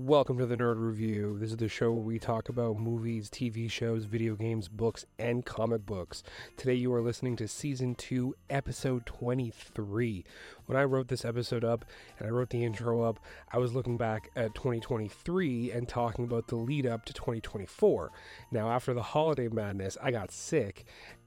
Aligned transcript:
Welcome 0.00 0.38
to 0.38 0.46
the 0.46 0.56
Nerd 0.56 0.76
Review. 0.78 1.38
This 1.40 1.50
is 1.50 1.56
the 1.56 1.68
show 1.68 1.90
where 1.90 2.04
we 2.04 2.20
talk 2.20 2.48
about 2.48 2.78
movies, 2.78 3.28
TV 3.28 3.68
shows, 3.68 4.04
video 4.04 4.36
games, 4.36 4.68
books, 4.68 5.04
and 5.18 5.44
comic 5.44 5.84
books. 5.84 6.22
Today 6.56 6.74
you 6.74 6.94
are 6.94 7.00
listening 7.02 7.34
to 7.34 7.48
Season 7.48 7.96
2, 7.96 8.32
Episode 8.48 9.06
23. 9.06 10.24
When 10.66 10.78
I 10.78 10.84
wrote 10.84 11.08
this 11.08 11.24
episode 11.24 11.64
up 11.64 11.84
and 12.16 12.28
I 12.28 12.30
wrote 12.30 12.50
the 12.50 12.64
intro 12.64 13.02
up, 13.02 13.18
I 13.52 13.58
was 13.58 13.74
looking 13.74 13.96
back 13.96 14.30
at 14.36 14.54
2023 14.54 15.72
and 15.72 15.88
talking 15.88 16.24
about 16.24 16.46
the 16.46 16.54
lead 16.54 16.86
up 16.86 17.04
to 17.06 17.12
2024. 17.12 18.12
Now, 18.52 18.70
after 18.70 18.94
the 18.94 19.02
holiday 19.02 19.48
madness, 19.48 19.96
I 20.00 20.12
got 20.12 20.30
sick 20.30 20.84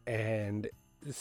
and 0.07 0.69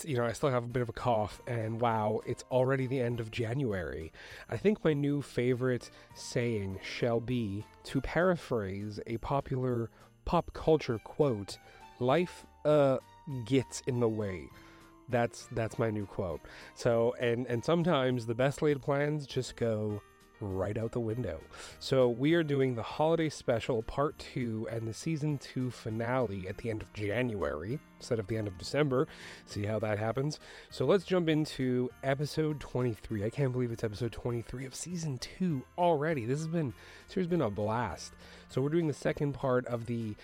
you 0.05 0.17
know, 0.17 0.25
I 0.25 0.33
still 0.33 0.51
have 0.51 0.65
a 0.65 0.69
bit 0.69 0.83
of 0.83 0.89
a 0.89 0.93
cough, 0.93 1.41
and 1.47 1.81
wow, 1.81 2.21
it's 2.27 2.45
already 2.51 2.87
the 2.87 3.01
end 3.01 3.21
of 3.21 3.31
January. 3.31 4.13
I 4.49 4.57
think 4.57 4.85
my 4.85 4.93
new 4.93 5.23
favorite 5.23 5.91
saying 6.15 6.81
shall 6.83 7.21
be 7.21 7.65
to 7.85 8.01
paraphrase 8.01 9.01
a 9.07 9.17
popular 9.19 9.91
pop 10.25 10.53
culture 10.53 10.99
quote 10.99 11.59
life 11.99 12.45
uh 12.65 12.99
gets 13.47 13.81
in 13.87 14.01
the 14.01 14.09
way 14.09 14.49
that's 15.09 15.49
that's 15.53 15.79
my 15.79 15.91
new 15.91 16.07
quote 16.07 16.41
so 16.75 17.15
and 17.19 17.47
and 17.47 17.65
sometimes 17.65 18.27
the 18.27 18.35
best 18.35 18.63
laid 18.63 18.81
plans 18.81 19.27
just 19.27 19.57
go 19.57 20.01
right 20.41 20.77
out 20.77 20.93
the 20.93 21.01
window. 21.01 21.41
So, 21.79 22.09
we 22.09 22.35
are 22.35 22.43
doing 22.43 22.75
the 22.75 22.83
holiday 22.83 23.29
special 23.29 23.83
part 23.83 24.19
two 24.19 24.67
and 24.71 24.87
the 24.87 24.95
season 24.95 25.39
two 25.39 25.71
finale 25.71 26.47
at 26.49 26.59
the 26.59 26.71
end 26.71 26.83
of 26.83 26.93
January 26.93 27.79
instead 27.99 28.19
of 28.19 28.27
the 28.27 28.37
end 28.37 28.49
of 28.49 28.59
December. 28.59 29.07
See 29.47 29.65
how 29.65 29.79
that 29.81 29.99
happens. 29.99 30.41
So, 30.71 30.87
let's 30.87 31.05
jump 31.05 31.29
into 31.29 31.91
episode 32.03 32.61
23. 32.61 33.25
I 33.25 33.31
can't 33.31 33.53
believe 33.53 33.73
it's 33.73 33.85
episode 33.85 34.13
23 34.13 34.67
of 34.67 34.75
season 34.75 35.19
two 35.19 35.63
already. 35.77 36.25
This 36.25 36.39
has 36.39 36.49
been, 36.49 36.73
this 37.07 37.15
has 37.17 37.27
been 37.27 37.43
a 37.43 37.51
blast. 37.51 38.15
So, 38.49 38.61
we're 38.61 38.71
doing 38.71 38.89
the 38.89 38.95
second 38.95 39.35
part 39.35 39.67
of 39.67 39.87
the 39.87 40.17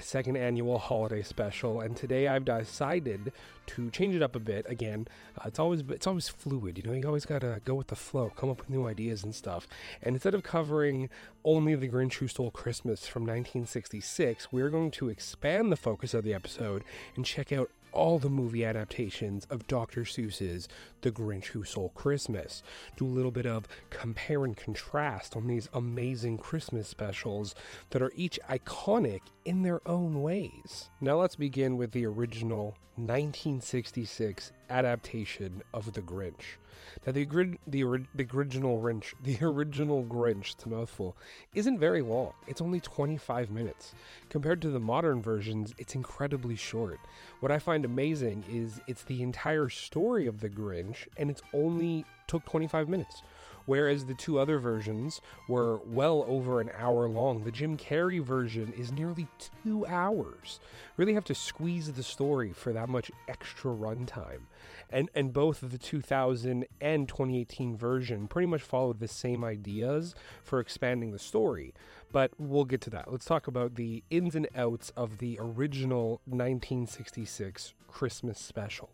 second 0.00 0.36
annual 0.36 0.78
holiday 0.78 1.22
special 1.22 1.80
and 1.80 1.96
today 1.96 2.28
I've 2.28 2.44
decided 2.44 3.32
to 3.66 3.90
change 3.90 4.14
it 4.14 4.22
up 4.22 4.36
a 4.36 4.40
bit. 4.40 4.66
Again 4.68 5.08
uh, 5.38 5.44
it's 5.46 5.58
always 5.58 5.82
it's 5.88 6.06
always 6.06 6.28
fluid 6.28 6.78
you 6.78 6.84
know 6.84 6.92
you 6.92 7.06
always 7.06 7.26
gotta 7.26 7.60
go 7.64 7.74
with 7.74 7.88
the 7.88 7.96
flow 7.96 8.30
come 8.34 8.50
up 8.50 8.58
with 8.58 8.70
new 8.70 8.86
ideas 8.86 9.24
and 9.24 9.34
stuff. 9.34 9.66
And 10.02 10.14
instead 10.14 10.34
of 10.34 10.42
covering 10.42 11.10
only 11.44 11.74
the 11.74 11.88
Grinch 11.88 12.14
Who 12.14 12.28
Stole 12.28 12.50
Christmas 12.50 13.06
from 13.06 13.22
1966 13.22 14.52
we're 14.52 14.70
going 14.70 14.90
to 14.92 15.08
expand 15.08 15.72
the 15.72 15.76
focus 15.76 16.14
of 16.14 16.24
the 16.24 16.34
episode 16.34 16.84
and 17.16 17.24
check 17.24 17.52
out 17.52 17.70
all 17.92 18.18
the 18.18 18.30
movie 18.30 18.64
adaptations 18.64 19.46
of 19.50 19.66
Dr. 19.66 20.02
Seuss's 20.02 20.68
The 21.02 21.10
Grinch 21.10 21.46
Who 21.46 21.64
Stole 21.64 21.90
Christmas. 21.90 22.62
Do 22.96 23.06
a 23.06 23.08
little 23.08 23.30
bit 23.30 23.46
of 23.46 23.68
compare 23.90 24.44
and 24.44 24.56
contrast 24.56 25.36
on 25.36 25.46
these 25.46 25.68
amazing 25.72 26.38
Christmas 26.38 26.88
specials 26.88 27.54
that 27.90 28.02
are 28.02 28.12
each 28.14 28.40
iconic 28.48 29.20
in 29.44 29.62
their 29.62 29.86
own 29.86 30.22
ways. 30.22 30.90
Now 31.00 31.20
let's 31.20 31.36
begin 31.36 31.76
with 31.76 31.92
the 31.92 32.06
original 32.06 32.76
1966 32.96 34.52
adaptation 34.68 35.62
of 35.72 35.92
The 35.92 36.02
Grinch. 36.02 36.58
Now 37.06 37.12
the 37.12 37.24
the, 37.24 37.56
the 38.14 38.26
original 38.32 38.80
Grinch, 38.80 39.14
the 39.22 39.38
original 39.42 40.04
Grinch, 40.04 40.54
it's 40.54 40.64
a 40.64 40.68
mouthful, 40.68 41.16
isn't 41.54 41.78
very 41.78 42.02
long. 42.02 42.32
It's 42.46 42.60
only 42.60 42.80
25 42.80 43.50
minutes. 43.50 43.94
Compared 44.28 44.62
to 44.62 44.70
the 44.70 44.80
modern 44.80 45.22
versions, 45.22 45.74
it's 45.78 45.94
incredibly 45.94 46.56
short. 46.56 47.00
What 47.40 47.52
I 47.52 47.58
find 47.58 47.84
amazing 47.84 48.44
is 48.50 48.80
it's 48.86 49.04
the 49.04 49.22
entire 49.22 49.68
story 49.68 50.26
of 50.26 50.40
the 50.40 50.48
Grinch 50.48 51.08
and 51.16 51.30
it's 51.30 51.42
only 51.52 52.04
took 52.26 52.44
25 52.44 52.88
minutes 52.88 53.22
whereas 53.66 54.06
the 54.06 54.14
two 54.14 54.38
other 54.38 54.58
versions 54.58 55.20
were 55.48 55.78
well 55.86 56.24
over 56.26 56.60
an 56.60 56.70
hour 56.76 57.08
long. 57.08 57.44
The 57.44 57.52
Jim 57.52 57.76
Carrey 57.76 58.22
version 58.22 58.72
is 58.76 58.92
nearly 58.92 59.28
two 59.64 59.86
hours. 59.86 60.60
Really 60.96 61.14
have 61.14 61.24
to 61.24 61.34
squeeze 61.34 61.92
the 61.92 62.02
story 62.02 62.52
for 62.52 62.72
that 62.72 62.88
much 62.88 63.10
extra 63.28 63.70
runtime. 63.70 64.42
And 64.90 65.08
and 65.14 65.32
both 65.32 65.60
the 65.62 65.78
2000 65.78 66.66
and 66.80 67.08
2018 67.08 67.76
version 67.76 68.28
pretty 68.28 68.46
much 68.46 68.62
followed 68.62 69.00
the 69.00 69.08
same 69.08 69.42
ideas 69.42 70.14
for 70.42 70.60
expanding 70.60 71.12
the 71.12 71.18
story. 71.18 71.72
But 72.12 72.32
we'll 72.38 72.66
get 72.66 72.82
to 72.82 72.90
that. 72.90 73.10
Let's 73.10 73.24
talk 73.24 73.46
about 73.46 73.76
the 73.76 74.04
ins 74.10 74.34
and 74.34 74.48
outs 74.54 74.92
of 74.96 75.18
the 75.18 75.38
original 75.40 76.20
1966 76.26 77.72
Christmas 77.88 78.38
special. 78.38 78.90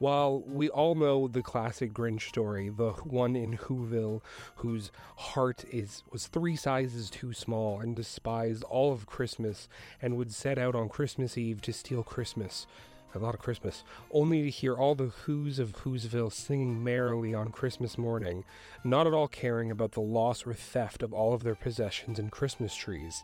While 0.00 0.40
we 0.46 0.70
all 0.70 0.94
know 0.94 1.28
the 1.28 1.42
classic 1.42 1.92
Grinch 1.92 2.22
story, 2.22 2.70
the 2.70 2.92
one 2.92 3.36
in 3.36 3.58
Whoville 3.58 4.22
whose 4.54 4.90
heart 5.16 5.66
is 5.70 6.04
was 6.10 6.26
three 6.26 6.56
sizes 6.56 7.10
too 7.10 7.34
small 7.34 7.80
and 7.80 7.94
despised 7.94 8.64
all 8.64 8.94
of 8.94 9.04
Christmas 9.04 9.68
and 10.00 10.16
would 10.16 10.32
set 10.32 10.56
out 10.56 10.74
on 10.74 10.88
Christmas 10.88 11.36
Eve 11.36 11.60
to 11.60 11.74
steal 11.74 12.02
Christmas, 12.02 12.66
a 13.14 13.18
lot 13.18 13.34
of 13.34 13.42
Christmas, 13.42 13.84
only 14.10 14.40
to 14.40 14.48
hear 14.48 14.74
all 14.74 14.94
the 14.94 15.12
Who's 15.26 15.58
of 15.58 15.74
Whoville 15.74 16.32
singing 16.32 16.82
merrily 16.82 17.34
on 17.34 17.52
Christmas 17.52 17.98
morning, 17.98 18.44
not 18.82 19.06
at 19.06 19.12
all 19.12 19.28
caring 19.28 19.70
about 19.70 19.92
the 19.92 20.00
loss 20.00 20.46
or 20.46 20.54
theft 20.54 21.02
of 21.02 21.12
all 21.12 21.34
of 21.34 21.42
their 21.42 21.54
possessions 21.54 22.18
and 22.18 22.32
Christmas 22.32 22.74
trees. 22.74 23.22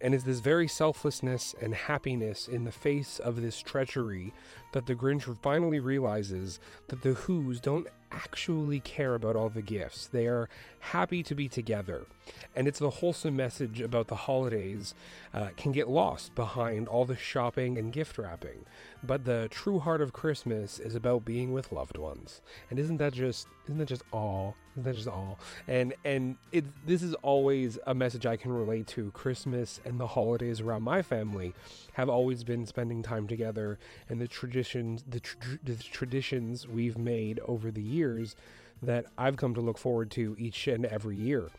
And 0.00 0.14
it's 0.14 0.24
this 0.24 0.40
very 0.40 0.68
selflessness 0.68 1.54
and 1.60 1.74
happiness 1.74 2.46
in 2.46 2.64
the 2.64 2.72
face 2.72 3.18
of 3.18 3.40
this 3.40 3.60
treachery 3.60 4.32
that 4.72 4.86
the 4.86 4.94
Grinch 4.94 5.36
finally 5.42 5.80
realizes 5.80 6.60
that 6.88 7.02
the 7.02 7.14
Who's 7.14 7.60
don't 7.60 7.88
actually 8.12 8.80
care 8.80 9.14
about 9.14 9.36
all 9.36 9.48
the 9.48 9.62
gifts. 9.62 10.06
They 10.06 10.26
are 10.26 10.48
happy 10.80 11.22
to 11.22 11.34
be 11.34 11.48
together. 11.48 12.06
And 12.54 12.66
it's 12.66 12.78
the 12.78 12.90
wholesome 12.90 13.36
message 13.36 13.80
about 13.80 14.08
the 14.08 14.14
holidays 14.14 14.94
uh, 15.34 15.48
can 15.56 15.72
get 15.72 15.88
lost 15.88 16.34
behind 16.34 16.88
all 16.88 17.04
the 17.04 17.16
shopping 17.16 17.76
and 17.78 17.92
gift 17.92 18.18
wrapping. 18.18 18.64
But 19.02 19.24
the 19.24 19.48
true 19.50 19.78
heart 19.78 20.00
of 20.00 20.12
Christmas 20.12 20.78
is 20.78 20.94
about 20.94 21.24
being 21.24 21.52
with 21.52 21.72
loved 21.72 21.96
ones. 21.96 22.40
And 22.70 22.78
isn't 22.78 22.98
that 22.98 23.12
just 23.12 23.46
isn't 23.66 23.78
that 23.78 23.88
just 23.88 24.04
all? 24.12 24.56
Isn't 24.80 24.94
just 24.94 25.08
all? 25.08 25.38
And 25.66 25.94
and 26.04 26.36
it 26.52 26.64
this 26.86 27.02
is 27.02 27.14
always 27.14 27.78
a 27.86 27.94
message 27.94 28.26
I 28.26 28.36
can 28.36 28.52
relate 28.52 28.86
to. 28.88 29.10
Christmas 29.12 29.80
and 29.84 29.98
the 29.98 30.06
holidays 30.06 30.60
around 30.60 30.82
my 30.82 31.02
family 31.02 31.54
have 31.94 32.08
always 32.08 32.44
been 32.44 32.66
spending 32.66 33.02
time 33.02 33.26
together 33.26 33.78
and 34.08 34.20
the 34.20 34.28
traditions 34.28 35.04
the, 35.08 35.20
the 35.62 35.76
traditions 35.76 36.68
we've 36.68 36.98
made 36.98 37.40
over 37.46 37.70
the 37.70 37.82
years 37.82 38.36
that 38.82 39.06
I've 39.16 39.36
come 39.36 39.54
to 39.54 39.60
look 39.60 39.78
forward 39.78 40.10
to 40.12 40.36
each 40.38 40.68
and 40.68 40.84
every 40.86 41.16
year. 41.16 41.50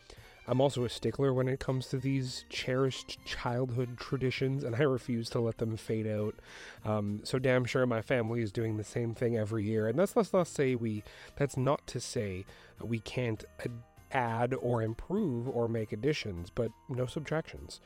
I'm 0.50 0.62
also 0.62 0.84
a 0.84 0.90
stickler 0.90 1.32
when 1.32 1.48
it 1.48 1.60
comes 1.60 1.88
to 1.88 1.98
these 1.98 2.44
cherished 2.50 3.24
childhood 3.24 3.98
traditions, 4.00 4.64
and 4.64 4.76
I 4.76 4.82
refuse 4.82 5.30
to 5.30 5.40
let 5.40 5.60
them 5.60 5.78
fade 5.78 6.08
out. 6.08 6.36
Um, 6.84 7.22
so 7.24 7.38
damn 7.38 7.66
sure 7.66 7.86
my 7.86 8.02
family 8.02 8.42
is 8.42 8.52
doing 8.52 8.78
the 8.78 8.84
same 8.84 9.14
thing 9.14 9.38
every 9.38 9.64
year, 9.64 9.88
and 9.88 10.00
that's 10.00 10.16
let's 10.16 10.34
not 10.34 10.48
say 10.48 10.74
we. 10.74 11.04
That's 11.36 11.56
not 11.56 11.86
to 11.88 12.00
say 12.00 12.46
we 12.82 13.00
can't 13.00 13.46
add 14.12 14.56
or 14.56 14.82
improve 14.82 15.48
or 15.48 15.68
make 15.68 15.92
additions, 15.92 16.50
but 16.50 16.72
no 16.90 17.06
subtractions. 17.06 17.80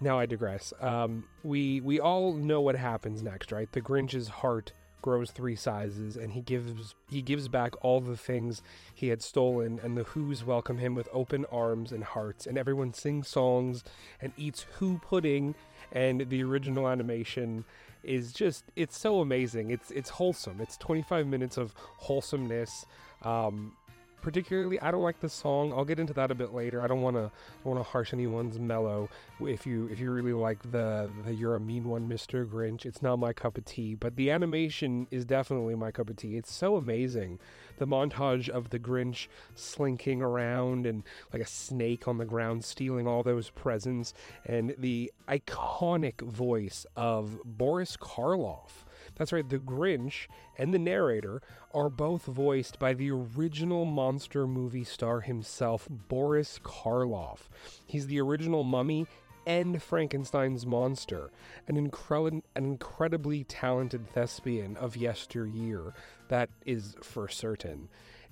Now 0.00 0.18
I 0.18 0.26
digress. 0.26 0.74
Um, 0.80 1.24
we 1.42 1.80
we 1.80 2.00
all 2.00 2.34
know 2.34 2.60
what 2.60 2.76
happens 2.76 3.22
next, 3.22 3.50
right? 3.50 3.70
The 3.72 3.80
Grinch's 3.80 4.28
heart 4.28 4.72
grows 5.02 5.30
three 5.30 5.56
sizes 5.56 6.16
and 6.16 6.32
he 6.32 6.40
gives 6.40 6.94
he 7.08 7.22
gives 7.22 7.48
back 7.48 7.72
all 7.84 8.00
the 8.00 8.16
things 8.16 8.62
he 8.94 9.08
had 9.08 9.22
stolen 9.22 9.80
and 9.82 9.96
the 9.96 10.04
who's 10.04 10.44
welcome 10.44 10.78
him 10.78 10.94
with 10.94 11.08
open 11.12 11.44
arms 11.50 11.92
and 11.92 12.04
hearts 12.04 12.46
and 12.46 12.58
everyone 12.58 12.92
sings 12.92 13.28
songs 13.28 13.84
and 14.20 14.32
eats 14.36 14.66
who 14.78 14.98
pudding 14.98 15.54
and 15.92 16.28
the 16.28 16.42
original 16.42 16.88
animation 16.88 17.64
is 18.02 18.32
just 18.32 18.64
it's 18.76 18.98
so 18.98 19.20
amazing. 19.20 19.70
It's 19.70 19.90
it's 19.90 20.10
wholesome. 20.10 20.60
It's 20.60 20.76
25 20.76 21.26
minutes 21.26 21.56
of 21.56 21.74
wholesomeness. 21.76 22.86
Um, 23.22 23.76
particularly 24.20 24.80
I 24.80 24.90
don't 24.90 25.02
like 25.02 25.20
the 25.20 25.28
song. 25.28 25.72
I'll 25.72 25.84
get 25.84 25.98
into 25.98 26.12
that 26.14 26.30
a 26.30 26.34
bit 26.34 26.52
later. 26.52 26.82
I 26.82 26.86
don't 26.86 27.02
want 27.02 27.16
to 27.16 27.30
want 27.64 27.78
to 27.78 27.82
harsh 27.82 28.12
anyone's 28.12 28.58
mellow. 28.58 29.08
If 29.40 29.66
you 29.66 29.88
if 29.88 29.98
you 30.00 30.10
really 30.10 30.32
like 30.32 30.62
the 30.70 31.10
the 31.24 31.34
you're 31.34 31.56
a 31.56 31.60
mean 31.60 31.84
one, 31.84 32.08
Mr. 32.08 32.46
Grinch, 32.46 32.86
it's 32.86 33.02
not 33.02 33.18
my 33.18 33.32
cup 33.32 33.58
of 33.58 33.64
tea. 33.64 33.94
But 33.94 34.16
the 34.16 34.30
animation 34.30 35.06
is 35.10 35.24
definitely 35.24 35.74
my 35.74 35.90
cup 35.90 36.10
of 36.10 36.16
tea. 36.16 36.36
It's 36.36 36.52
so 36.52 36.76
amazing. 36.76 37.38
The 37.78 37.86
montage 37.86 38.48
of 38.48 38.70
the 38.70 38.78
Grinch 38.78 39.26
slinking 39.54 40.20
around 40.20 40.86
and 40.86 41.02
like 41.32 41.42
a 41.42 41.46
snake 41.46 42.06
on 42.06 42.18
the 42.18 42.24
ground 42.24 42.64
stealing 42.64 43.06
all 43.06 43.22
those 43.22 43.50
presents 43.50 44.12
and 44.44 44.74
the 44.78 45.12
iconic 45.28 46.20
voice 46.20 46.84
of 46.96 47.38
Boris 47.44 47.96
Karloff 47.96 48.84
that's 49.20 49.34
right, 49.34 49.46
the 49.46 49.58
Grinch 49.58 50.28
and 50.56 50.72
the 50.72 50.78
narrator 50.78 51.42
are 51.74 51.90
both 51.90 52.24
voiced 52.24 52.78
by 52.78 52.94
the 52.94 53.10
original 53.10 53.84
monster 53.84 54.46
movie 54.46 54.82
star 54.82 55.20
himself, 55.20 55.86
Boris 55.90 56.58
Karloff. 56.64 57.50
He's 57.84 58.06
the 58.06 58.18
original 58.18 58.64
mummy 58.64 59.06
and 59.46 59.82
Frankenstein's 59.82 60.64
monster, 60.64 61.30
an, 61.68 61.76
incre- 61.76 62.30
an 62.30 62.64
incredibly 62.64 63.44
talented 63.44 64.08
thespian 64.08 64.78
of 64.78 64.96
yesteryear, 64.96 65.92
that 66.28 66.48
is 66.64 66.96
for 67.02 67.28
certain. 67.28 67.90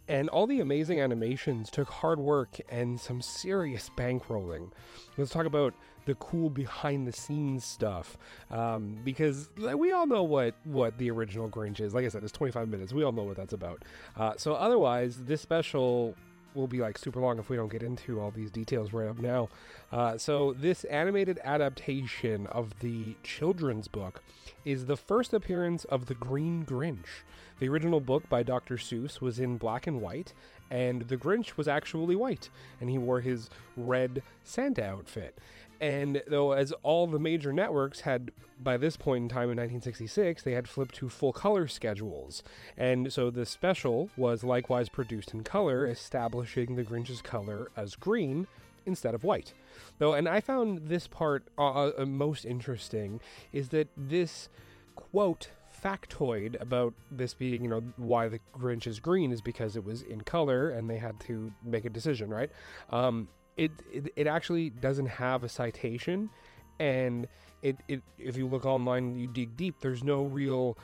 And 0.09 0.31
all 0.31 0.47
the 0.47 0.61
amazing 0.61 1.03
animations 1.03 1.71
took 1.71 1.91
hard 1.91 2.19
work 2.19 2.61
and 2.71 2.99
some 2.99 3.21
serious 3.21 3.91
bankrolling. 3.95 4.71
Let's 5.19 5.33
talk 5.33 5.45
about 5.45 5.75
the 6.09 6.15
cool 6.17 6.49
behind 6.49 7.07
the 7.07 7.13
scenes 7.13 7.65
stuff 7.65 8.17
um, 8.51 8.97
because 9.05 9.51
we 9.57 9.93
all 9.93 10.07
know 10.07 10.23
what 10.23 10.55
what 10.65 10.97
the 10.99 11.11
original 11.11 11.49
Grinch 11.49 11.81
is. 11.81 11.95
Like 11.95 12.07
I 12.07 12.09
said, 12.09 12.25
it's 12.25 12.33
25 12.33 12.67
minutes. 12.67 12.93
We 12.93 13.05
all 13.05 13.13
know 13.13 13.25
what 13.25 13.37
that's 13.37 13.53
about. 13.53 13.85
Uh, 14.17 14.33
so 14.37 14.55
otherwise, 14.55 15.19
this 15.25 15.43
special 15.43 16.17
will 16.55 16.67
be 16.67 16.81
like 16.81 16.97
super 16.97 17.21
long 17.21 17.39
if 17.39 17.51
we 17.51 17.57
don't 17.57 17.71
get 17.71 17.83
into 17.83 18.21
all 18.21 18.31
these 18.31 18.51
details 18.51 18.93
right 18.93 19.07
up 19.09 19.19
now. 19.19 19.51
Uh, 19.93 20.17
so 20.17 20.55
this 20.55 20.85
animated 20.85 21.39
adaptation 21.45 22.47
of 22.49 22.79
the 22.81 23.15
children's 23.23 23.87
book 23.87 24.23
is 24.65 24.87
the 24.87 24.97
first 24.97 25.35
appearance 25.35 25.85
of 25.85 26.07
the 26.07 26.15
Green 26.15 26.65
Grinch. 26.65 27.23
The 27.61 27.69
original 27.69 28.01
book 28.01 28.29
by 28.29 28.43
Dr. 28.43 28.77
Seuss 28.77 29.21
was 29.21 29.39
in 29.39 29.59
black 29.59 29.87
and 29.87 30.01
white, 30.01 30.33
and 30.71 31.03
the 31.03 31.17
Grinch 31.17 31.57
was 31.57 31.69
actually 31.69 32.17
white, 32.17 32.51
and 32.81 32.89
he 32.89 32.99
wore 32.99 33.21
his 33.21 33.51
red 33.77 34.23
Santa 34.45 34.85
outfit. 34.85 35.39
And 35.81 36.23
though, 36.27 36.53
as 36.53 36.73
all 36.83 37.07
the 37.07 37.19
major 37.19 37.53
networks 37.53 38.01
had 38.01 38.33
by 38.61 38.77
this 38.77 38.97
point 38.97 39.23
in 39.23 39.29
time 39.29 39.51
in 39.51 39.57
1966, 39.57 40.43
they 40.43 40.53
had 40.53 40.69
flipped 40.69 40.97
to 40.97 41.09
full 41.09 41.33
color 41.33 41.69
schedules. 41.69 42.43
And 42.77 43.13
so 43.13 43.31
the 43.31 43.47
special 43.47 44.11
was 44.17 44.43
likewise 44.43 44.89
produced 44.89 45.33
in 45.33 45.45
color, 45.45 45.87
establishing 45.87 46.75
the 46.75 46.83
Grinch's 46.83 47.23
color 47.23 47.71
as 47.77 47.95
green 47.95 48.47
instead 48.87 49.15
of 49.15 49.23
white. 49.23 49.53
Though, 49.99 50.15
and 50.15 50.29
I 50.29 50.41
found 50.41 50.89
this 50.89 51.07
part 51.07 51.45
uh, 51.57 51.91
uh, 51.91 52.07
most 52.07 52.45
interesting 52.45 53.21
is 53.53 53.69
that 53.69 53.89
this 53.97 54.49
quote 54.97 55.51
factoid 55.85 56.61
about 56.61 56.95
this 57.11 57.35
being, 57.35 57.63
you 57.63 57.71
know, 57.71 57.83
why 57.97 58.29
the 58.29 58.41
Grinch 58.59 58.87
is 58.87 58.99
green 58.99 59.31
is 59.31 59.41
because 59.41 59.77
it 59.77 59.85
was 59.85 60.03
in 60.03 60.23
color 60.23 60.71
and 60.71 60.91
they 60.91 60.99
had 60.99 61.21
to 61.21 61.53
make 61.65 61.85
a 61.85 61.91
decision, 61.91 62.31
right? 62.31 62.51
Um, 62.91 63.29
it, 63.59 63.73
it, 63.93 64.13
it 64.17 64.27
actually 64.27 64.71
doesn't 64.71 65.09
have 65.09 65.45
a 65.45 65.49
citation, 65.49 66.31
and 66.79 67.27
it, 67.61 67.77
it 67.89 68.03
if 68.19 68.37
you 68.37 68.47
look 68.47 68.65
online, 68.65 69.19
you 69.19 69.27
dig 69.27 69.57
deep, 69.57 69.81
there's 69.81 70.03
no 70.03 70.23
real 70.23 70.79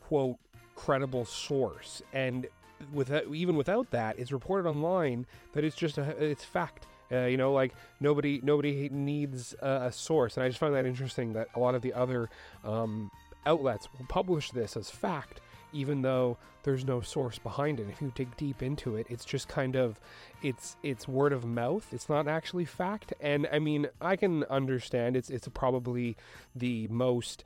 quote 0.00 0.36
credible 0.76 1.24
source, 1.24 2.00
and 2.12 2.46
without 2.92 3.24
even 3.34 3.56
without 3.56 3.90
that, 3.90 4.18
it's 4.18 4.32
reported 4.32 4.68
online 4.68 5.26
that 5.52 5.64
it's 5.64 5.76
just 5.76 5.98
a 5.98 6.02
it's 6.22 6.44
fact. 6.44 6.86
Uh, 7.12 7.26
you 7.26 7.36
know, 7.36 7.52
like 7.52 7.74
nobody 8.00 8.40
nobody 8.42 8.88
needs 8.88 9.54
a, 9.60 9.82
a, 9.86 9.92
source, 9.92 10.36
and 10.36 10.44
I 10.44 10.48
just 10.48 10.58
find 10.58 10.74
that 10.74 10.86
interesting 10.86 11.34
that 11.34 11.48
a 11.54 11.58
lot 11.58 11.74
of 11.74 11.82
the 11.82 11.92
other 11.92 12.30
um, 12.64 13.10
outlets 13.44 13.88
will 13.98 14.06
publish 14.06 14.50
this 14.52 14.76
as 14.76 14.88
fact, 14.88 15.40
even 15.74 16.02
though 16.02 16.38
there's 16.62 16.84
no 16.84 17.00
source 17.00 17.38
behind 17.38 17.80
it. 17.80 17.88
If 17.90 18.00
you 18.00 18.12
dig 18.14 18.34
deep 18.36 18.62
into 18.62 18.96
it, 18.96 19.06
it's 19.10 19.24
just 19.24 19.48
kind 19.48 19.76
of 19.76 20.00
it's 20.42 20.76
it's 20.82 21.06
word 21.06 21.32
of 21.32 21.44
mouth. 21.44 21.86
It's 21.92 22.08
not 22.08 22.26
actually 22.26 22.64
fact. 22.64 23.12
And 23.20 23.46
I 23.52 23.58
mean, 23.58 23.88
I 24.00 24.16
can 24.16 24.44
understand 24.44 25.16
it's 25.16 25.30
it's 25.30 25.48
probably 25.48 26.16
the 26.54 26.88
most 26.88 27.44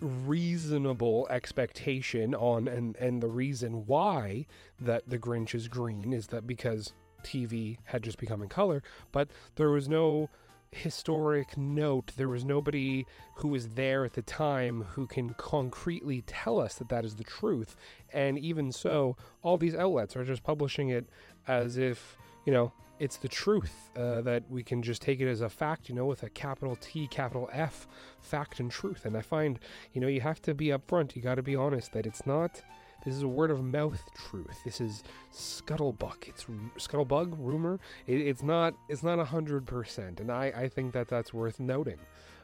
reasonable 0.00 1.26
expectation 1.28 2.34
on 2.34 2.68
and 2.68 2.96
and 2.96 3.20
the 3.20 3.28
reason 3.28 3.84
why 3.86 4.46
that 4.80 5.02
the 5.08 5.18
Grinch 5.18 5.54
is 5.54 5.66
green 5.68 6.12
is 6.12 6.28
that 6.28 6.46
because 6.46 6.92
TV 7.24 7.78
had 7.84 8.02
just 8.02 8.18
become 8.18 8.42
in 8.42 8.48
color, 8.48 8.82
but 9.12 9.28
there 9.56 9.70
was 9.70 9.88
no 9.88 10.30
historic 10.70 11.56
note. 11.56 12.12
There 12.16 12.28
was 12.28 12.44
nobody 12.44 13.06
who 13.36 13.48
was 13.48 13.68
there 13.70 14.04
at 14.04 14.12
the 14.12 14.22
time 14.22 14.82
who 14.90 15.06
can 15.06 15.34
concretely 15.34 16.22
tell 16.26 16.60
us 16.60 16.74
that 16.74 16.88
that 16.88 17.04
is 17.04 17.16
the 17.16 17.24
truth. 17.24 17.76
And 18.12 18.38
even 18.38 18.72
so, 18.72 19.16
all 19.42 19.56
these 19.56 19.74
outlets 19.74 20.16
are 20.16 20.24
just 20.24 20.42
publishing 20.42 20.90
it 20.90 21.08
as 21.46 21.76
if, 21.78 22.16
you 22.44 22.52
know, 22.52 22.72
it's 22.98 23.16
the 23.16 23.28
truth, 23.28 23.90
uh, 23.96 24.22
that 24.22 24.42
we 24.50 24.62
can 24.62 24.82
just 24.82 25.00
take 25.02 25.20
it 25.20 25.28
as 25.28 25.40
a 25.40 25.48
fact, 25.48 25.88
you 25.88 25.94
know, 25.94 26.06
with 26.06 26.24
a 26.24 26.30
capital 26.30 26.76
T, 26.80 27.06
capital 27.06 27.48
F, 27.52 27.86
fact 28.20 28.58
and 28.58 28.70
truth. 28.70 29.04
And 29.04 29.16
I 29.16 29.22
find, 29.22 29.58
you 29.92 30.00
know, 30.00 30.08
you 30.08 30.20
have 30.20 30.42
to 30.42 30.54
be 30.54 30.66
upfront, 30.66 31.14
you 31.14 31.22
got 31.22 31.36
to 31.36 31.42
be 31.42 31.54
honest 31.54 31.92
that 31.92 32.06
it's 32.06 32.26
not 32.26 32.60
this 33.08 33.16
is 33.16 33.22
a 33.22 33.28
word 33.28 33.50
of 33.50 33.64
mouth 33.64 34.02
truth. 34.14 34.58
This 34.64 34.82
is 34.82 35.02
scuttlebuck. 35.32 36.28
It's 36.28 36.44
scuttlebug 36.76 37.36
rumor. 37.38 37.80
It, 38.06 38.20
it's 38.20 38.42
not. 38.42 38.74
It's 38.88 39.02
not 39.02 39.18
hundred 39.26 39.66
percent, 39.66 40.20
and 40.20 40.30
I 40.30 40.52
I 40.54 40.68
think 40.68 40.92
that 40.92 41.08
that's 41.08 41.32
worth 41.32 41.58
noting. 41.58 41.98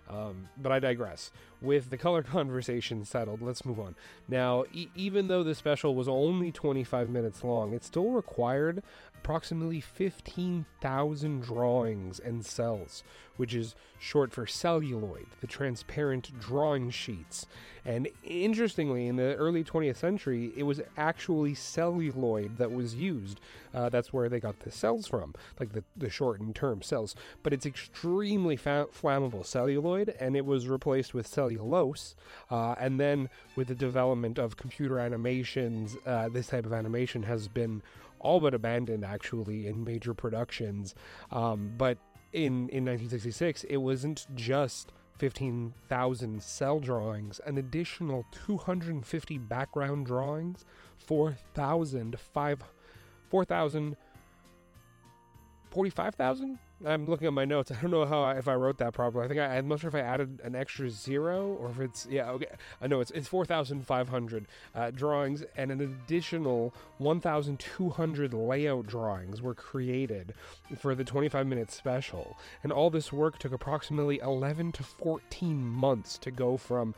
Um, 0.08 0.48
but 0.56 0.72
I 0.72 0.78
digress. 0.80 1.30
With 1.60 1.90
the 1.90 1.96
color 1.98 2.22
conversation 2.38 3.04
settled, 3.04 3.42
let's 3.42 3.64
move 3.64 3.78
on. 3.78 3.94
Now, 4.28 4.64
e- 4.72 4.88
even 4.94 5.28
though 5.28 5.42
the 5.42 5.54
special 5.54 5.94
was 5.94 6.08
only 6.08 6.52
25 6.52 7.08
minutes 7.08 7.42
long, 7.42 7.72
it 7.72 7.84
still 7.84 8.10
required 8.10 8.82
approximately 9.24 9.80
15,000 9.80 11.40
drawings 11.40 12.20
and 12.20 12.42
cels, 12.42 13.02
which 13.38 13.54
is 13.54 13.74
short 13.98 14.30
for 14.30 14.46
celluloid, 14.46 15.24
the 15.40 15.46
transparent 15.46 16.30
drawing 16.38 16.90
sheets. 16.90 17.46
And 17.86 18.08
interestingly, 18.22 19.06
in 19.06 19.16
the 19.16 19.34
early 19.36 19.64
20th 19.64 19.96
century, 19.96 20.52
it 20.54 20.64
was 20.64 20.82
actually 20.98 21.54
celluloid 21.54 22.58
that 22.58 22.70
was 22.70 22.94
used. 22.94 23.40
Uh, 23.72 23.88
that's 23.88 24.12
where 24.12 24.28
they 24.28 24.40
got 24.40 24.60
the 24.60 24.70
cels 24.70 25.08
from, 25.08 25.34
like 25.58 25.72
the, 25.72 25.84
the 25.96 26.10
shortened 26.10 26.54
term 26.54 26.80
cels. 26.80 27.14
But 27.42 27.54
it's 27.54 27.64
extremely 27.64 28.56
fa- 28.56 28.88
flammable 28.92 29.44
celluloid, 29.46 30.14
and 30.20 30.36
it 30.36 30.44
was 30.44 30.68
replaced 30.68 31.14
with 31.14 31.26
cellulose. 31.26 32.14
Uh, 32.50 32.74
and 32.78 33.00
then 33.00 33.30
with 33.56 33.68
the 33.68 33.74
development 33.74 34.38
of 34.38 34.58
computer 34.58 34.98
animations, 34.98 35.96
uh, 36.04 36.28
this 36.28 36.48
type 36.48 36.66
of 36.66 36.74
animation 36.74 37.22
has 37.22 37.48
been 37.48 37.82
all 38.24 38.40
but 38.40 38.54
abandoned 38.54 39.04
actually 39.04 39.66
in 39.68 39.84
major 39.84 40.14
productions. 40.14 40.94
Um, 41.30 41.74
but 41.76 41.98
in 42.32 42.68
in 42.70 42.84
1966, 42.84 43.64
it 43.64 43.76
wasn't 43.76 44.26
just 44.34 44.92
15,000 45.18 46.42
cel 46.42 46.80
drawings, 46.80 47.40
an 47.46 47.58
additional 47.58 48.24
250 48.32 49.38
background 49.38 50.06
drawings, 50.06 50.64
4,000 50.98 52.18
4,000 52.18 53.96
45,000 55.70 56.58
I'm 56.86 57.06
looking 57.06 57.26
at 57.26 57.32
my 57.32 57.44
notes. 57.44 57.70
I 57.72 57.80
don't 57.80 57.90
know 57.90 58.04
how 58.04 58.28
if 58.30 58.48
I 58.48 58.54
wrote 58.54 58.78
that 58.78 58.92
properly. 58.92 59.24
I 59.24 59.28
think 59.28 59.40
I, 59.40 59.56
I'm 59.56 59.68
not 59.68 59.80
sure 59.80 59.88
if 59.88 59.94
I 59.94 60.00
added 60.00 60.40
an 60.44 60.54
extra 60.54 60.90
zero 60.90 61.56
or 61.60 61.70
if 61.70 61.80
it's 61.80 62.06
yeah. 62.10 62.30
Okay, 62.30 62.46
I 62.80 62.86
know 62.86 63.00
it's 63.00 63.10
it's 63.12 63.28
four 63.28 63.44
thousand 63.44 63.86
five 63.86 64.08
hundred 64.08 64.46
uh, 64.74 64.90
drawings 64.90 65.44
and 65.56 65.70
an 65.70 65.80
additional 65.80 66.74
one 66.98 67.20
thousand 67.20 67.60
two 67.60 67.90
hundred 67.90 68.34
layout 68.34 68.86
drawings 68.86 69.42
were 69.42 69.54
created 69.54 70.34
for 70.78 70.94
the 70.94 71.04
25 71.04 71.46
minute 71.46 71.70
special. 71.70 72.36
And 72.62 72.72
all 72.72 72.90
this 72.90 73.12
work 73.12 73.38
took 73.38 73.52
approximately 73.52 74.18
11 74.20 74.72
to 74.72 74.82
14 74.82 75.64
months 75.64 76.18
to 76.18 76.30
go 76.30 76.56
from 76.56 76.94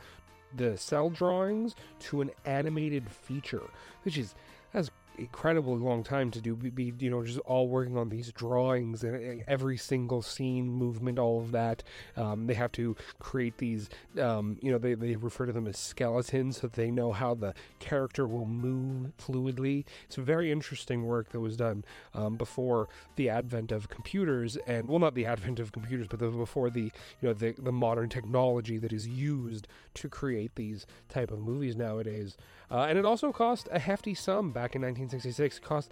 the 0.55 0.77
cel 0.77 1.09
drawings 1.09 1.75
to 1.99 2.21
an 2.21 2.31
animated 2.45 3.09
feature, 3.09 3.63
which 4.03 4.17
is 4.17 4.35
that's 4.73 4.91
incredibly 5.17 5.77
long 5.77 6.03
time 6.03 6.31
to 6.31 6.41
do 6.41 6.55
be 6.55 6.93
you 6.99 7.09
know 7.09 7.23
just 7.23 7.39
all 7.39 7.67
working 7.67 7.97
on 7.97 8.09
these 8.09 8.31
drawings 8.31 9.03
and 9.03 9.43
every 9.47 9.77
single 9.77 10.21
scene 10.21 10.69
movement 10.69 11.19
all 11.19 11.39
of 11.39 11.51
that. 11.51 11.83
Um, 12.15 12.47
they 12.47 12.53
have 12.53 12.71
to 12.73 12.95
create 13.19 13.57
these 13.57 13.89
um, 14.19 14.57
you 14.61 14.71
know 14.71 14.77
they, 14.77 14.93
they 14.93 15.15
refer 15.15 15.45
to 15.45 15.51
them 15.51 15.67
as 15.67 15.77
skeletons 15.77 16.61
so 16.61 16.67
they 16.67 16.91
know 16.91 17.11
how 17.11 17.33
the 17.33 17.53
character 17.79 18.27
will 18.27 18.45
move 18.45 19.11
fluidly. 19.17 19.85
It's 20.05 20.15
very 20.15 20.51
interesting 20.51 21.05
work 21.05 21.29
that 21.31 21.39
was 21.39 21.57
done 21.57 21.83
um, 22.13 22.35
before 22.35 22.87
the 23.15 23.29
advent 23.29 23.71
of 23.71 23.89
computers 23.89 24.57
and 24.67 24.87
well 24.87 24.99
not 24.99 25.15
the 25.15 25.25
advent 25.25 25.59
of 25.59 25.71
computers 25.71 26.07
but 26.07 26.19
the, 26.19 26.29
before 26.29 26.69
the 26.69 26.91
you 27.21 27.23
know 27.23 27.33
the, 27.33 27.53
the 27.57 27.71
modern 27.71 28.09
technology 28.09 28.77
that 28.77 28.93
is 28.93 29.07
used 29.07 29.67
to 29.93 30.09
create 30.09 30.55
these 30.55 30.85
type 31.09 31.31
of 31.31 31.39
movies 31.39 31.75
nowadays 31.75 32.37
uh, 32.71 32.85
and 32.89 32.97
it 32.97 33.05
also 33.05 33.31
cost 33.31 33.67
a 33.71 33.79
hefty 33.79 34.13
sum 34.13 34.51
back 34.51 34.75
in 34.75 34.81
1966. 34.81 35.57
It 35.57 35.61
cost 35.63 35.91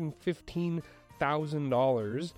and 0.00 0.14
fifteen 0.16 0.82
thousand 1.18 1.66
uh, 1.72 1.76
dollars, 1.76 2.34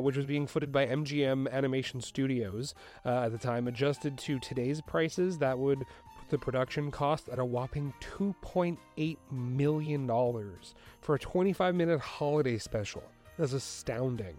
which 0.00 0.16
was 0.16 0.26
being 0.26 0.46
footed 0.46 0.72
by 0.72 0.86
MGM 0.86 1.50
Animation 1.50 2.00
Studios 2.00 2.74
uh, 3.04 3.24
at 3.24 3.32
the 3.32 3.38
time. 3.38 3.68
Adjusted 3.68 4.18
to 4.18 4.38
today's 4.38 4.80
prices, 4.80 5.38
that 5.38 5.58
would 5.58 5.78
put 5.78 6.28
the 6.30 6.38
production 6.38 6.90
cost 6.90 7.28
at 7.28 7.38
a 7.38 7.44
whopping 7.44 7.92
two 8.00 8.34
point 8.40 8.78
eight 8.96 9.18
million 9.30 10.06
dollars 10.06 10.74
for 11.00 11.14
a 11.14 11.18
twenty-five 11.18 11.74
minute 11.74 12.00
holiday 12.00 12.58
special. 12.58 13.02
That's 13.38 13.52
astounding. 13.52 14.36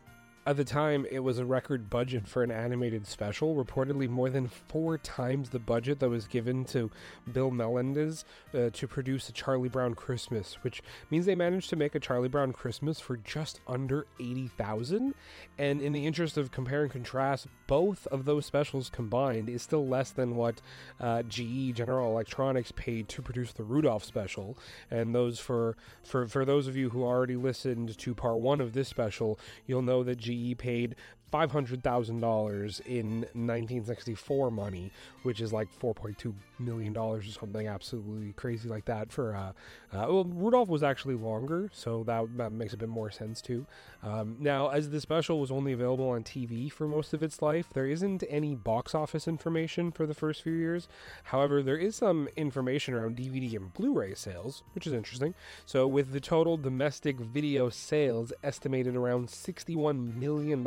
At 0.47 0.57
the 0.57 0.63
time, 0.63 1.07
it 1.09 1.21
was 1.21 1.39
a 1.39 1.45
record 1.45 1.89
budget 1.89 2.27
for 2.27 2.43
an 2.43 2.51
animated 2.51 3.07
special, 3.07 3.55
reportedly 3.55 4.07
more 4.07 4.29
than 4.29 4.47
four 4.47 4.95
times 4.95 5.49
the 5.49 5.57
budget 5.57 5.97
that 5.99 6.09
was 6.09 6.27
given 6.27 6.65
to 6.65 6.91
Bill 7.33 7.49
Melendez 7.49 8.25
uh, 8.53 8.69
to 8.73 8.87
produce 8.87 9.27
a 9.27 9.31
Charlie 9.31 9.69
Brown 9.69 9.95
Christmas, 9.95 10.59
which 10.61 10.83
means 11.09 11.25
they 11.25 11.33
managed 11.33 11.71
to 11.71 11.75
make 11.75 11.95
a 11.95 11.99
Charlie 11.99 12.29
Brown 12.29 12.53
Christmas 12.53 12.99
for 12.99 13.17
just 13.17 13.59
under 13.67 14.05
80,000. 14.19 15.15
And 15.57 15.81
in 15.81 15.93
the 15.93 16.05
interest 16.05 16.37
of 16.37 16.51
compare 16.51 16.83
and 16.83 16.91
contrast, 16.91 17.47
both 17.65 18.05
of 18.07 18.25
those 18.25 18.45
specials 18.45 18.91
combined 18.91 19.49
is 19.49 19.63
still 19.63 19.87
less 19.87 20.11
than 20.11 20.35
what 20.35 20.61
uh, 20.99 21.23
GE 21.23 21.73
General 21.73 22.11
Electronics 22.11 22.71
paid 22.75 23.09
to 23.09 23.23
produce 23.23 23.51
the 23.51 23.63
Rudolph 23.63 24.03
special. 24.03 24.59
And 24.91 25.15
those 25.15 25.39
for 25.39 25.75
for 26.03 26.27
for 26.27 26.45
those 26.45 26.67
of 26.67 26.75
you 26.75 26.91
who 26.91 27.03
already 27.03 27.35
listened 27.35 27.97
to 27.97 28.13
part 28.13 28.37
one 28.37 28.61
of 28.61 28.73
this 28.73 28.87
special, 28.87 29.39
you'll 29.65 29.81
know 29.81 30.03
that 30.03 30.19
GE 30.19 30.34
GE 30.35 30.55
paid 30.55 30.95
$500,000 31.33 32.81
in 32.85 33.19
1964 33.33 34.51
money, 34.51 34.91
which 35.23 35.41
is 35.41 35.51
like 35.51 35.67
$4.2 35.79 36.33
million 36.59 36.95
or 36.95 37.21
something 37.23 37.67
absolutely 37.67 38.33
crazy 38.33 38.69
like 38.69 38.85
that. 38.85 39.11
For 39.11 39.35
uh, 39.35 39.51
uh, 39.93 40.07
well, 40.09 40.23
Rudolph 40.23 40.69
was 40.69 40.83
actually 40.83 41.15
longer, 41.15 41.69
so 41.73 42.03
that, 42.05 42.37
that 42.37 42.51
makes 42.51 42.73
a 42.73 42.77
bit 42.77 42.89
more 42.89 43.11
sense 43.11 43.41
too. 43.41 43.65
Um, 44.03 44.37
now, 44.39 44.69
as 44.69 44.89
the 44.89 45.01
special 45.01 45.39
was 45.39 45.51
only 45.51 45.73
available 45.73 46.09
on 46.09 46.23
TV 46.23 46.71
for 46.71 46.87
most 46.87 47.13
of 47.13 47.23
its 47.23 47.41
life, 47.41 47.69
there 47.73 47.87
isn't 47.87 48.23
any 48.29 48.55
box 48.55 48.95
office 48.95 49.27
information 49.27 49.91
for 49.91 50.05
the 50.05 50.13
first 50.13 50.41
few 50.41 50.53
years. 50.53 50.87
However, 51.25 51.61
there 51.61 51.77
is 51.77 51.95
some 51.95 52.29
information 52.35 52.93
around 52.93 53.17
DVD 53.17 53.55
and 53.55 53.73
Blu 53.73 53.93
ray 53.93 54.13
sales, 54.13 54.63
which 54.73 54.87
is 54.87 54.93
interesting. 54.93 55.33
So, 55.65 55.87
with 55.87 56.11
the 56.11 56.19
total 56.19 56.57
domestic 56.57 57.19
video 57.19 57.69
sales 57.69 58.31
estimated 58.43 58.95
around 58.95 59.27
$61 59.27 60.15
million 60.15 60.63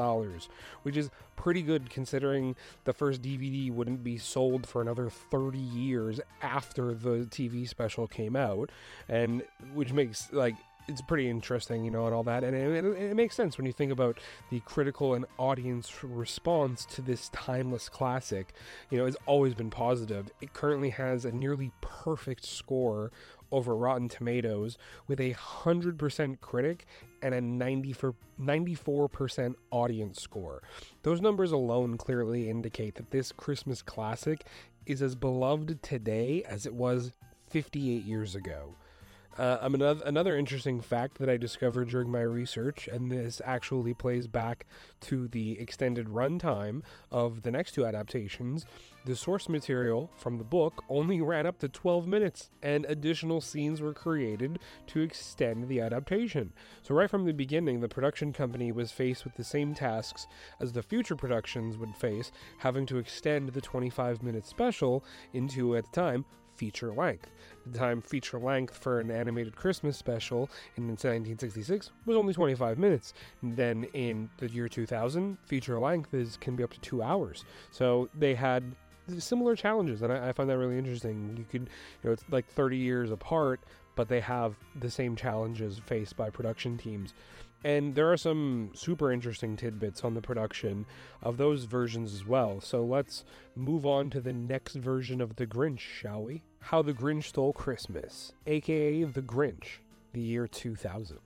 which 0.83 0.97
is 0.97 1.11
pretty 1.37 1.63
good 1.63 1.89
considering 1.91 2.57
the 2.85 2.93
first 2.93 3.23
DVD 3.23 3.71
wouldn't 3.71 4.03
be 4.03 4.19
sold 4.19 4.67
for 4.67 4.83
another 4.83 5.09
30 5.09 5.59
years 5.59 6.21
after 6.43 6.95
the 6.95 7.27
TV 7.31 7.69
special 7.69 8.07
came 8.07 8.37
out, 8.37 8.71
and 9.09 9.43
which 9.73 9.93
makes 9.93 10.33
like 10.33 10.57
it's 10.89 11.03
pretty 11.03 11.29
interesting, 11.29 11.85
you 11.85 11.91
know, 11.91 12.07
and 12.07 12.15
all 12.15 12.25
that. 12.25 12.43
And 12.43 12.57
it, 12.57 12.85
it, 12.85 12.85
it, 12.85 13.15
makes 13.15 13.35
sense 13.35 13.59
when 13.59 13.67
you 13.67 13.73
think 13.73 13.93
about 13.93 14.19
the 14.51 14.61
critical 14.61 15.15
and 15.15 15.27
audience 15.37 16.03
response 16.03 16.87
to 16.87 17.03
this 17.03 17.29
timeless 17.29 17.89
classic. 17.89 18.55
You 18.91 18.99
know, 18.99 19.07
it's 19.07 19.17
always 19.27 19.55
been 19.55 19.71
positive. 19.71 20.31
It 20.41 20.55
currently 20.55 20.91
has 20.91 21.25
a 21.25 21.31
nearly 21.31 21.71
perfect 21.81 22.45
score 22.45 23.13
over 23.51 23.75
Rotten 23.77 24.09
Tomatoes 24.09 24.79
with 25.07 25.21
a 25.21 25.35
100% 25.35 26.41
critic 26.41 26.87
and 27.23 27.35
a 27.35 27.41
94% 27.41 29.55
audience 29.71 30.21
score. 30.21 30.63
Those 31.03 31.21
numbers 31.21 31.53
alone 31.53 31.97
clearly 31.97 32.51
indicate 32.51 32.97
that 32.97 33.11
this 33.11 33.33
Christmas 33.33 33.83
classic 33.83 34.45
is 34.87 35.03
as 35.03 35.15
beloved 35.15 35.83
today 35.83 36.43
as 36.49 36.67
it 36.67 36.75
was 36.75 37.13
58 37.51 38.05
years 38.05 38.35
ago. 38.35 38.75
Uh, 39.39 39.59
another, 39.63 40.03
another 40.05 40.37
interesting 40.37 40.81
fact 40.81 41.19
that 41.19 41.29
I 41.29 41.37
discovered 41.37 41.91
during 41.91 42.11
my 42.11 42.23
research, 42.23 42.89
and 42.89 43.09
this 43.09 43.41
actually 43.45 43.95
plays 43.95 44.27
back 44.27 44.67
to 45.03 45.29
the 45.29 45.61
extended 45.61 46.09
runtime 46.09 46.83
of 47.13 47.43
the 47.43 47.53
next 47.53 47.73
two 47.73 47.87
adaptations, 47.87 48.67
the 49.05 49.15
source 49.15 49.49
material 49.49 50.11
from 50.17 50.39
the 50.39 50.45
book 50.45 50.83
only 50.89 51.21
ran 51.21 51.47
up 51.47 51.61
to 51.61 51.69
12 51.69 52.09
minutes, 52.09 52.51
and 52.65 52.85
additional 52.87 53.41
scenes 53.41 53.81
were 53.81 53.95
created 53.95 54.59
to 54.89 55.03
extend 55.03 55.69
the 55.69 55.81
adaptation. 55.81 56.53
So, 56.83 56.97
right 56.97 57.09
from 57.09 57.25
the 57.25 57.33
beginning, 57.33 57.81
the 57.81 57.89
production 57.89 58.33
company 58.33 58.73
was 58.73 58.91
faced 58.91 59.25
with 59.25 59.37
the 59.37 59.45
same 59.45 59.73
tasks 59.73 60.27
as 60.61 60.73
the 60.73 60.83
future 60.83 61.15
productions 61.15 61.79
would 61.79 61.95
face, 61.95 62.33
having 62.59 62.87
to 62.87 62.99
extend 62.99 63.51
the 63.51 63.61
25 63.61 64.21
minute 64.21 64.47
special 64.47 65.05
into, 65.33 65.77
at 65.77 65.85
the 65.85 65.93
time, 65.93 66.25
feature 66.59 66.93
length. 66.93 67.31
The 67.71 67.79
time 67.79 68.03
feature 68.03 68.39
length 68.39 68.77
for 68.77 69.01
an 69.01 69.11
animated 69.11 69.57
Christmas 69.57 69.97
special 69.97 70.51
in 70.77 70.89
1966 70.89 71.93
was 72.05 72.17
only 72.17 72.35
25 72.35 72.79
minutes. 72.79 73.15
Then 73.43 73.85
in 73.95 74.29
the 74.39 74.51
year 74.51 74.69
2000, 74.69 75.39
feature 75.47 75.79
length 75.79 76.13
is 76.13 76.37
can 76.37 76.57
be 76.57 76.65
up 76.65 76.73
to 76.73 76.81
two 76.81 77.03
hours. 77.03 77.45
So 77.71 78.09
they 78.19 78.35
had 78.35 78.65
similar 79.19 79.57
challenges, 79.57 80.03
and 80.03 80.13
I, 80.13 80.29
I 80.29 80.33
find 80.33 80.51
that 80.51 80.59
really 80.59 80.77
interesting. 80.77 81.35
You 81.39 81.47
could, 81.51 81.71
you 82.03 82.09
know, 82.09 82.13
it's 82.13 82.25
like 82.31 82.47
30 82.47 82.77
years 82.77 83.11
apart, 83.11 83.61
but 83.95 84.09
they 84.09 84.21
have 84.21 84.57
the 84.81 84.91
same 84.91 85.17
challenges 85.17 85.81
faced 85.87 86.17
by 86.17 86.29
production 86.31 86.77
teams. 86.77 87.15
And 87.65 87.95
there 87.95 88.13
are 88.13 88.17
some 88.17 88.71
super 88.75 89.11
interesting 89.11 89.57
tidbits 89.57 90.05
on 90.05 90.15
the 90.15 90.21
production 90.21 90.87
of 91.23 91.37
those 91.37 91.65
versions 91.65 92.15
as 92.15 92.25
well. 92.27 92.61
So 92.61 92.85
let's 92.85 93.25
move 93.57 93.85
on 93.85 94.11
to 94.11 94.21
the 94.21 94.33
next 94.33 94.75
version 94.77 95.21
of 95.21 95.37
The 95.37 95.47
Grinch, 95.47 95.81
shall 95.81 96.23
we? 96.23 96.43
How 96.61 96.83
the 96.83 96.95
Grinch 96.95 97.25
Stole 97.25 97.53
Christmas, 97.53 98.33
aka 98.47 99.05
The 99.05 99.23
Grinch, 99.23 99.79
the 100.13 100.21
year 100.21 100.47
2000. 100.47 101.19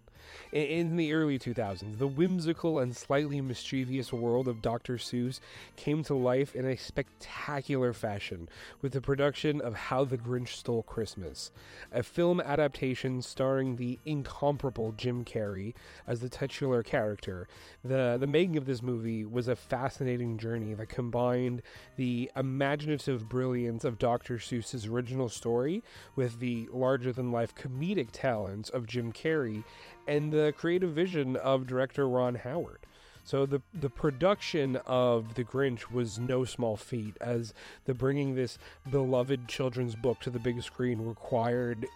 In 0.52 0.96
the 0.96 1.12
early 1.12 1.38
2000s, 1.38 1.98
the 1.98 2.06
whimsical 2.06 2.78
and 2.78 2.96
slightly 2.96 3.40
mischievous 3.40 4.12
world 4.12 4.48
of 4.48 4.62
Dr. 4.62 4.96
Seuss 4.96 5.40
came 5.76 6.02
to 6.04 6.14
life 6.14 6.54
in 6.54 6.66
a 6.66 6.76
spectacular 6.76 7.92
fashion 7.92 8.48
with 8.80 8.92
the 8.92 9.00
production 9.00 9.60
of 9.60 9.74
How 9.74 10.04
the 10.04 10.18
Grinch 10.18 10.48
Stole 10.48 10.82
Christmas, 10.82 11.50
a 11.92 12.02
film 12.02 12.40
adaptation 12.40 13.22
starring 13.22 13.76
the 13.76 13.98
incomparable 14.04 14.92
Jim 14.92 15.24
Carrey 15.24 15.74
as 16.06 16.20
the 16.20 16.28
titular 16.28 16.82
character. 16.82 17.48
The, 17.84 18.16
the 18.18 18.26
making 18.26 18.56
of 18.56 18.66
this 18.66 18.82
movie 18.82 19.24
was 19.24 19.48
a 19.48 19.56
fascinating 19.56 20.38
journey 20.38 20.74
that 20.74 20.88
combined 20.88 21.62
the 21.96 22.30
imaginative 22.36 23.28
brilliance 23.28 23.84
of 23.84 23.98
Dr. 23.98 24.38
Seuss's 24.38 24.86
original 24.86 25.28
story 25.28 25.82
with 26.14 26.40
the 26.40 26.68
larger 26.72 27.12
than 27.12 27.32
life 27.32 27.54
comedic 27.54 28.08
talents 28.12 28.68
of 28.70 28.86
Jim 28.86 29.12
Carrey 29.12 29.64
and 30.06 30.32
the 30.32 30.52
creative 30.56 30.90
vision 30.92 31.36
of 31.36 31.66
director 31.66 32.08
Ron 32.08 32.36
Howard. 32.36 32.86
So 33.24 33.46
the 33.46 33.62
the 33.72 33.90
production 33.90 34.76
of 34.84 35.34
The 35.34 35.44
Grinch 35.44 35.92
was 35.92 36.18
no 36.18 36.44
small 36.44 36.76
feat, 36.76 37.16
as 37.20 37.54
the 37.84 37.94
bringing 37.94 38.34
this 38.34 38.58
beloved 38.90 39.46
children's 39.48 39.94
book 39.94 40.20
to 40.20 40.30
the 40.30 40.40
big 40.40 40.60
screen 40.62 41.06
required, 41.06 41.86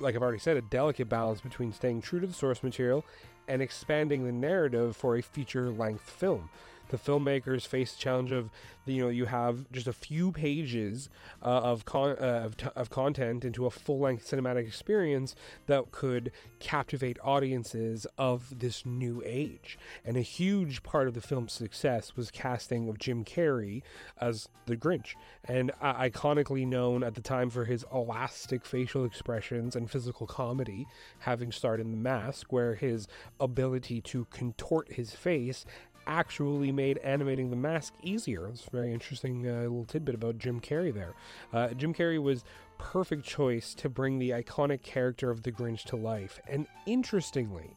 like 0.00 0.14
I've 0.14 0.22
already 0.22 0.38
said, 0.38 0.56
a 0.56 0.62
delicate 0.62 1.08
balance 1.08 1.40
between 1.40 1.72
staying 1.72 2.02
true 2.02 2.20
to 2.20 2.26
the 2.26 2.32
source 2.32 2.62
material 2.62 3.04
and 3.48 3.60
expanding 3.60 4.24
the 4.24 4.32
narrative 4.32 4.96
for 4.96 5.16
a 5.16 5.22
feature 5.22 5.70
length 5.70 6.08
film 6.08 6.48
the 6.90 6.98
filmmakers 6.98 7.66
face 7.66 7.92
the 7.92 8.00
challenge 8.00 8.32
of 8.32 8.50
you 8.86 9.02
know 9.02 9.08
you 9.08 9.26
have 9.26 9.70
just 9.72 9.86
a 9.86 9.92
few 9.92 10.32
pages 10.32 11.08
uh, 11.42 11.46
of 11.46 11.84
con- 11.84 12.16
uh, 12.20 12.42
of, 12.44 12.56
t- 12.56 12.66
of 12.76 12.90
content 12.90 13.44
into 13.44 13.66
a 13.66 13.70
full 13.70 13.98
length 13.98 14.28
cinematic 14.28 14.66
experience 14.66 15.34
that 15.66 15.90
could 15.90 16.32
captivate 16.58 17.18
audiences 17.22 18.06
of 18.18 18.58
this 18.58 18.84
new 18.84 19.22
age. 19.24 19.78
And 20.04 20.16
a 20.16 20.22
huge 20.22 20.82
part 20.82 21.08
of 21.08 21.14
the 21.14 21.20
film's 21.20 21.52
success 21.52 22.16
was 22.16 22.30
casting 22.30 22.88
of 22.88 22.98
Jim 22.98 23.24
Carrey 23.24 23.82
as 24.20 24.48
the 24.66 24.76
Grinch, 24.76 25.14
and 25.44 25.72
uh, 25.80 25.94
iconically 25.94 26.66
known 26.66 27.02
at 27.02 27.14
the 27.14 27.20
time 27.20 27.50
for 27.50 27.64
his 27.64 27.84
elastic 27.92 28.64
facial 28.64 29.04
expressions 29.04 29.74
and 29.74 29.90
physical 29.90 30.26
comedy, 30.26 30.86
having 31.20 31.50
starred 31.52 31.80
in 31.80 31.90
The 31.90 31.96
Mask, 31.96 32.52
where 32.52 32.74
his 32.74 33.08
ability 33.40 34.00
to 34.02 34.26
contort 34.26 34.92
his 34.92 35.12
face 35.12 35.64
actually 36.10 36.72
made 36.72 36.98
animating 36.98 37.50
the 37.50 37.56
mask 37.56 37.94
easier. 38.02 38.48
It's 38.48 38.66
a 38.66 38.70
very 38.70 38.92
interesting 38.92 39.48
uh, 39.48 39.60
little 39.62 39.84
tidbit 39.84 40.16
about 40.16 40.38
Jim 40.38 40.60
Carrey 40.60 40.92
there. 40.92 41.14
Uh, 41.52 41.68
Jim 41.68 41.94
Carrey 41.94 42.20
was 42.20 42.44
perfect 42.78 43.24
choice 43.24 43.74
to 43.74 43.88
bring 43.88 44.18
the 44.18 44.30
iconic 44.30 44.82
character 44.82 45.30
of 45.30 45.44
the 45.44 45.52
Grinch 45.52 45.84
to 45.84 45.96
life. 45.96 46.40
And 46.48 46.66
interestingly, 46.84 47.76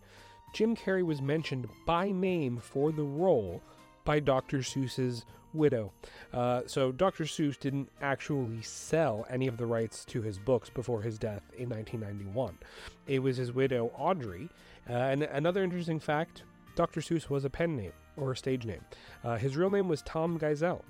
Jim 0.52 0.76
Carrey 0.76 1.06
was 1.06 1.22
mentioned 1.22 1.68
by 1.86 2.10
name 2.10 2.58
for 2.58 2.92
the 2.92 3.04
role 3.04 3.62
by 4.04 4.20
Dr. 4.20 4.60
Seuss's 4.60 5.26
widow. 5.54 5.92
Uh, 6.34 6.62
so 6.66 6.92
Dr. 6.92 7.26
Seuss 7.26 7.60
didn't 7.60 7.90
actually 8.02 8.64
sell 8.64 9.28
any 9.30 9.48
of 9.48 9.58
the 9.58 9.68
rights 9.68 10.04
to 10.06 10.24
his 10.24 10.40
books 10.40 10.72
before 10.72 11.04
his 11.04 11.20
death 11.20 11.44
in 11.56 11.70
1991. 11.70 12.58
It 13.06 13.20
was 13.20 13.38
his 13.38 13.54
widow, 13.54 13.92
Audrey. 13.96 14.50
Uh, 14.90 14.94
and 14.94 15.24
another 15.24 15.64
interesting 15.64 16.00
fact 16.00 16.42
Dr. 16.76 17.02
Seuss 17.02 17.30
was 17.30 17.46
a 17.46 17.50
pen 17.52 17.76
name 17.76 17.94
or 18.18 18.36
stage 18.36 18.66
name. 18.66 18.82
Uh, 19.24 19.38
his 19.38 19.58
real 19.58 19.70
name 19.70 19.88
was 19.88 20.02
Tom 20.02 20.40
Geisel, 20.40 20.82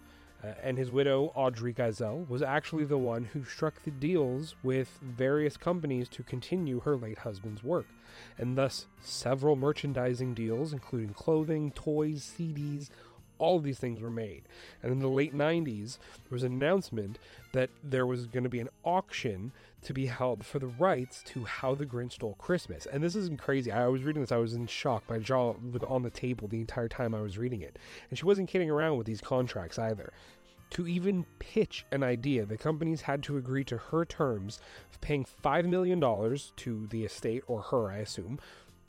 uh, 0.43 0.53
and 0.61 0.77
his 0.77 0.91
widow, 0.91 1.31
Audrey 1.35 1.73
Geisel, 1.73 2.27
was 2.27 2.41
actually 2.41 2.85
the 2.85 2.97
one 2.97 3.25
who 3.25 3.43
struck 3.43 3.81
the 3.83 3.91
deals 3.91 4.55
with 4.63 4.99
various 5.01 5.57
companies 5.57 6.09
to 6.09 6.23
continue 6.23 6.81
her 6.81 6.95
late 6.95 7.19
husband's 7.19 7.63
work, 7.63 7.87
and 8.37 8.57
thus 8.57 8.87
several 9.01 9.55
merchandising 9.55 10.33
deals, 10.33 10.73
including 10.73 11.13
clothing, 11.13 11.71
toys, 11.71 12.33
CDs, 12.37 12.89
all 13.39 13.57
of 13.57 13.63
these 13.63 13.79
things 13.79 14.01
were 14.01 14.09
made. 14.09 14.43
And 14.81 14.91
in 14.91 14.99
the 14.99 15.07
late 15.07 15.35
90s, 15.35 15.97
there 15.97 16.35
was 16.35 16.43
an 16.43 16.53
announcement 16.53 17.19
that 17.53 17.69
there 17.83 18.05
was 18.05 18.27
going 18.27 18.43
to 18.43 18.49
be 18.49 18.59
an 18.59 18.69
auction 18.83 19.51
to 19.83 19.93
be 19.93 20.05
held 20.05 20.45
for 20.45 20.59
the 20.59 20.67
rights 20.67 21.23
to 21.27 21.43
How 21.43 21.75
the 21.75 21.85
Grinch 21.85 22.13
Stole 22.13 22.35
Christmas. 22.35 22.85
And 22.85 23.03
this 23.03 23.15
isn't 23.15 23.39
crazy. 23.39 23.71
I 23.71 23.87
was 23.87 24.03
reading 24.03 24.21
this, 24.21 24.31
I 24.31 24.37
was 24.37 24.53
in 24.53 24.67
shock. 24.67 25.03
My 25.09 25.19
jaw 25.19 25.55
was 25.71 25.83
on 25.83 26.03
the 26.03 26.09
table 26.09 26.47
the 26.47 26.61
entire 26.61 26.87
time 26.87 27.13
I 27.13 27.21
was 27.21 27.37
reading 27.37 27.61
it. 27.61 27.77
And 28.09 28.17
she 28.17 28.25
wasn't 28.25 28.49
kidding 28.49 28.69
around 28.69 28.97
with 28.97 29.07
these 29.07 29.21
contracts 29.21 29.77
either. 29.77 30.13
To 30.71 30.87
even 30.87 31.25
pitch 31.37 31.85
an 31.91 32.01
idea, 32.01 32.45
the 32.45 32.57
companies 32.57 33.01
had 33.01 33.21
to 33.23 33.37
agree 33.37 33.63
to 33.65 33.77
her 33.77 34.05
terms 34.05 34.59
of 34.91 34.99
paying 35.01 35.25
$5 35.43 35.65
million 35.65 35.99
to 35.99 36.87
the 36.87 37.05
estate, 37.05 37.43
or 37.45 37.61
her, 37.61 37.91
I 37.91 37.97
assume, 37.97 38.39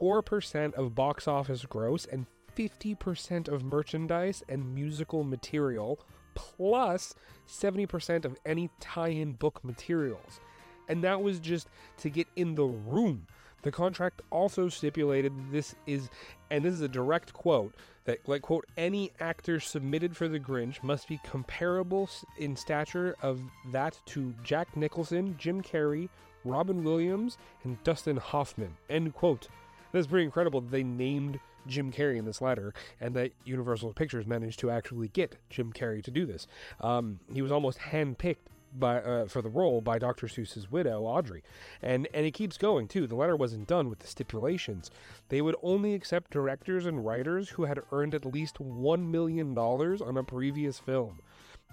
4% 0.00 0.74
of 0.74 0.94
box 0.94 1.28
office 1.28 1.66
gross, 1.66 2.06
and 2.06 2.26
50% 2.56 3.48
of 3.48 3.64
merchandise 3.64 4.42
and 4.48 4.74
musical 4.74 5.24
material, 5.24 6.00
plus 6.34 7.14
70% 7.48 8.24
of 8.24 8.36
any 8.44 8.70
tie 8.80 9.08
in 9.08 9.32
book 9.32 9.64
materials. 9.64 10.40
And 10.88 11.02
that 11.04 11.22
was 11.22 11.38
just 11.40 11.68
to 11.98 12.10
get 12.10 12.28
in 12.36 12.54
the 12.54 12.64
room. 12.64 13.26
The 13.62 13.72
contract 13.72 14.20
also 14.30 14.68
stipulated 14.68 15.32
this 15.50 15.74
is, 15.86 16.10
and 16.50 16.64
this 16.64 16.74
is 16.74 16.82
a 16.82 16.88
direct 16.88 17.32
quote, 17.32 17.74
that, 18.04 18.18
like, 18.28 18.42
quote, 18.42 18.66
any 18.76 19.10
actor 19.20 19.58
submitted 19.58 20.14
for 20.14 20.28
The 20.28 20.38
Grinch 20.38 20.82
must 20.82 21.08
be 21.08 21.18
comparable 21.24 22.10
in 22.38 22.54
stature 22.54 23.16
of 23.22 23.40
that 23.72 23.98
to 24.06 24.34
Jack 24.42 24.76
Nicholson, 24.76 25.36
Jim 25.38 25.62
Carrey, 25.62 26.10
Robin 26.44 26.84
Williams, 26.84 27.38
and 27.62 27.82
Dustin 27.84 28.18
Hoffman, 28.18 28.76
end 28.90 29.14
quote. 29.14 29.48
That's 29.92 30.06
pretty 30.06 30.26
incredible 30.26 30.60
they 30.60 30.82
named 30.82 31.40
Jim 31.66 31.92
Carrey 31.92 32.16
in 32.16 32.24
this 32.24 32.40
letter, 32.40 32.72
and 33.00 33.14
that 33.14 33.32
Universal 33.44 33.92
Pictures 33.94 34.26
managed 34.26 34.58
to 34.60 34.70
actually 34.70 35.08
get 35.08 35.36
Jim 35.50 35.72
Carrey 35.72 36.02
to 36.02 36.10
do 36.10 36.26
this. 36.26 36.46
Um, 36.80 37.20
he 37.32 37.42
was 37.42 37.52
almost 37.52 37.78
handpicked 37.78 38.46
by 38.76 39.00
uh, 39.00 39.26
for 39.26 39.40
the 39.40 39.48
role 39.48 39.80
by 39.80 39.98
Dr. 39.98 40.26
Seuss's 40.26 40.70
widow 40.70 41.02
Audrey, 41.02 41.42
and 41.82 42.08
and 42.12 42.26
it 42.26 42.32
keeps 42.32 42.58
going 42.58 42.88
too. 42.88 43.06
The 43.06 43.14
letter 43.14 43.36
wasn't 43.36 43.68
done 43.68 43.88
with 43.88 44.00
the 44.00 44.06
stipulations. 44.06 44.90
They 45.28 45.40
would 45.40 45.56
only 45.62 45.94
accept 45.94 46.30
directors 46.30 46.86
and 46.86 47.04
writers 47.04 47.50
who 47.50 47.64
had 47.64 47.80
earned 47.92 48.14
at 48.14 48.24
least 48.24 48.60
one 48.60 49.10
million 49.10 49.54
dollars 49.54 50.02
on 50.02 50.16
a 50.16 50.24
previous 50.24 50.78
film. 50.78 51.20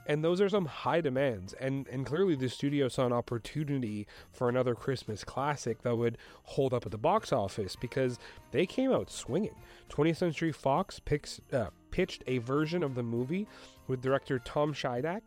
And 0.08 0.24
those 0.24 0.42
are 0.42 0.50
some 0.50 0.66
high 0.66 1.02
demands, 1.02 1.54
and, 1.54 1.88
and 1.88 2.06
clearly 2.06 2.36
the 2.36 2.50
studio 2.50 2.88
saw 2.88 3.06
an 3.06 3.14
opportunity 3.14 4.08
for 4.32 4.50
another 4.50 4.74
Christmas 4.74 5.24
classic 5.24 5.84
that 5.84 5.96
would 5.96 6.18
hold 6.44 6.74
up 6.74 6.86
at 6.86 6.92
the 6.92 6.98
box 6.98 7.32
office 7.32 7.76
because 7.76 8.18
they 8.52 8.66
came 8.66 8.92
out 8.92 9.12
swinging. 9.12 9.56
20th 9.90 10.18
Century 10.18 10.52
Fox 10.52 11.00
picks, 11.00 11.40
uh, 11.54 11.68
pitched 11.92 12.24
a 12.26 12.40
version 12.40 12.84
of 12.84 12.96
the 12.96 13.04
movie 13.04 13.48
with 13.88 14.02
director 14.02 14.40
Tom 14.40 14.74
Shadyac, 14.74 15.22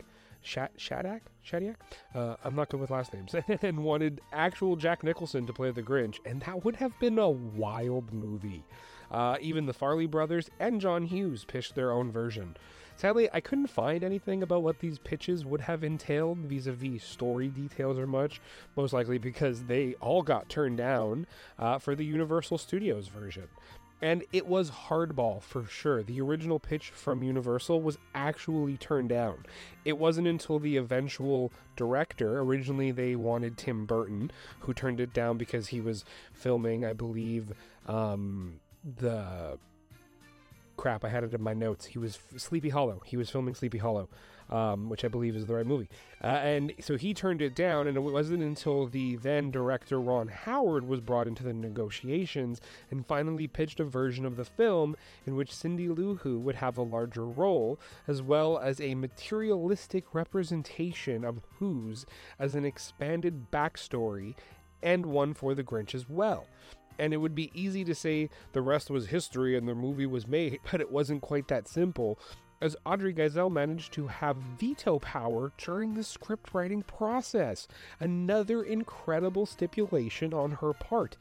Shadak? 0.45 1.21
Shadiak? 1.45 1.75
Uh, 2.13 2.35
I'm 2.43 2.55
not 2.55 2.69
good 2.69 2.79
with 2.79 2.91
last 2.91 3.13
names. 3.13 3.35
and 3.61 3.83
wanted 3.83 4.21
actual 4.31 4.75
Jack 4.75 5.03
Nicholson 5.03 5.45
to 5.47 5.53
play 5.53 5.71
the 5.71 5.83
Grinch, 5.83 6.19
and 6.25 6.41
that 6.41 6.63
would 6.63 6.75
have 6.77 6.97
been 6.99 7.19
a 7.19 7.29
wild 7.29 8.13
movie. 8.13 8.63
Uh, 9.11 9.37
even 9.41 9.65
the 9.65 9.73
Farrelly 9.73 10.09
brothers 10.09 10.49
and 10.59 10.81
John 10.81 11.03
Hughes 11.05 11.45
pitched 11.45 11.75
their 11.75 11.91
own 11.91 12.11
version. 12.11 12.55
Sadly, 12.97 13.29
I 13.33 13.41
couldn't 13.41 13.67
find 13.67 14.03
anything 14.03 14.41
about 14.41 14.63
what 14.63 14.79
these 14.79 14.99
pitches 14.99 15.43
would 15.43 15.61
have 15.61 15.83
entailed 15.83 16.37
vis 16.37 16.65
a 16.65 16.71
vis 16.71 17.03
story 17.03 17.49
details 17.49 17.99
or 17.99 18.07
much, 18.07 18.39
most 18.77 18.93
likely 18.93 19.17
because 19.17 19.63
they 19.63 19.95
all 19.95 20.21
got 20.21 20.47
turned 20.47 20.77
down 20.77 21.27
uh, 21.59 21.77
for 21.77 21.93
the 21.93 22.05
Universal 22.05 22.57
Studios 22.57 23.09
version. 23.09 23.49
And 24.05 24.23
it 24.31 24.45
was 24.45 24.69
hardball 24.69 25.41
for 25.41 25.65
sure. 25.65 26.03
The 26.03 26.21
original 26.21 26.59
pitch 26.59 26.91
from 26.91 27.23
Universal 27.23 27.81
was 27.81 27.97
actually 28.13 28.77
turned 28.77 29.09
down. 29.09 29.47
It 29.83 29.97
wasn't 29.97 30.27
until 30.27 30.59
the 30.59 30.77
eventual 30.77 31.51
director, 31.75 32.37
originally 32.39 32.91
they 32.91 33.15
wanted 33.15 33.57
Tim 33.57 33.87
Burton, 33.87 34.29
who 34.59 34.75
turned 34.75 34.99
it 34.99 35.11
down 35.11 35.39
because 35.39 35.69
he 35.69 35.81
was 35.81 36.05
filming, 36.33 36.85
I 36.85 36.93
believe, 36.93 37.51
um, 37.87 38.59
the 38.83 39.57
crap, 40.77 41.03
I 41.03 41.09
had 41.09 41.23
it 41.23 41.33
in 41.33 41.41
my 41.41 41.55
notes. 41.55 41.87
He 41.87 41.97
was 41.97 42.19
Sleepy 42.37 42.69
Hollow. 42.69 43.01
He 43.07 43.17
was 43.17 43.31
filming 43.31 43.55
Sleepy 43.55 43.79
Hollow 43.79 44.07
um, 44.49 44.89
which 44.89 45.03
I 45.03 45.07
believe 45.07 45.35
is 45.35 45.45
the 45.45 45.55
right 45.55 45.65
movie. 45.65 45.89
Uh, 46.23 46.27
and 46.27 46.73
so 46.79 46.97
he 46.97 47.13
turned 47.13 47.41
it 47.41 47.55
down, 47.55 47.87
and 47.87 47.97
it 47.97 48.01
wasn't 48.01 48.43
until 48.43 48.87
the 48.87 49.15
then 49.17 49.51
director 49.51 49.99
Ron 49.99 50.27
Howard 50.27 50.87
was 50.87 51.01
brought 51.01 51.27
into 51.27 51.43
the 51.43 51.53
negotiations 51.53 52.61
and 52.91 53.05
finally 53.05 53.47
pitched 53.47 53.79
a 53.79 53.85
version 53.85 54.25
of 54.25 54.35
the 54.35 54.45
film 54.45 54.95
in 55.25 55.35
which 55.35 55.53
Cindy 55.53 55.89
Lou 55.89 56.15
Who 56.15 56.39
would 56.39 56.55
have 56.55 56.77
a 56.77 56.83
larger 56.83 57.25
role, 57.25 57.79
as 58.07 58.21
well 58.21 58.57
as 58.57 58.79
a 58.79 58.95
materialistic 58.95 60.13
representation 60.13 61.23
of 61.23 61.41
Who's 61.59 62.05
as 62.39 62.55
an 62.55 62.65
expanded 62.65 63.51
backstory 63.51 64.35
and 64.83 65.05
one 65.05 65.33
for 65.33 65.55
the 65.55 65.63
Grinch 65.63 65.95
as 65.95 66.07
well 66.07 66.47
and 66.97 67.13
it 67.13 67.17
would 67.17 67.35
be 67.35 67.51
easy 67.53 67.83
to 67.83 67.95
say 67.95 68.29
the 68.53 68.61
rest 68.61 68.89
was 68.89 69.07
history 69.07 69.57
and 69.57 69.67
the 69.67 69.75
movie 69.75 70.05
was 70.05 70.27
made, 70.27 70.59
but 70.71 70.81
it 70.81 70.91
wasn't 70.91 71.21
quite 71.21 71.47
that 71.47 71.67
simple 71.67 72.19
as 72.61 72.75
Audrey 72.85 73.13
Geisel 73.13 73.51
managed 73.51 73.93
to 73.93 74.07
have 74.07 74.37
veto 74.37 74.99
power 74.99 75.51
during 75.57 75.93
the 75.93 76.03
script 76.03 76.53
writing 76.53 76.81
process. 76.83 77.67
Another 77.99 78.63
incredible 78.63 79.45
stipulation 79.45 80.33
on 80.33 80.51
her 80.51 80.73
part. 80.73 81.17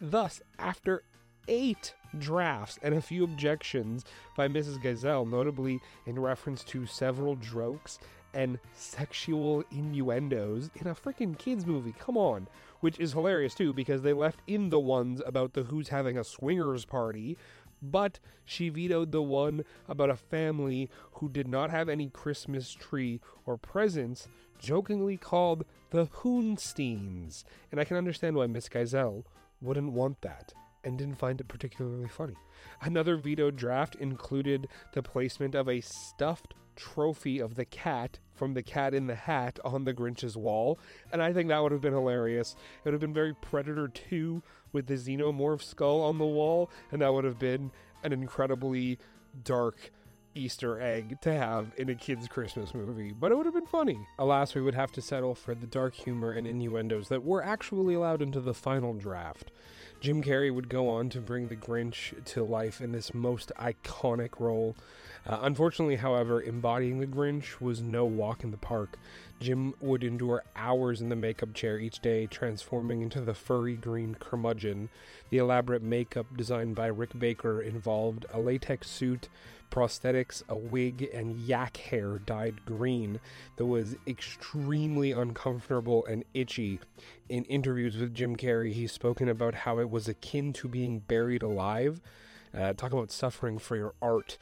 Thus, 0.00 0.40
after 0.58 1.02
eight 1.48 1.94
drafts 2.18 2.78
and 2.82 2.94
a 2.94 3.02
few 3.02 3.24
objections 3.24 4.04
by 4.36 4.48
Mrs. 4.48 4.82
Geisel, 4.82 5.28
notably 5.28 5.80
in 6.06 6.18
reference 6.18 6.62
to 6.64 6.86
several 6.86 7.36
jokes 7.36 7.98
and 8.34 8.58
sexual 8.74 9.64
innuendos 9.70 10.70
in 10.76 10.86
a 10.86 10.94
freaking 10.94 11.36
kids 11.38 11.66
movie. 11.66 11.94
Come 11.98 12.16
on. 12.16 12.46
Which 12.80 13.00
is 13.00 13.12
hilarious 13.12 13.54
too 13.54 13.72
because 13.72 14.02
they 14.02 14.12
left 14.12 14.40
in 14.46 14.70
the 14.70 14.78
ones 14.78 15.20
about 15.26 15.54
the 15.54 15.64
who's 15.64 15.88
having 15.88 16.16
a 16.16 16.22
swingers 16.22 16.84
party, 16.84 17.36
but 17.82 18.18
she 18.44 18.68
vetoed 18.68 19.12
the 19.12 19.22
one 19.22 19.64
about 19.88 20.10
a 20.10 20.16
family 20.16 20.90
who 21.12 21.28
did 21.28 21.48
not 21.48 21.70
have 21.70 21.88
any 21.88 22.08
Christmas 22.08 22.72
tree 22.72 23.20
or 23.46 23.56
presents, 23.56 24.28
jokingly 24.58 25.16
called 25.16 25.64
the 25.90 26.06
Hoonsteins. 26.06 27.44
And 27.70 27.80
I 27.80 27.84
can 27.84 27.96
understand 27.96 28.36
why 28.36 28.46
Miss 28.46 28.68
Geisel 28.68 29.24
wouldn't 29.60 29.92
want 29.92 30.20
that 30.22 30.52
and 30.84 30.96
didn't 30.96 31.18
find 31.18 31.40
it 31.40 31.48
particularly 31.48 32.08
funny. 32.08 32.36
Another 32.80 33.16
veto 33.16 33.50
draft 33.50 33.94
included 33.96 34.68
the 34.94 35.02
placement 35.02 35.54
of 35.54 35.68
a 35.68 35.80
stuffed 35.80 36.54
trophy 36.78 37.38
of 37.40 37.56
the 37.56 37.64
cat 37.64 38.18
from 38.34 38.54
the 38.54 38.62
cat 38.62 38.94
in 38.94 39.08
the 39.08 39.14
hat 39.16 39.58
on 39.64 39.84
the 39.84 39.92
Grinch's 39.92 40.36
wall, 40.36 40.78
and 41.12 41.20
I 41.20 41.32
think 41.32 41.48
that 41.48 41.62
would 41.62 41.72
have 41.72 41.80
been 41.80 41.92
hilarious. 41.92 42.54
It 42.78 42.84
would 42.86 42.94
have 42.94 43.00
been 43.00 43.12
very 43.12 43.34
Predator 43.34 43.88
2 43.88 44.42
with 44.72 44.86
the 44.86 44.94
xenomorph 44.94 45.62
skull 45.62 46.00
on 46.02 46.18
the 46.18 46.24
wall, 46.24 46.70
and 46.92 47.02
that 47.02 47.12
would 47.12 47.24
have 47.24 47.38
been 47.38 47.72
an 48.04 48.12
incredibly 48.12 48.98
dark 49.42 49.90
Easter 50.34 50.80
egg 50.80 51.20
to 51.22 51.32
have 51.32 51.72
in 51.76 51.88
a 51.88 51.94
kid's 51.96 52.28
Christmas 52.28 52.72
movie, 52.74 53.12
but 53.12 53.32
it 53.32 53.34
would 53.36 53.46
have 53.46 53.54
been 53.54 53.66
funny. 53.66 53.98
Alas, 54.18 54.54
we 54.54 54.60
would 54.60 54.74
have 54.74 54.92
to 54.92 55.02
settle 55.02 55.34
for 55.34 55.54
the 55.54 55.66
dark 55.66 55.94
humor 55.94 56.30
and 56.30 56.46
innuendos 56.46 57.08
that 57.08 57.24
were 57.24 57.42
actually 57.42 57.94
allowed 57.94 58.22
into 58.22 58.40
the 58.40 58.54
final 58.54 58.94
draft. 58.94 59.50
Jim 60.00 60.22
Carrey 60.22 60.54
would 60.54 60.68
go 60.68 60.88
on 60.88 61.08
to 61.08 61.20
bring 61.20 61.48
the 61.48 61.56
Grinch 61.56 62.24
to 62.26 62.44
life 62.44 62.80
in 62.80 62.92
this 62.92 63.12
most 63.12 63.50
iconic 63.58 64.38
role. 64.38 64.76
Uh, 65.28 65.40
unfortunately, 65.42 65.96
however, 65.96 66.40
embodying 66.40 67.00
the 67.00 67.06
Grinch 67.06 67.60
was 67.60 67.82
no 67.82 68.06
walk 68.06 68.42
in 68.42 68.50
the 68.50 68.56
park. 68.56 68.96
Jim 69.40 69.74
would 69.80 70.02
endure 70.02 70.42
hours 70.56 71.02
in 71.02 71.10
the 71.10 71.16
makeup 71.16 71.52
chair 71.52 71.78
each 71.78 72.00
day, 72.00 72.26
transforming 72.26 73.02
into 73.02 73.20
the 73.20 73.34
furry 73.34 73.76
green 73.76 74.16
curmudgeon. 74.18 74.88
The 75.28 75.38
elaborate 75.38 75.82
makeup 75.82 76.26
designed 76.34 76.74
by 76.74 76.86
Rick 76.86 77.18
Baker 77.18 77.60
involved 77.60 78.24
a 78.32 78.40
latex 78.40 78.88
suit, 78.88 79.28
prosthetics, 79.70 80.42
a 80.48 80.56
wig, 80.56 81.08
and 81.12 81.36
yak 81.36 81.76
hair 81.76 82.18
dyed 82.18 82.64
green 82.64 83.20
that 83.56 83.66
was 83.66 83.96
extremely 84.06 85.12
uncomfortable 85.12 86.06
and 86.06 86.24
itchy. 86.32 86.80
In 87.28 87.44
interviews 87.44 87.98
with 87.98 88.14
Jim 88.14 88.34
Carrey, 88.34 88.72
he's 88.72 88.92
spoken 88.92 89.28
about 89.28 89.54
how 89.54 89.78
it 89.78 89.90
was 89.90 90.08
akin 90.08 90.54
to 90.54 90.68
being 90.68 91.00
buried 91.00 91.42
alive. 91.42 92.00
Uh, 92.56 92.72
talk 92.72 92.92
about 92.92 93.10
suffering 93.10 93.58
for 93.58 93.76
your 93.76 93.92
art. 94.00 94.38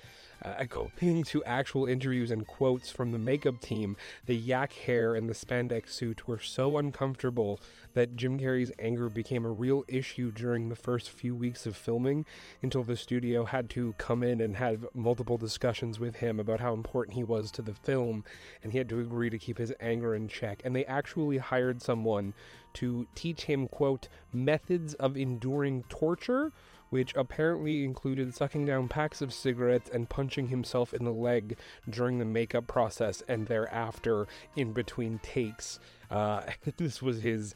Uh, 0.47 0.55
according 0.59 1.25
to 1.25 1.43
actual 1.43 1.87
interviews 1.87 2.31
and 2.31 2.47
quotes 2.47 2.89
from 2.89 3.11
the 3.11 3.19
makeup 3.19 3.61
team, 3.61 3.97
the 4.27 4.37
yak 4.37 4.73
hair 4.73 5.17
and 5.17 5.29
the 5.29 5.35
spandex 5.35 5.89
suit 5.91 6.29
were 6.29 6.39
so 6.39 6.79
uncomfortable 6.79 7.59
that 7.95 8.15
Jim 8.15 8.39
Carrey's 8.39 8.71
anger 8.79 9.09
became 9.09 9.45
a 9.45 9.51
real 9.51 9.85
issue 9.89 10.31
during 10.31 10.69
the 10.69 10.77
first 10.77 11.11
few 11.11 11.35
weeks 11.35 11.67
of 11.67 11.77
filming 11.77 12.25
until 12.63 12.85
the 12.85 12.97
studio 12.97 13.45
had 13.45 13.69
to 13.71 13.95
come 13.99 14.23
in 14.23 14.41
and 14.41 14.57
have 14.57 14.87
multiple 14.95 15.37
discussions 15.37 15.99
with 15.99 16.17
him 16.17 16.39
about 16.39 16.61
how 16.61 16.73
important 16.73 17.17
he 17.17 17.25
was 17.25 17.51
to 17.51 17.63
the 17.63 17.75
film, 17.75 18.23
and 18.63 18.71
he 18.71 18.79
had 18.79 18.89
to 18.89 19.01
agree 19.01 19.31
to 19.31 19.39
keep 19.39 19.59
his 19.59 19.73
anger 19.81 20.15
in 20.15 20.29
check. 20.29 20.63
And 20.65 20.77
they 20.77 20.85
actually 20.85 21.39
hired 21.39 21.83
someone 21.83 22.35
to 22.75 23.09
teach 23.17 23.45
him, 23.45 23.67
quote, 23.67 24.07
methods 24.33 24.95
of 24.95 25.17
enduring 25.17 25.83
torture 25.89 26.53
which 26.91 27.15
apparently 27.15 27.85
included 27.85 28.35
sucking 28.35 28.65
down 28.65 28.89
packs 28.89 29.21
of 29.21 29.33
cigarettes 29.33 29.91
and 29.93 30.09
punching 30.09 30.49
himself 30.49 30.95
in 30.95 31.05
the 31.05 31.13
leg 31.13 31.57
during 31.89 32.19
the 32.19 32.25
makeup 32.25 32.67
process 32.67 33.23
and 33.29 33.47
thereafter 33.47 34.27
in 34.55 34.73
between 34.73 35.19
takes. 35.21 35.79
Uh, 36.11 36.43
this 36.77 37.03
was 37.03 37.23
his 37.23 37.55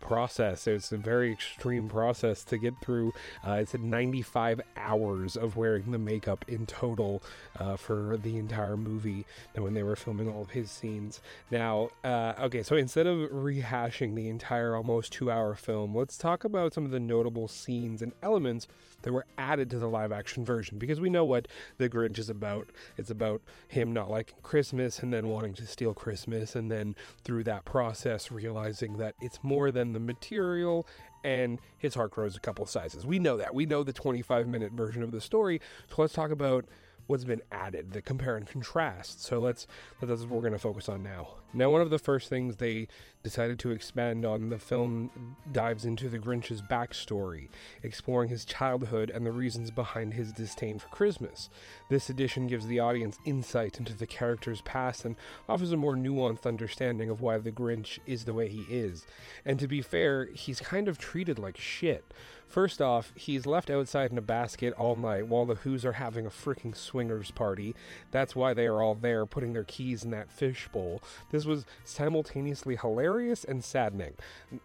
process. 0.00 0.66
It's 0.66 0.92
a 0.92 0.96
very 0.96 1.32
extreme 1.32 1.88
process 1.88 2.44
to 2.44 2.58
get 2.58 2.74
through. 2.80 3.12
Uh, 3.46 3.52
it 3.52 3.68
said 3.68 3.82
95 3.82 4.60
hours 4.76 5.36
of 5.36 5.56
wearing 5.56 5.90
the 5.90 5.98
makeup 5.98 6.44
in 6.48 6.66
total 6.66 7.22
uh, 7.58 7.76
for 7.76 8.16
the 8.16 8.36
entire 8.36 8.76
movie 8.76 9.26
and 9.54 9.64
when 9.64 9.74
they 9.74 9.82
were 9.82 9.96
filming 9.96 10.28
all 10.28 10.42
of 10.42 10.50
his 10.50 10.70
scenes. 10.70 11.20
Now, 11.50 11.90
uh, 12.04 12.34
okay, 12.40 12.62
so 12.62 12.76
instead 12.76 13.06
of 13.06 13.30
rehashing 13.30 14.14
the 14.14 14.28
entire 14.28 14.74
almost 14.74 15.12
two 15.12 15.30
hour 15.30 15.54
film, 15.54 15.94
let's 15.94 16.16
talk 16.16 16.44
about 16.44 16.74
some 16.74 16.84
of 16.84 16.90
the 16.90 17.00
notable 17.00 17.48
scenes 17.48 18.02
and 18.02 18.12
elements 18.22 18.66
that 19.02 19.12
were 19.12 19.26
added 19.38 19.70
to 19.70 19.78
the 19.78 19.88
live 19.88 20.12
action 20.12 20.44
version 20.44 20.78
because 20.78 21.00
we 21.00 21.10
know 21.10 21.24
what 21.24 21.48
The 21.78 21.88
Grinch 21.88 22.18
is 22.18 22.28
about. 22.28 22.68
It's 22.96 23.10
about 23.10 23.40
him 23.68 23.92
not 23.92 24.10
liking 24.10 24.36
Christmas 24.42 25.00
and 25.00 25.12
then 25.12 25.28
wanting 25.28 25.54
to 25.54 25.66
steal 25.66 25.94
Christmas, 25.94 26.54
and 26.54 26.70
then 26.70 26.94
through 27.24 27.44
that 27.44 27.64
process, 27.64 28.30
realizing 28.30 28.98
that 28.98 29.14
it's 29.20 29.38
more 29.42 29.70
than 29.70 29.89
the 29.92 30.00
material 30.00 30.86
and 31.22 31.60
his 31.76 31.94
heart 31.94 32.10
grows 32.12 32.36
a 32.36 32.40
couple 32.40 32.64
sizes. 32.66 33.04
We 33.04 33.18
know 33.18 33.36
that. 33.36 33.54
We 33.54 33.66
know 33.66 33.82
the 33.82 33.92
25 33.92 34.48
minute 34.48 34.72
version 34.72 35.02
of 35.02 35.10
the 35.10 35.20
story. 35.20 35.60
So 35.88 35.96
let's 35.98 36.14
talk 36.14 36.30
about 36.30 36.64
what's 37.10 37.24
been 37.24 37.42
added, 37.50 37.92
the 37.92 38.00
compare 38.00 38.36
and 38.36 38.46
contrast. 38.46 39.22
So 39.24 39.40
let's 39.40 39.66
that's 40.00 40.22
what 40.22 40.30
we're 40.30 40.40
going 40.40 40.52
to 40.52 40.58
focus 40.58 40.88
on 40.88 41.02
now. 41.02 41.34
Now, 41.52 41.68
one 41.70 41.80
of 41.80 41.90
the 41.90 41.98
first 41.98 42.28
things 42.28 42.56
they 42.56 42.86
decided 43.24 43.58
to 43.58 43.72
expand 43.72 44.24
on 44.24 44.48
the 44.48 44.58
film 44.58 45.36
dives 45.50 45.84
into 45.84 46.08
the 46.08 46.20
Grinch's 46.20 46.62
backstory, 46.62 47.48
exploring 47.82 48.28
his 48.28 48.44
childhood 48.44 49.10
and 49.10 49.26
the 49.26 49.32
reasons 49.32 49.72
behind 49.72 50.14
his 50.14 50.32
disdain 50.32 50.78
for 50.78 50.86
Christmas. 50.88 51.50
This 51.88 52.08
edition 52.08 52.46
gives 52.46 52.68
the 52.68 52.78
audience 52.78 53.18
insight 53.24 53.78
into 53.78 53.94
the 53.94 54.06
character's 54.06 54.60
past 54.60 55.04
and 55.04 55.16
offers 55.48 55.72
a 55.72 55.76
more 55.76 55.96
nuanced 55.96 56.46
understanding 56.46 57.10
of 57.10 57.20
why 57.20 57.38
the 57.38 57.52
Grinch 57.52 57.98
is 58.06 58.24
the 58.24 58.34
way 58.34 58.48
he 58.48 58.64
is. 58.70 59.04
And 59.44 59.58
to 59.58 59.66
be 59.66 59.82
fair, 59.82 60.26
he's 60.26 60.60
kind 60.60 60.86
of 60.86 60.96
treated 60.96 61.38
like 61.38 61.58
shit. 61.58 62.04
First 62.50 62.82
off, 62.82 63.12
he's 63.14 63.46
left 63.46 63.70
outside 63.70 64.10
in 64.10 64.18
a 64.18 64.22
basket 64.22 64.74
all 64.76 64.96
night 64.96 65.28
while 65.28 65.46
the 65.46 65.54
Who's 65.54 65.84
are 65.84 65.92
having 65.92 66.26
a 66.26 66.30
freaking 66.30 66.74
swingers 66.74 67.30
party. 67.30 67.76
That's 68.10 68.34
why 68.34 68.54
they 68.54 68.66
are 68.66 68.82
all 68.82 68.96
there, 68.96 69.24
putting 69.24 69.52
their 69.52 69.62
keys 69.62 70.02
in 70.02 70.10
that 70.10 70.32
fishbowl. 70.32 71.00
This 71.30 71.44
was 71.44 71.64
simultaneously 71.84 72.74
hilarious 72.74 73.44
and 73.44 73.62
saddening. 73.62 74.14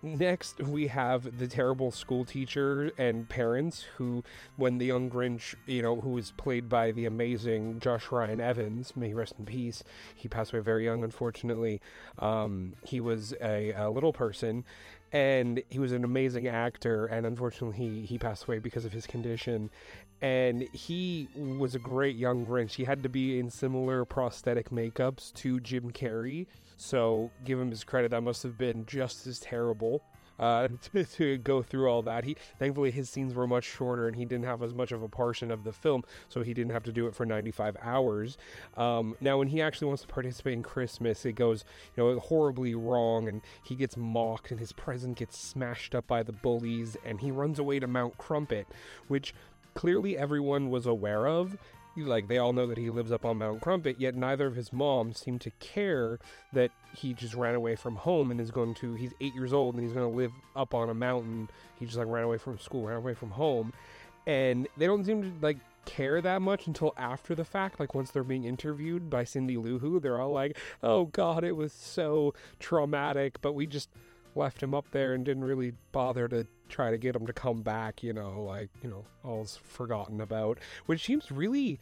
Next, 0.01 0.59
we 0.63 0.87
have 0.87 1.37
the 1.37 1.47
terrible 1.47 1.91
school 1.91 2.25
teacher 2.25 2.91
and 2.97 3.29
parents 3.29 3.85
who, 3.97 4.23
when 4.55 4.79
the 4.79 4.87
young 4.87 5.07
Grinch, 5.07 5.53
you 5.67 5.83
know, 5.83 6.01
who 6.01 6.09
was 6.09 6.31
played 6.31 6.67
by 6.67 6.89
the 6.89 7.05
amazing 7.05 7.79
Josh 7.79 8.11
Ryan 8.11 8.41
Evans, 8.41 8.93
may 8.95 9.13
rest 9.13 9.35
in 9.37 9.45
peace, 9.45 9.83
he 10.15 10.27
passed 10.27 10.53
away 10.53 10.63
very 10.63 10.85
young, 10.85 11.03
unfortunately. 11.03 11.81
Um, 12.17 12.73
he 12.83 12.99
was 12.99 13.35
a, 13.39 13.73
a 13.73 13.91
little 13.91 14.11
person 14.11 14.65
and 15.15 15.63
he 15.69 15.79
was 15.79 15.93
an 15.93 16.03
amazing 16.03 16.45
actor 16.45 17.05
and 17.05 17.25
unfortunately 17.25 17.77
he, 17.77 18.05
he 18.05 18.17
passed 18.17 18.43
away 18.43 18.59
because 18.59 18.83
of 18.83 18.91
his 18.91 19.07
condition. 19.07 19.69
And 20.21 20.67
he 20.73 21.29
was 21.35 21.73
a 21.73 21.79
great 21.79 22.17
young 22.17 22.45
grinch. 22.45 22.71
He 22.71 22.83
had 22.83 23.01
to 23.03 23.09
be 23.09 23.39
in 23.39 23.49
similar 23.49 24.03
prosthetic 24.03 24.71
makeups 24.71 25.33
to 25.35 25.61
jim 25.61 25.91
carrey 25.91 26.47
so 26.75 27.31
give 27.45 27.57
him 27.57 27.69
his 27.69 27.85
credit. 27.85 28.11
That 28.11 28.21
must 28.21 28.43
have 28.43 28.57
been 28.57 28.85
just 28.85 29.25
as 29.25 29.39
terrible 29.39 30.03
uh, 30.39 30.67
to, 30.93 31.03
to, 31.03 31.37
go 31.37 31.61
through 31.61 31.89
all 31.89 32.01
that. 32.03 32.23
He 32.23 32.35
thankfully 32.59 32.91
his 32.91 33.09
scenes 33.09 33.33
were 33.33 33.47
much 33.47 33.63
shorter 33.63 34.07
and 34.07 34.15
he 34.15 34.25
didn't 34.25 34.45
have 34.45 34.61
as 34.63 34.73
much 34.73 34.91
of 34.91 35.01
a 35.03 35.09
portion 35.09 35.51
of 35.51 35.63
the 35.63 35.73
film, 35.73 36.03
so 36.29 36.41
he 36.41 36.53
didn't 36.53 36.71
have 36.71 36.83
to 36.83 36.91
do 36.91 37.07
it 37.07 37.15
for 37.15 37.25
95 37.25 37.77
hours. 37.81 38.37
Um, 38.77 39.15
now, 39.21 39.37
when 39.37 39.47
he 39.47 39.61
actually 39.61 39.87
wants 39.87 40.01
to 40.03 40.07
participate 40.07 40.53
in 40.53 40.63
Christmas, 40.63 41.25
it 41.25 41.33
goes 41.33 41.65
you 41.95 42.03
know 42.03 42.19
horribly 42.19 42.75
wrong, 42.75 43.27
and 43.27 43.41
he 43.63 43.75
gets 43.75 43.97
mocked, 43.97 44.51
and 44.51 44.59
his 44.59 44.71
present 44.71 45.17
gets 45.17 45.37
smashed 45.37 45.95
up 45.95 46.07
by 46.07 46.23
the 46.23 46.31
bullies, 46.31 46.97
and 47.05 47.21
he 47.21 47.31
runs 47.31 47.59
away 47.59 47.79
to 47.79 47.87
Mount 47.87 48.17
Crumpet, 48.17 48.67
which 49.07 49.33
clearly 49.73 50.17
everyone 50.17 50.69
was 50.69 50.85
aware 50.85 51.27
of 51.27 51.57
like 52.03 52.27
they 52.27 52.37
all 52.37 52.53
know 52.53 52.67
that 52.67 52.77
he 52.77 52.89
lives 52.89 53.11
up 53.11 53.25
on 53.25 53.37
Mount 53.37 53.61
Crumpet, 53.61 53.99
yet 53.99 54.15
neither 54.15 54.47
of 54.47 54.55
his 54.55 54.73
moms 54.73 55.19
seem 55.19 55.39
to 55.39 55.51
care 55.59 56.19
that 56.53 56.71
he 56.95 57.13
just 57.13 57.33
ran 57.33 57.55
away 57.55 57.75
from 57.75 57.95
home 57.95 58.31
and 58.31 58.41
is 58.41 58.51
going 58.51 58.73
to. 58.75 58.93
He's 58.95 59.13
eight 59.21 59.33
years 59.33 59.53
old 59.53 59.75
and 59.75 59.83
he's 59.83 59.93
going 59.93 60.09
to 60.09 60.17
live 60.17 60.31
up 60.55 60.73
on 60.73 60.89
a 60.89 60.93
mountain. 60.93 61.49
He 61.79 61.85
just 61.85 61.97
like 61.97 62.07
ran 62.07 62.23
away 62.23 62.37
from 62.37 62.59
school, 62.59 62.85
ran 62.87 62.97
away 62.97 63.13
from 63.13 63.31
home, 63.31 63.73
and 64.27 64.67
they 64.77 64.85
don't 64.85 65.05
seem 65.05 65.21
to 65.21 65.31
like 65.41 65.57
care 65.85 66.19
that 66.19 66.41
much 66.41 66.67
until 66.67 66.93
after 66.97 67.35
the 67.35 67.45
fact. 67.45 67.79
Like 67.79 67.93
once 67.93 68.11
they're 68.11 68.23
being 68.23 68.43
interviewed 68.43 69.09
by 69.09 69.23
Cindy 69.23 69.57
Lou 69.57 69.79
Who, 69.79 69.99
they're 69.99 70.19
all 70.19 70.31
like, 70.31 70.57
"Oh 70.83 71.05
God, 71.05 71.43
it 71.43 71.55
was 71.55 71.71
so 71.71 72.33
traumatic," 72.59 73.41
but 73.41 73.53
we 73.53 73.67
just 73.67 73.89
left 74.35 74.61
him 74.61 74.73
up 74.73 74.85
there 74.91 75.13
and 75.13 75.25
didn't 75.25 75.43
really 75.43 75.73
bother 75.91 76.27
to 76.27 76.45
try 76.69 76.91
to 76.91 76.97
get 76.97 77.15
him 77.15 77.25
to 77.27 77.33
come 77.33 77.61
back, 77.61 78.03
you 78.03 78.13
know, 78.13 78.43
like, 78.43 78.69
you 78.83 78.89
know, 78.89 79.05
all's 79.23 79.57
forgotten 79.57 80.21
about, 80.21 80.59
which 80.85 81.05
seems 81.05 81.31
really 81.31 81.79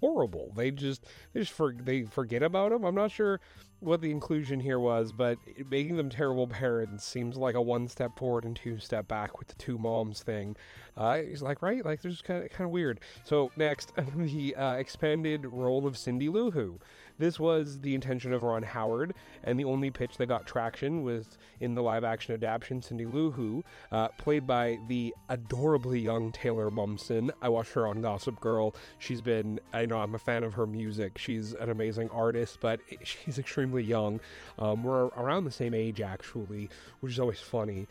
horrible. 0.00 0.52
They 0.56 0.70
just 0.70 1.04
they 1.32 1.40
just 1.40 1.52
for 1.52 1.72
they 1.72 2.02
forget 2.02 2.42
about 2.42 2.72
him. 2.72 2.84
I'm 2.84 2.94
not 2.94 3.10
sure 3.10 3.40
what 3.80 4.00
the 4.00 4.10
inclusion 4.10 4.60
here 4.60 4.80
was, 4.80 5.12
but 5.12 5.38
making 5.70 5.96
them 5.96 6.08
terrible 6.08 6.46
parents 6.46 7.04
seems 7.04 7.36
like 7.36 7.54
a 7.54 7.60
one 7.60 7.88
step 7.88 8.18
forward 8.18 8.44
and 8.44 8.56
two 8.56 8.78
step 8.78 9.06
back 9.06 9.38
with 9.38 9.48
the 9.48 9.54
two 9.54 9.78
moms 9.78 10.22
thing. 10.22 10.56
Uh, 10.96 11.18
he's 11.18 11.42
like, 11.42 11.60
right, 11.62 11.84
like 11.84 12.00
there's 12.00 12.22
kind 12.22 12.44
of 12.44 12.50
kind 12.50 12.66
of 12.66 12.70
weird. 12.70 13.00
So 13.24 13.50
next, 13.56 13.92
the 14.16 14.56
uh, 14.56 14.74
expanded 14.74 15.46
role 15.46 15.86
of 15.86 15.96
Cindy 15.98 16.28
Lou 16.28 16.50
Who. 16.50 16.78
This 17.18 17.40
was 17.40 17.80
the 17.80 17.94
intention 17.94 18.32
of 18.32 18.42
Ron 18.42 18.62
Howard, 18.62 19.14
and 19.42 19.58
the 19.58 19.64
only 19.64 19.90
pitch 19.90 20.18
that 20.18 20.26
got 20.26 20.46
traction 20.46 21.02
was 21.02 21.38
in 21.60 21.74
the 21.74 21.82
live 21.82 22.04
action 22.04 22.34
adaptation, 22.34 22.82
Cindy 22.82 23.06
Lou 23.06 23.30
Who, 23.30 23.64
uh, 23.90 24.08
played 24.18 24.46
by 24.46 24.78
the 24.88 25.14
adorably 25.28 26.00
young 26.00 26.30
Taylor 26.32 26.70
Momsen. 26.70 27.30
I 27.40 27.48
watched 27.48 27.72
her 27.72 27.86
on 27.86 28.02
Gossip 28.02 28.40
Girl. 28.40 28.74
She's 28.98 29.20
been, 29.20 29.60
I 29.72 29.86
know 29.86 29.98
I'm 29.98 30.14
a 30.14 30.18
fan 30.18 30.44
of 30.44 30.54
her 30.54 30.66
music. 30.66 31.16
She's 31.16 31.54
an 31.54 31.70
amazing 31.70 32.10
artist, 32.10 32.58
but 32.60 32.80
she's 33.02 33.38
extremely 33.38 33.82
young. 33.82 34.20
Um, 34.58 34.84
we're 34.84 35.06
around 35.06 35.44
the 35.44 35.50
same 35.50 35.74
age, 35.74 36.00
actually, 36.00 36.68
which 37.00 37.12
is 37.12 37.20
always 37.20 37.40
funny. 37.40 37.86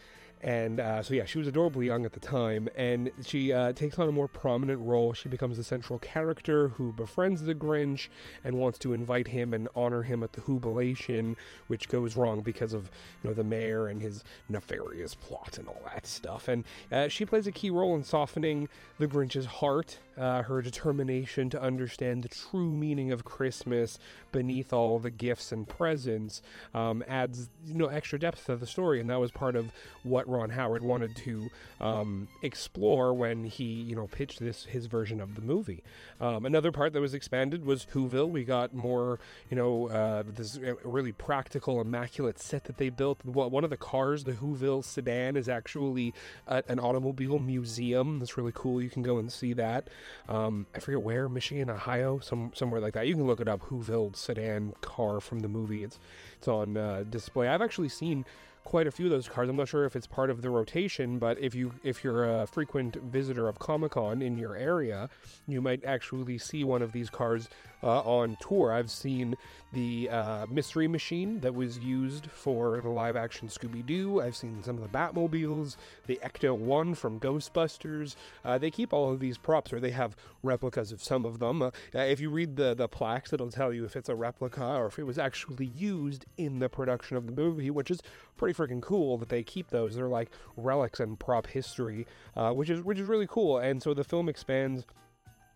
And 0.45 0.79
uh, 0.79 1.01
so, 1.01 1.15
yeah, 1.15 1.25
she 1.25 1.39
was 1.39 1.47
adorably 1.47 1.88
young 1.88 2.05
at 2.05 2.13
the 2.13 2.19
time, 2.19 2.69
and 2.75 3.10
she 3.25 3.51
uh, 3.51 3.73
takes 3.73 3.97
on 3.97 4.08
a 4.08 4.12
more 4.12 4.27
prominent 4.27 4.79
role. 4.79 5.12
She 5.12 5.27
becomes 5.27 5.58
the 5.58 5.63
central 5.63 5.97
character 5.97 6.67
who 6.67 6.93
befriends 6.93 7.41
the 7.41 7.55
Grinch 7.55 8.10
and 8.43 8.60
wants 8.60 8.77
to 8.79 8.93
invite 8.93 9.27
him 9.27 9.55
and 9.55 9.67
honor 9.75 10.03
him 10.03 10.21
at 10.21 10.34
the 10.34 10.41
Whobilation, 10.41 11.36
which 11.65 11.89
goes 11.89 12.15
wrong 12.15 12.41
because 12.41 12.73
of 12.73 12.91
you 13.23 13.29
know 13.29 13.34
the 13.34 13.43
mayor 13.43 13.88
and 13.88 13.99
his 13.99 14.23
nefarious 14.47 15.15
plot 15.15 15.58
and 15.58 15.67
all 15.67 15.81
that 15.86 16.05
stuff. 16.05 16.47
And 16.47 16.63
uh, 16.91 17.08
she 17.08 17.25
plays 17.25 17.47
a 17.47 17.51
key 17.51 17.71
role 17.71 17.95
in 17.95 18.03
softening 18.03 18.69
the 18.99 19.08
Grinch's 19.08 19.47
heart, 19.47 19.97
uh, 20.17 20.43
her 20.43 20.62
determination 20.62 21.49
to 21.49 21.62
understand 21.62 22.23
the 22.23 22.30
true 22.30 22.71
meaning 22.71 23.12
of 23.12 23.23
Christmas 23.23 23.99
beneath 24.32 24.73
all 24.73 24.99
the 24.99 25.12
gifts 25.12 25.51
and 25.51 25.67
presents 25.67 26.41
um, 26.73 27.04
adds 27.08 27.49
you 27.65 27.75
know 27.75 27.88
extra 27.88 28.19
depth 28.19 28.45
to 28.45 28.56
the 28.56 28.67
story, 28.67 28.99
and 28.99 29.10
that 29.10 29.19
was 29.19 29.32
part 29.32 29.56
of 29.56 29.71
what 30.04 30.28
Ron 30.28 30.49
Howard 30.49 30.84
wanted 30.84 31.15
to 31.17 31.49
um, 31.82 32.28
explore 32.41 33.13
when 33.13 33.43
he, 33.45 33.63
you 33.63 33.95
know, 33.95 34.08
pitched 34.08 34.39
this 34.39 34.65
his 34.65 34.86
version 34.86 35.19
of 35.19 35.36
the 35.36 35.41
movie. 35.41 35.84
Um, 36.21 36.45
another 36.45 36.71
part 36.71 36.93
that 36.93 37.01
was 37.01 37.13
expanded 37.13 37.65
was 37.65 37.86
Whoville. 37.93 38.30
We 38.30 38.43
got 38.43 38.73
more, 38.73 39.19
you 39.49 39.58
know, 39.58 39.89
uh, 39.89 40.23
this 40.28 40.60
really 40.84 41.12
practical, 41.12 41.82
immaculate 41.82 42.39
set 42.39 42.65
that 42.65 42.78
they 42.78 42.89
built. 42.89 43.23
One 43.25 43.63
of 43.63 43.69
the 43.69 43.78
cars, 43.78 44.23
the 44.23 44.34
Whoville 44.34 44.84
sedan, 44.84 45.36
is 45.36 45.49
actually 45.49 46.13
a, 46.47 46.63
an 46.67 46.80
automobile 46.80 47.39
museum. 47.39 48.19
That's 48.19 48.38
really 48.38 48.54
cool. 48.54 48.82
You 48.82 48.89
can 48.89 49.04
go 49.04 49.17
and 49.17 49.32
see 49.32 49.54
that. 49.54 49.88
Um, 50.28 50.65
I 50.76 50.80
forget 50.80 51.02
where, 51.02 51.30
Michigan, 51.30 51.70
Ohio, 51.70 52.20
some 52.20 52.52
somewhere 52.56 52.82
like 52.82 52.94
that. 52.94 53.08
You 53.08 53.15
can 53.15 53.28
look 53.28 53.39
it 53.39 53.48
up. 53.48 53.62
Whoville 53.70 54.15
sedan 54.15 54.74
car 54.82 55.20
from 55.20 55.39
the 55.39 55.48
movie. 55.48 55.84
It's 55.84 56.00
it's 56.38 56.48
on 56.48 56.78
uh, 56.78 57.04
display. 57.10 57.48
I've 57.48 57.62
actually 57.62 57.89
seen 57.89 58.26
quite 58.65 58.88
a 58.88 58.91
few 58.91 59.06
of 59.06 59.12
those 59.12 59.30
cars. 59.30 59.48
I'm 59.48 59.56
not 59.56 59.70
sure 59.70 59.86
if 59.86 59.96
it's 59.96 60.08
part 60.08 60.30
of 60.30 60.41
the 60.41 60.50
rotation, 60.50 61.20
but 61.20 61.39
if 61.39 61.56
you 61.56 61.74
if 61.84 62.04
you're 62.04 62.41
a 62.41 62.48
frequent 62.48 62.96
visitor 62.96 63.48
of 63.48 63.60
Comic 63.60 63.91
Con 63.91 64.22
in 64.22 64.38
your 64.38 64.56
area, 64.56 65.10
you 65.48 65.62
might 65.62 65.86
actually 65.86 66.38
see 66.38 66.63
one 66.63 66.82
of 66.82 66.91
these 66.91 67.10
cars 67.10 67.48
uh, 67.86 68.02
on 68.02 68.36
tour. 68.41 68.74
I've 68.74 68.89
seen 68.89 69.38
the 69.71 70.10
uh, 70.10 70.45
Mystery 70.50 70.88
Machine 70.88 71.39
that 71.41 71.54
was 71.54 71.78
used 71.80 72.28
for 72.32 72.82
the 72.82 72.89
live 72.89 73.15
action 73.15 73.48
Scooby 73.48 73.86
Doo. 73.86 74.21
I've 74.21 74.36
seen 74.36 74.63
some 74.63 74.78
of 74.78 74.82
the 74.82 74.98
Batmobiles, 74.98 75.76
the 76.08 76.19
Ecto 76.24 76.58
1 76.58 76.95
from 76.95 77.19
Ghostbusters. 77.19 78.15
Uh, 78.43 78.58
they 78.58 78.71
keep 78.71 78.93
all 78.93 79.12
of 79.12 79.19
these 79.19 79.38
props, 79.38 79.71
or 79.71 79.80
they 79.80 79.91
have 79.91 80.15
replicas 80.43 80.91
of 80.91 81.04
some 81.04 81.26
of 81.26 81.39
them. 81.39 81.62
Uh, 81.62 81.71
if 81.93 82.19
you 82.19 82.30
read 82.30 82.56
the, 82.56 82.74
the 82.74 82.88
plaques, 82.88 83.34
it'll 83.34 83.52
tell 83.52 83.71
you 83.71 83.86
if 83.86 83.95
it's 83.95 84.10
a 84.10 84.15
replica 84.15 84.63
or 84.63 84.88
if 84.88 84.98
it 84.98 85.04
was 85.04 85.19
actually 85.19 85.67
used 85.67 86.26
in 86.38 86.60
the 86.60 86.69
production 86.69 87.17
of 87.17 87.28
the 87.28 87.34
movie, 87.34 87.69
which 87.69 87.91
is 87.91 88.02
pretty 88.38 88.58
freaking 88.58 88.82
cool 88.82 89.17
that 89.17 89.30
they 89.30 89.43
keep 89.43 89.69
those. 89.69 89.95
They're 89.95 90.08
like 90.08 90.32
relics 90.58 91.00
and 91.00 91.19
prop 91.19 91.48
history, 91.48 92.08
uh, 92.36 92.52
which 92.54 92.69
is 92.69 92.82
which 92.82 93.00
is 93.00 93.08
really 93.08 93.28
cool. 93.28 93.58
And 93.58 93.84
so 93.84 93.93
the 93.93 94.04
film 94.04 94.30
expands 94.30 94.86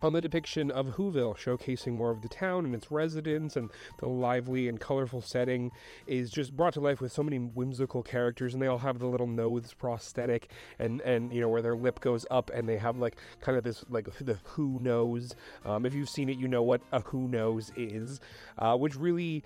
on 0.02 0.12
the 0.12 0.20
depiction 0.20 0.70
of 0.70 0.96
Whoville, 0.96 1.36
showcasing 1.36 1.96
more 1.96 2.10
of 2.10 2.22
the 2.22 2.28
town 2.28 2.64
and 2.64 2.74
its 2.74 2.90
residents, 2.90 3.56
and 3.56 3.70
the 3.98 4.08
lively 4.08 4.68
and 4.68 4.80
colorful 4.80 5.20
setting 5.20 5.70
is 6.06 6.30
just 6.30 6.56
brought 6.56 6.74
to 6.74 6.80
life 6.80 7.00
with 7.00 7.12
so 7.12 7.22
many 7.22 7.38
whimsical 7.38 8.02
characters, 8.02 8.54
and 8.54 8.62
they 8.62 8.66
all 8.66 8.78
have 8.78 8.98
the 8.98 9.06
little 9.06 9.26
nose 9.26 9.74
prosthetic, 9.74 10.50
and 10.78 11.00
and 11.02 11.32
you 11.32 11.40
know 11.40 11.48
where 11.48 11.62
their 11.62 11.76
lip 11.76 12.00
goes 12.00 12.24
up, 12.30 12.50
and 12.54 12.68
they 12.68 12.78
have 12.78 12.96
like 12.96 13.16
kind 13.40 13.58
of 13.58 13.64
this 13.64 13.84
like 13.90 14.08
the 14.18 14.38
Who 14.44 14.78
nose. 14.80 15.34
Um, 15.64 15.84
if 15.84 15.94
you've 15.94 16.08
seen 16.08 16.28
it, 16.28 16.38
you 16.38 16.48
know 16.48 16.62
what 16.62 16.80
a 16.92 17.00
Who 17.00 17.28
nose 17.28 17.72
is, 17.76 18.20
uh, 18.58 18.76
which 18.76 18.96
really 18.96 19.44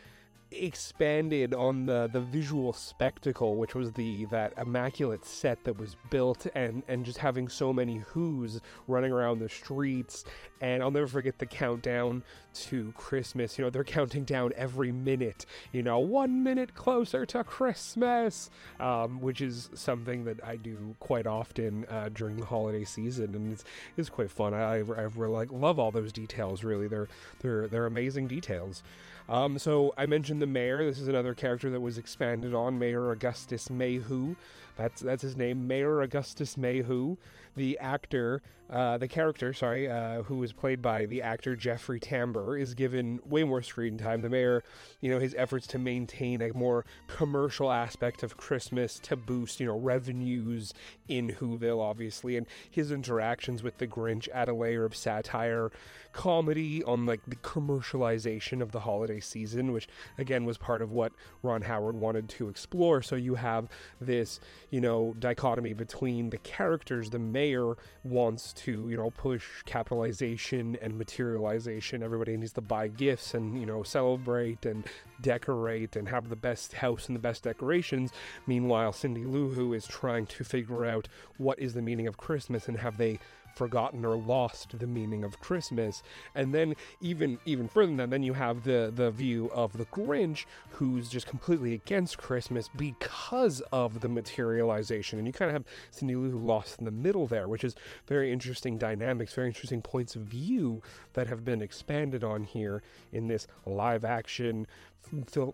expanded 0.57 1.55
on 1.55 1.87
the 1.87 2.09
the 2.12 2.21
visual 2.21 2.73
spectacle, 2.73 3.57
which 3.57 3.75
was 3.75 3.93
the 3.93 4.25
that 4.27 4.53
immaculate 4.59 5.25
set 5.25 5.64
that 5.64 5.79
was 5.79 5.97
built, 6.11 6.47
and 6.55 6.83
and 6.88 7.05
just 7.05 7.19
having 7.19 7.49
so 7.49 7.73
many 7.73 7.99
Who's 7.99 8.61
running 8.87 9.12
around 9.12 9.38
the 9.38 9.49
streets. 9.49 10.25
And 10.61 10.83
I'll 10.83 10.90
never 10.90 11.07
forget 11.07 11.38
the 11.38 11.47
countdown 11.47 12.23
to 12.55 12.93
Christmas. 12.97 13.59
You 13.59 13.64
know, 13.64 13.71
they're 13.71 13.85
counting 13.85 14.25
down 14.25 14.53
every 14.57 14.93
minute. 14.93 15.45
You 15.73 15.83
know, 15.83 15.99
one 15.99 16.43
minute 16.43 16.75
closer 16.75 17.27
to 17.27 17.45
Christmas, 17.45 18.51
um, 18.81 19.21
which 19.21 19.40
is 19.40 19.71
something 19.75 20.25
that 20.25 20.43
I 20.45 20.57
do 20.57 20.97
quite 21.01 21.27
often 21.27 21.85
uh, 21.87 22.09
during 22.12 22.37
the 22.37 22.47
holiday 22.47 22.85
season, 22.85 23.35
and 23.35 23.53
it's, 23.53 23.64
it's 23.97 24.09
quite 24.09 24.31
fun. 24.31 24.55
I, 24.55 24.77
I, 24.77 24.79
really 24.79 25.33
like 25.33 25.53
love 25.53 25.79
all 25.79 25.90
those 25.90 26.12
details. 26.12 26.64
Really, 26.64 26.88
they're 26.88 27.09
they're 27.40 27.69
they're 27.69 27.87
amazing 27.87 28.29
details. 28.29 28.83
Um, 29.28 29.58
so 29.58 29.94
I 29.96 30.06
mentioned 30.06 30.42
the 30.42 30.46
mayor. 30.46 30.84
This 30.84 30.98
is 30.98 31.08
another 31.08 31.34
character 31.34 31.70
that 31.70 31.80
was 31.80 31.98
expanded 31.98 32.54
on, 32.54 32.78
Mayor 32.78 33.10
Augustus 33.10 33.70
Mayhew. 33.70 34.37
That's 34.76 35.02
that's 35.02 35.22
his 35.22 35.37
name, 35.37 35.66
Mayor 35.66 36.02
Augustus 36.02 36.56
Mayhew. 36.56 37.16
The 37.56 37.78
actor, 37.78 38.42
uh, 38.68 38.98
the 38.98 39.06
character, 39.06 39.52
sorry, 39.52 39.88
uh, 39.88 40.22
who 40.24 40.38
was 40.38 40.52
played 40.52 40.82
by 40.82 41.06
the 41.06 41.22
actor 41.22 41.54
Jeffrey 41.54 42.00
Tambor, 42.00 42.60
is 42.60 42.74
given 42.74 43.20
way 43.24 43.44
more 43.44 43.62
screen 43.62 43.96
time. 43.96 44.22
The 44.22 44.28
mayor, 44.28 44.64
you 45.00 45.08
know, 45.08 45.20
his 45.20 45.37
efforts 45.38 45.68
to 45.68 45.78
maintain 45.78 46.42
a 46.42 46.52
more 46.52 46.84
commercial 47.06 47.70
aspect 47.70 48.24
of 48.24 48.37
Christmas 48.37 48.98
to 49.04 49.14
boost, 49.14 49.60
you 49.60 49.66
know, 49.66 49.78
revenues 49.78 50.74
in 51.06 51.28
Whoville, 51.28 51.80
obviously, 51.80 52.37
and 52.37 52.46
his 52.68 52.90
interactions 52.90 53.62
with 53.62 53.78
the 53.78 53.87
Grinch 53.87 54.28
add 54.34 54.48
a 54.48 54.54
layer 54.54 54.84
of 54.84 54.96
satire, 54.96 55.70
comedy 56.12 56.82
on 56.82 57.06
like 57.06 57.20
the 57.28 57.37
commercialization 57.37 58.60
of 58.60 58.72
the 58.72 58.80
holiday 58.80 59.20
season, 59.20 59.70
which 59.70 59.87
again 60.18 60.44
was 60.44 60.58
part 60.58 60.82
of 60.82 60.90
what 60.90 61.12
Ron 61.42 61.62
Howard 61.62 61.94
wanted 61.94 62.28
to 62.30 62.48
explore. 62.48 63.00
So 63.02 63.14
you 63.14 63.37
have 63.37 63.68
this 64.00 64.40
you 64.74 64.80
know, 64.80 65.14
dichotomy 65.20 65.72
between 65.72 66.30
the 66.30 66.38
characters. 66.38 67.08
The 67.08 67.20
mayor 67.20 67.76
wants 68.02 68.52
to, 68.54 68.88
you 68.90 68.96
know, 68.96 69.10
push 69.10 69.62
capitalization 69.66 70.76
and 70.82 70.98
materialization. 70.98 72.02
Everybody 72.02 72.37
needs 72.37 72.54
to 72.54 72.60
buy 72.60 72.88
gifts 72.88 73.34
and, 73.34 73.60
you 73.60 73.66
know, 73.66 73.84
celebrate 73.84 74.66
and 74.66 74.82
decorate 75.20 75.94
and 75.94 76.08
have 76.08 76.28
the 76.28 76.34
best 76.34 76.72
house 76.72 77.06
and 77.06 77.14
the 77.14 77.20
best 77.20 77.44
decorations. 77.44 78.10
Meanwhile, 78.48 78.94
Cindy 78.94 79.24
Lou 79.24 79.50
Who 79.50 79.74
is 79.74 79.87
trying 79.87 80.26
to 80.26 80.42
figure 80.42 80.84
out 80.84 81.06
what 81.38 81.60
is 81.60 81.74
the 81.74 81.80
meaning 81.80 82.08
of 82.08 82.16
Christmas 82.16 82.66
and 82.66 82.78
have 82.78 82.96
they 82.96 83.20
forgotten 83.55 84.05
or 84.05 84.17
lost 84.17 84.79
the 84.79 84.87
meaning 84.87 85.25
of 85.25 85.40
Christmas. 85.40 86.03
And 86.35 86.55
then 86.55 86.75
even 87.01 87.38
even 87.45 87.69
further 87.69 87.88
than 87.88 87.97
that, 87.99 88.11
then 88.11 88.23
you 88.23 88.35
have 88.35 88.64
the 88.64 88.93
the 88.95 89.11
view 89.11 89.51
of 89.53 89.77
the 89.77 89.87
Grinch, 89.87 90.45
who's 90.71 91.09
just 91.09 91.27
completely 91.27 91.75
against 91.75 92.19
Christmas 92.19 92.69
because 92.77 93.61
of 93.73 94.01
the 94.01 94.09
materialization. 94.09 95.19
And 95.19 95.27
you 95.27 95.33
kind 95.33 95.51
of 95.51 95.55
have 95.55 95.64
Cindy 95.90 96.17
Lou 96.17 96.38
lost 96.38 96.79
in 96.79 96.85
the 96.85 96.90
middle 96.90 97.27
there, 97.27 97.49
which 97.49 97.64
is 97.64 97.75
very 98.07 98.33
interesting 98.33 98.79
dynamics, 98.79 99.35
very 99.35 99.49
interesting 99.49 99.83
points 99.83 100.17
of 100.17 100.23
view 100.23 100.83
that 101.14 101.27
have 101.27 101.45
been 101.45 101.62
expanded 101.62 102.25
on 102.25 102.45
here 102.45 102.83
in 103.12 103.29
this 103.29 103.47
live 103.67 104.05
action 104.05 104.67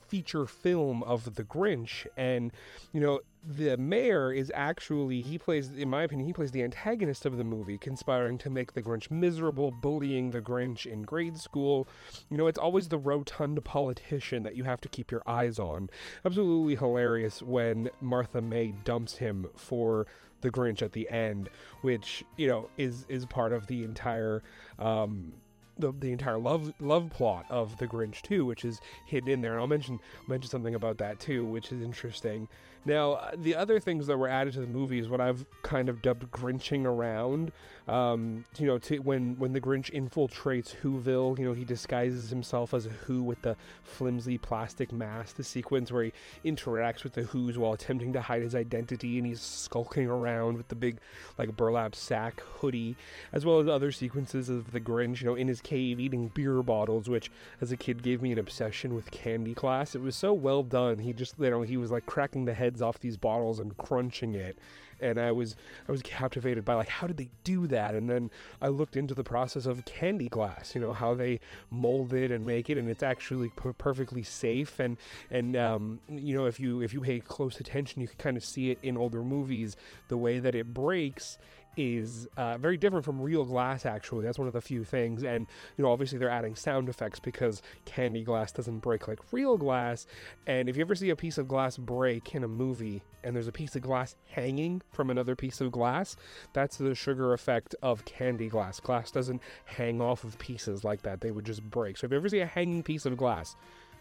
feature 0.07 0.47
film 0.47 1.03
of 1.03 1.35
the 1.35 1.45
Grinch. 1.45 2.07
And 2.17 2.53
you 2.93 3.01
know, 3.01 3.21
the 3.43 3.77
mayor 3.77 4.33
is 4.33 4.53
actually 4.55 5.23
he 5.23 5.39
plays 5.39 5.71
in 5.71 5.89
my 5.89 6.03
opinion 6.03 6.27
he 6.27 6.33
plays 6.33 6.51
the 6.51 6.63
antagonist 6.63 7.25
of 7.25 7.39
the 7.39 7.45
movie 7.45 7.79
conspiring 7.79 8.37
to 8.37 8.51
make 8.51 8.75
the 8.75 8.83
grinch 8.83 9.11
miserable 9.11 9.71
bullying 9.71 10.31
the 10.31 10.41
grinch 10.41 10.85
in 10.87 11.03
grade 11.03 11.39
school. 11.39 11.89
You 12.29 12.37
know 12.37 12.47
it's 12.47 12.59
always 12.59 12.89
the 12.89 12.99
rotund 12.99 13.63
politician 13.65 14.43
that 14.43 14.57
you 14.57 14.65
have 14.65 14.81
to 14.83 14.89
keep 14.89 15.11
your 15.11 15.23
eyes 15.27 15.59
on. 15.59 15.89
Absolutely 16.25 16.77
hilarious 16.77 17.43
when 17.43 17.89
martha 18.01 18.43
may 18.43 18.75
dumps 18.85 19.17
him 19.17 19.47
for 19.57 20.07
the 20.43 20.51
grinch 20.51 20.83
at 20.83 20.93
the 20.93 21.09
end 21.11 21.49
which 21.81 22.25
you 22.37 22.47
know 22.47 22.69
is 22.77 23.07
is 23.09 23.25
part 23.27 23.53
of 23.53 23.67
the 23.67 23.85
entire 23.85 24.43
um 24.79 25.33
the, 25.81 25.93
the 25.93 26.13
entire 26.13 26.39
love 26.39 26.73
love 26.81 27.11
plot 27.11 27.47
of 27.51 27.79
the 27.79 27.87
Grinch 27.87 28.23
too, 28.23 28.45
which 28.45 28.65
is 28.65 28.81
hidden 29.05 29.29
in 29.31 29.41
there. 29.41 29.53
And 29.53 29.61
I'll 29.61 29.67
mention 29.67 30.01
mention 30.27 30.51
something 30.51 30.75
about 30.75 30.99
that 30.99 31.21
too, 31.21 31.45
which 31.45 31.73
is 31.73 31.83
interesting. 31.83 32.49
Now, 32.87 33.13
uh, 33.13 33.33
the 33.37 33.55
other 33.57 33.79
things 33.79 34.07
that 34.07 34.17
were 34.17 34.29
added 34.29 34.55
to 34.55 34.61
the 34.61 34.67
movie 34.67 34.99
is 34.99 35.09
what 35.09 35.21
I've 35.21 35.45
kind 35.63 35.91
of 35.91 36.01
dubbed 36.01 36.31
Grinching 36.31 36.87
around. 36.87 37.53
Um, 37.87 38.47
you 38.57 38.67
know, 38.67 38.79
to, 38.79 38.99
when 39.01 39.39
when 39.39 39.53
the 39.53 39.61
Grinch 39.61 39.93
infiltrates 39.93 40.77
Whoville, 40.77 41.39
you 41.39 41.45
know, 41.45 41.53
he 41.53 41.65
disguises 41.65 42.31
himself 42.31 42.73
as 42.73 42.87
a 42.87 42.91
Who 42.91 43.23
with 43.23 43.43
the 43.43 43.57
flimsy 43.83 44.39
plastic 44.39 44.93
mask. 44.93 45.37
The 45.37 45.45
sequence 45.45 45.93
where 45.93 46.05
he 46.05 46.13
interacts 46.45 47.05
with 47.05 47.13
the 47.13 47.25
Who's 47.25 47.59
while 47.59 47.75
attempting 47.75 48.15
to 48.15 48.23
hide 48.23 48.43
his 48.43 48.55
identity, 48.55 49.19
and 49.19 49.27
he's 49.27 49.43
skulking 49.43 50.07
around 50.07 50.57
with 50.57 50.69
the 50.69 50.75
big, 50.75 50.99
like 51.37 51.55
burlap 51.57 51.95
sack 51.95 52.41
hoodie, 52.41 52.97
as 53.33 53.45
well 53.45 53.61
as 53.61 53.69
other 53.69 53.93
sequences 53.93 54.49
of 54.49 54.73
the 54.73 54.81
Grinch, 54.81 55.21
you 55.21 55.27
know, 55.27 55.35
in 55.35 55.49
his 55.49 55.61
cave 55.71 56.01
eating 56.01 56.29
beer 56.35 56.63
bottles, 56.63 57.09
which 57.09 57.31
as 57.61 57.71
a 57.71 57.77
kid 57.77 58.03
gave 58.03 58.21
me 58.21 58.33
an 58.33 58.39
obsession 58.39 58.93
with 58.93 59.11
candy 59.13 59.55
glass. 59.55 59.95
It 59.95 60.03
was 60.03 60.17
so 60.17 60.33
well 60.33 60.65
done. 60.65 60.99
He 60.99 61.13
just, 61.13 61.35
you 61.39 61.49
know, 61.49 61.63
he 61.63 61.77
was 61.77 61.93
like 61.93 62.07
cracking 62.07 62.45
the 62.45 62.55
heads 62.55 62.83
off 62.83 62.99
these 62.99 63.17
bottles 63.17 63.61
and 63.61 63.77
crunching 63.77 64.35
it 64.35 64.59
and 65.01 65.19
I 65.19 65.33
was 65.33 65.57
I 65.89 65.93
was 65.93 66.03
captivated 66.03 66.65
by 66.65 66.75
like 66.75 66.89
how 66.89 67.07
did 67.07 67.17
they 67.17 67.29
do 67.45 67.67
that 67.69 67.95
and 67.95 68.09
then 68.09 68.31
I 68.61 68.69
looked 68.69 68.97
into 68.97 69.15
the 69.15 69.25
process 69.25 69.67
of 69.67 69.85
candy 69.85 70.29
glass 70.29 70.75
you 70.75 70.81
know 70.81 70.93
how 70.93 71.15
they 71.15 71.41
mold 71.71 72.13
it 72.13 72.31
and 72.31 72.45
make 72.47 72.71
it 72.71 72.79
and 72.79 72.89
it's 72.89 73.03
actually 73.03 73.51
perfectly 73.79 74.23
safe 74.23 74.79
and 74.79 74.97
and 75.31 75.57
um, 75.57 76.01
you 76.09 76.37
know 76.37 76.47
if 76.47 76.61
you 76.61 76.83
if 76.83 76.93
you 76.93 77.01
pay 77.01 77.21
close 77.21 77.61
attention 77.61 78.03
you 78.03 78.09
can 78.09 78.19
kind 78.19 78.37
of 78.37 78.45
see 78.45 78.71
it 78.71 78.79
in 78.83 78.97
older 78.97 79.23
movies 79.23 79.77
the 80.09 80.17
way 80.17 80.39
that 80.39 80.55
it 80.55 80.73
breaks 80.75 81.39
is 81.77 82.29
uh, 82.37 82.59
very 82.59 82.77
different 82.77 83.05
from 83.05 83.21
real 83.21 83.45
glass 83.45 83.87
actually. 83.87 84.25
That's 84.25 84.39
one 84.39 84.49
of 84.49 84.53
the 84.53 84.61
few 84.61 84.85
things. 84.85 85.23
And 85.23 85.47
you 85.77 85.85
know 85.85 85.91
obviously 85.91 86.19
they're 86.19 86.31
adding 86.31 86.55
sound 86.55 86.89
effects 86.89 87.21
because 87.21 87.63
candy 87.85 88.23
glass 88.23 88.53
doesn't 88.53 88.79
break 88.79 89.09
like 89.09 89.21
real 89.33 89.57
glass. 89.57 90.07
And 90.47 90.69
if 90.69 90.77
you 90.77 90.83
ever 90.83 90.95
see 90.95 91.11
a 91.11 91.17
piece 91.17 91.39
of 91.39 91.49
glass 91.49 91.77
break 91.77 92.35
in 92.35 92.45
a 92.45 92.49
movie 92.49 93.03
and 93.23 93.35
there's 93.35 93.49
a 93.49 93.53
piece 93.53 93.77
of 93.77 93.83
glass 93.83 94.17
hanging 94.31 94.83
from 94.91 95.11
another 95.11 95.37
piece 95.37 95.61
of 95.61 95.71
glass 95.71 96.17
that's 96.53 96.79
the 96.79 96.95
sugar 96.95 97.33
effect 97.33 97.75
of 97.83 98.05
candy 98.05 98.49
glass. 98.49 98.81
Glass 98.81 99.11
doesn't 99.11 99.43
hang 99.65 100.01
off 100.01 100.25
of 100.25 100.39
pieces 100.39 100.85
like 100.85 101.03
that. 101.03 101.21
They 101.21 101.31
would 101.31 101.45
just 101.45 101.63
break. 101.63 101.97
So 101.97 102.07
if 102.07 102.13
you 102.13 102.19
ever 102.19 102.29
see 102.29 102.41
a 102.41 102.47
hanging 102.47 102.83
piece 102.83 103.07
of 103.07 103.17
glass 103.17 103.57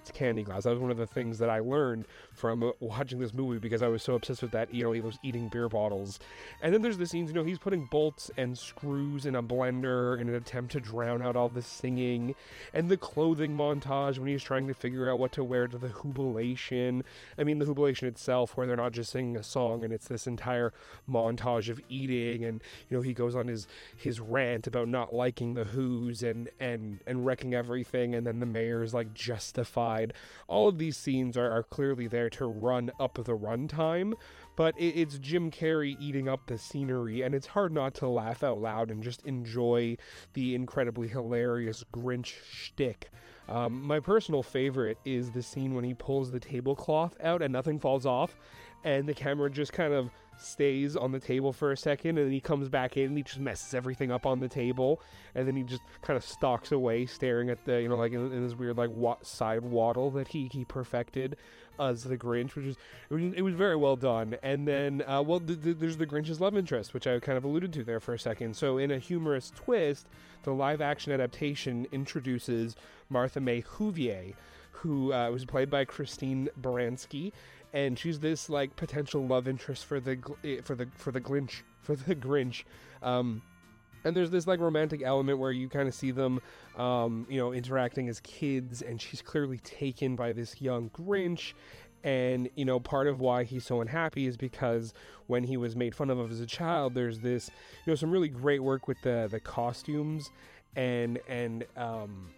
it's 0.09 0.17
candy 0.17 0.43
glass. 0.43 0.63
That 0.63 0.71
was 0.71 0.79
one 0.79 0.91
of 0.91 0.97
the 0.97 1.07
things 1.07 1.37
that 1.39 1.49
I 1.49 1.59
learned 1.59 2.05
from 2.33 2.63
uh, 2.63 2.71
watching 2.79 3.19
this 3.19 3.33
movie 3.33 3.59
because 3.59 3.81
I 3.81 3.87
was 3.87 4.03
so 4.03 4.15
obsessed 4.15 4.41
with 4.41 4.51
that, 4.51 4.73
you 4.73 4.83
know, 4.83 4.91
he 4.91 5.01
was 5.01 5.17
eating 5.23 5.49
beer 5.49 5.69
bottles. 5.69 6.19
And 6.61 6.73
then 6.73 6.81
there's 6.81 6.97
the 6.97 7.05
scenes, 7.05 7.29
you 7.29 7.35
know, 7.35 7.43
he's 7.43 7.59
putting 7.59 7.85
bolts 7.85 8.31
and 8.37 8.57
screws 8.57 9.25
in 9.25 9.35
a 9.35 9.43
blender 9.43 10.19
in 10.19 10.29
an 10.29 10.35
attempt 10.35 10.71
to 10.73 10.79
drown 10.79 11.21
out 11.21 11.35
all 11.35 11.49
the 11.49 11.61
singing. 11.61 12.35
And 12.73 12.89
the 12.89 12.97
clothing 12.97 13.55
montage 13.55 14.17
when 14.17 14.27
he's 14.27 14.43
trying 14.43 14.67
to 14.67 14.73
figure 14.73 15.09
out 15.09 15.19
what 15.19 15.31
to 15.33 15.43
wear 15.43 15.67
to 15.67 15.77
the 15.77 15.89
Whobilation. 15.89 17.03
I 17.37 17.43
mean, 17.43 17.59
the 17.59 17.65
Whobilation 17.65 18.07
itself, 18.07 18.57
where 18.57 18.67
they're 18.67 18.75
not 18.75 18.93
just 18.93 19.11
singing 19.11 19.37
a 19.37 19.43
song 19.43 19.83
and 19.83 19.93
it's 19.93 20.07
this 20.07 20.27
entire 20.27 20.73
montage 21.09 21.69
of 21.69 21.79
eating. 21.89 22.45
And, 22.45 22.61
you 22.89 22.97
know, 22.97 23.01
he 23.01 23.13
goes 23.13 23.35
on 23.35 23.47
his, 23.47 23.67
his 23.95 24.19
rant 24.19 24.67
about 24.67 24.87
not 24.87 25.13
liking 25.13 25.53
the 25.53 25.65
Who's 25.65 26.23
and, 26.23 26.49
and, 26.59 26.99
and 27.05 27.25
wrecking 27.25 27.53
everything. 27.53 28.15
And 28.15 28.25
then 28.25 28.39
the 28.39 28.45
mayor's 28.45 28.93
like 28.93 29.13
justified 29.13 29.98
side. 29.99 30.13
All 30.47 30.67
of 30.67 30.77
these 30.77 30.97
scenes 30.97 31.37
are, 31.37 31.51
are 31.51 31.63
clearly 31.63 32.07
there 32.07 32.29
to 32.31 32.45
run 32.45 32.91
up 32.99 33.15
the 33.15 33.37
runtime, 33.37 34.13
but 34.55 34.77
it, 34.77 34.95
it's 34.95 35.17
Jim 35.17 35.51
Carrey 35.51 35.95
eating 35.99 36.27
up 36.27 36.47
the 36.47 36.57
scenery, 36.57 37.21
and 37.21 37.35
it's 37.35 37.47
hard 37.47 37.71
not 37.71 37.93
to 37.95 38.07
laugh 38.07 38.43
out 38.43 38.59
loud 38.59 38.91
and 38.91 39.03
just 39.03 39.25
enjoy 39.25 39.97
the 40.33 40.55
incredibly 40.55 41.07
hilarious 41.07 41.83
Grinch 41.93 42.33
shtick. 42.51 43.09
Um, 43.47 43.81
my 43.81 43.99
personal 43.99 44.43
favorite 44.43 44.99
is 45.05 45.31
the 45.31 45.41
scene 45.41 45.73
when 45.73 45.83
he 45.83 45.95
pulls 45.95 46.31
the 46.31 46.39
tablecloth 46.39 47.17
out 47.19 47.41
and 47.41 47.51
nothing 47.51 47.79
falls 47.79 48.05
off, 48.05 48.37
and 48.83 49.07
the 49.07 49.13
camera 49.13 49.49
just 49.49 49.73
kind 49.73 49.93
of 49.93 50.09
stays 50.37 50.95
on 50.95 51.11
the 51.11 51.19
table 51.19 51.51
for 51.51 51.73
a 51.73 51.77
second 51.77 52.17
and 52.17 52.27
then 52.27 52.31
he 52.31 52.39
comes 52.39 52.69
back 52.69 52.95
in 52.95 53.07
and 53.07 53.17
he 53.17 53.23
just 53.23 53.39
messes 53.39 53.73
everything 53.73 54.09
up 54.09 54.25
on 54.25 54.39
the 54.39 54.47
table 54.47 55.01
and 55.35 55.45
then 55.45 55.53
he 55.53 55.63
just 55.63 55.81
kind 56.01 56.15
of 56.15 56.23
stalks 56.23 56.71
away 56.71 57.05
staring 57.05 57.49
at 57.49 57.65
the 57.65 57.81
you 57.81 57.89
know 57.89 57.97
like 57.97 58.13
in, 58.13 58.31
in 58.31 58.41
this 58.41 58.57
weird 58.57 58.77
like 58.77 58.89
wa- 58.93 59.17
side 59.21 59.61
waddle 59.61 60.09
that 60.09 60.29
he 60.29 60.47
he 60.49 60.63
perfected 60.63 61.35
as 61.79 62.03
the 62.03 62.17
Grinch, 62.17 62.55
which 62.55 62.65
is 62.65 62.75
it 63.09 63.13
was, 63.13 63.23
it 63.33 63.41
was 63.41 63.53
very 63.53 63.75
well 63.75 63.95
done. 63.95 64.35
And 64.43 64.67
then, 64.67 65.01
uh, 65.07 65.23
well, 65.25 65.39
th- 65.39 65.63
th- 65.63 65.77
there's 65.79 65.97
the 65.97 66.05
Grinch's 66.05 66.41
love 66.41 66.57
interest, 66.57 66.93
which 66.93 67.07
I 67.07 67.19
kind 67.19 67.37
of 67.37 67.43
alluded 67.43 67.73
to 67.73 67.83
there 67.83 67.99
for 67.99 68.13
a 68.13 68.19
second. 68.19 68.55
So, 68.55 68.77
in 68.77 68.91
a 68.91 68.99
humorous 68.99 69.51
twist, 69.55 70.07
the 70.43 70.51
live 70.53 70.81
action 70.81 71.13
adaptation 71.13 71.87
introduces 71.91 72.75
Martha 73.09 73.39
May 73.39 73.61
Whovier, 73.61 74.33
who 74.71 75.13
uh, 75.13 75.29
was 75.31 75.45
played 75.45 75.69
by 75.69 75.85
Christine 75.85 76.49
Baranski, 76.61 77.31
and 77.73 77.97
she's 77.97 78.19
this 78.19 78.49
like 78.49 78.75
potential 78.75 79.25
love 79.25 79.47
interest 79.47 79.85
for 79.85 79.99
the 79.99 80.17
eh, 80.43 80.61
for 80.63 80.75
the 80.75 80.87
for 80.95 81.11
the 81.11 81.21
Grinch 81.21 81.61
for 81.81 81.95
the 81.95 82.15
Grinch. 82.15 82.63
Um, 83.01 83.41
and 84.03 84.15
there's 84.15 84.31
this 84.31 84.47
like 84.47 84.59
romantic 84.59 85.01
element 85.03 85.39
where 85.39 85.51
you 85.51 85.67
kind 85.67 85.87
of 85.87 85.93
see 85.93 86.11
them 86.11 86.41
um, 86.77 87.25
you 87.29 87.37
know 87.37 87.53
interacting 87.53 88.07
as 88.09 88.19
kids 88.21 88.81
and 88.81 89.01
she's 89.01 89.21
clearly 89.21 89.59
taken 89.59 90.15
by 90.15 90.31
this 90.31 90.61
young 90.61 90.89
grinch 90.91 91.53
and 92.03 92.49
you 92.55 92.63
know 92.63 92.79
part 92.79 93.07
of 93.07 93.19
why 93.19 93.43
he's 93.43 93.65
so 93.65 93.81
unhappy 93.81 94.25
is 94.25 94.37
because 94.37 94.93
when 95.27 95.43
he 95.43 95.57
was 95.57 95.75
made 95.75 95.93
fun 95.93 96.09
of 96.09 96.31
as 96.31 96.39
a 96.39 96.45
child 96.45 96.93
there's 96.93 97.19
this 97.19 97.49
you 97.85 97.91
know 97.91 97.95
some 97.95 98.09
really 98.09 98.29
great 98.29 98.63
work 98.63 98.87
with 98.87 98.99
the 99.01 99.27
the 99.31 99.39
costumes 99.39 100.31
and 100.75 101.19
and 101.27 101.65
um 101.75 102.29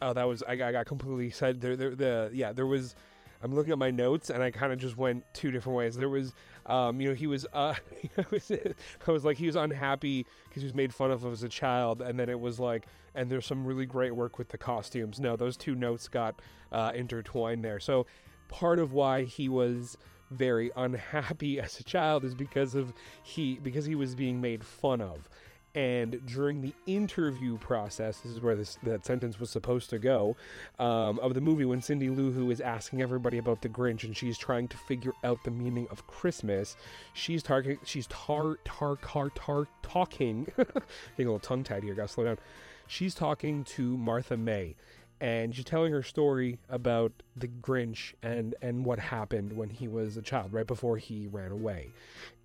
oh 0.00 0.12
that 0.14 0.24
was 0.26 0.42
i, 0.48 0.52
I 0.52 0.72
got 0.72 0.86
completely 0.86 1.30
said 1.30 1.60
there, 1.60 1.76
there 1.76 1.94
the 1.94 2.30
yeah 2.32 2.52
there 2.52 2.66
was 2.66 2.94
i'm 3.42 3.54
looking 3.54 3.72
at 3.72 3.78
my 3.78 3.90
notes 3.90 4.30
and 4.30 4.42
i 4.42 4.50
kind 4.50 4.72
of 4.72 4.78
just 4.78 4.96
went 4.96 5.24
two 5.34 5.50
different 5.50 5.76
ways 5.76 5.96
there 5.96 6.08
was 6.08 6.32
um, 6.66 7.00
you 7.00 7.08
know, 7.08 7.14
he 7.14 7.26
was, 7.26 7.46
uh, 7.52 7.74
I 8.18 9.10
was 9.10 9.24
like, 9.24 9.36
he 9.36 9.46
was 9.46 9.56
unhappy 9.56 10.26
because 10.48 10.62
he 10.62 10.66
was 10.66 10.74
made 10.74 10.94
fun 10.94 11.10
of 11.10 11.24
as 11.26 11.42
a 11.42 11.48
child, 11.48 12.02
and 12.02 12.18
then 12.18 12.28
it 12.28 12.38
was 12.38 12.60
like, 12.60 12.86
and 13.14 13.30
there's 13.30 13.46
some 13.46 13.66
really 13.66 13.86
great 13.86 14.14
work 14.14 14.38
with 14.38 14.48
the 14.48 14.58
costumes. 14.58 15.18
No, 15.18 15.36
those 15.36 15.56
two 15.56 15.74
notes 15.74 16.08
got 16.08 16.40
uh, 16.70 16.92
intertwined 16.94 17.64
there. 17.64 17.80
So 17.80 18.06
part 18.48 18.78
of 18.78 18.92
why 18.92 19.24
he 19.24 19.48
was 19.48 19.96
very 20.30 20.70
unhappy 20.76 21.60
as 21.60 21.78
a 21.80 21.84
child 21.84 22.24
is 22.24 22.34
because 22.34 22.74
of 22.74 22.92
he 23.22 23.58
because 23.62 23.84
he 23.84 23.94
was 23.94 24.14
being 24.14 24.40
made 24.40 24.64
fun 24.64 25.00
of 25.00 25.28
and 25.74 26.20
during 26.26 26.60
the 26.60 26.74
interview 26.86 27.56
process, 27.58 28.18
this 28.18 28.32
is 28.32 28.40
where 28.40 28.54
this 28.54 28.78
that 28.82 29.06
sentence 29.06 29.40
was 29.40 29.50
supposed 29.50 29.88
to 29.90 29.98
go, 29.98 30.36
um, 30.78 31.18
of 31.20 31.34
the 31.34 31.40
movie 31.40 31.64
when 31.64 31.80
Cindy 31.80 32.10
Lou 32.10 32.30
Who 32.30 32.50
is 32.50 32.60
asking 32.60 33.00
everybody 33.00 33.38
about 33.38 33.62
the 33.62 33.68
Grinch 33.68 34.04
and 34.04 34.16
she's 34.16 34.36
trying 34.36 34.68
to 34.68 34.76
figure 34.76 35.12
out 35.24 35.42
the 35.44 35.50
meaning 35.50 35.86
of 35.90 36.06
Christmas, 36.06 36.76
she's 37.14 37.42
targeting, 37.42 37.78
she's 37.84 38.06
tar 38.08 38.58
tar 38.64 38.96
tar 38.96 39.30
tar 39.34 39.66
talking, 39.82 40.44
getting 40.56 40.74
a 41.18 41.18
little 41.18 41.38
tongue 41.38 41.64
tied 41.64 41.82
here, 41.82 41.94
gotta 41.94 42.08
slow 42.08 42.24
down. 42.24 42.38
She's 42.86 43.14
talking 43.14 43.64
to 43.64 43.96
Martha 43.96 44.36
May, 44.36 44.74
and 45.22 45.54
she's 45.54 45.64
telling 45.64 45.92
her 45.92 46.02
story 46.02 46.58
about 46.68 47.12
the 47.36 47.46
Grinch 47.46 48.12
and 48.24 48.56
and 48.60 48.84
what 48.84 48.98
happened 48.98 49.52
when 49.52 49.70
he 49.70 49.86
was 49.86 50.16
a 50.16 50.22
child, 50.22 50.52
right 50.52 50.66
before 50.66 50.98
he 50.98 51.28
ran 51.28 51.52
away. 51.52 51.92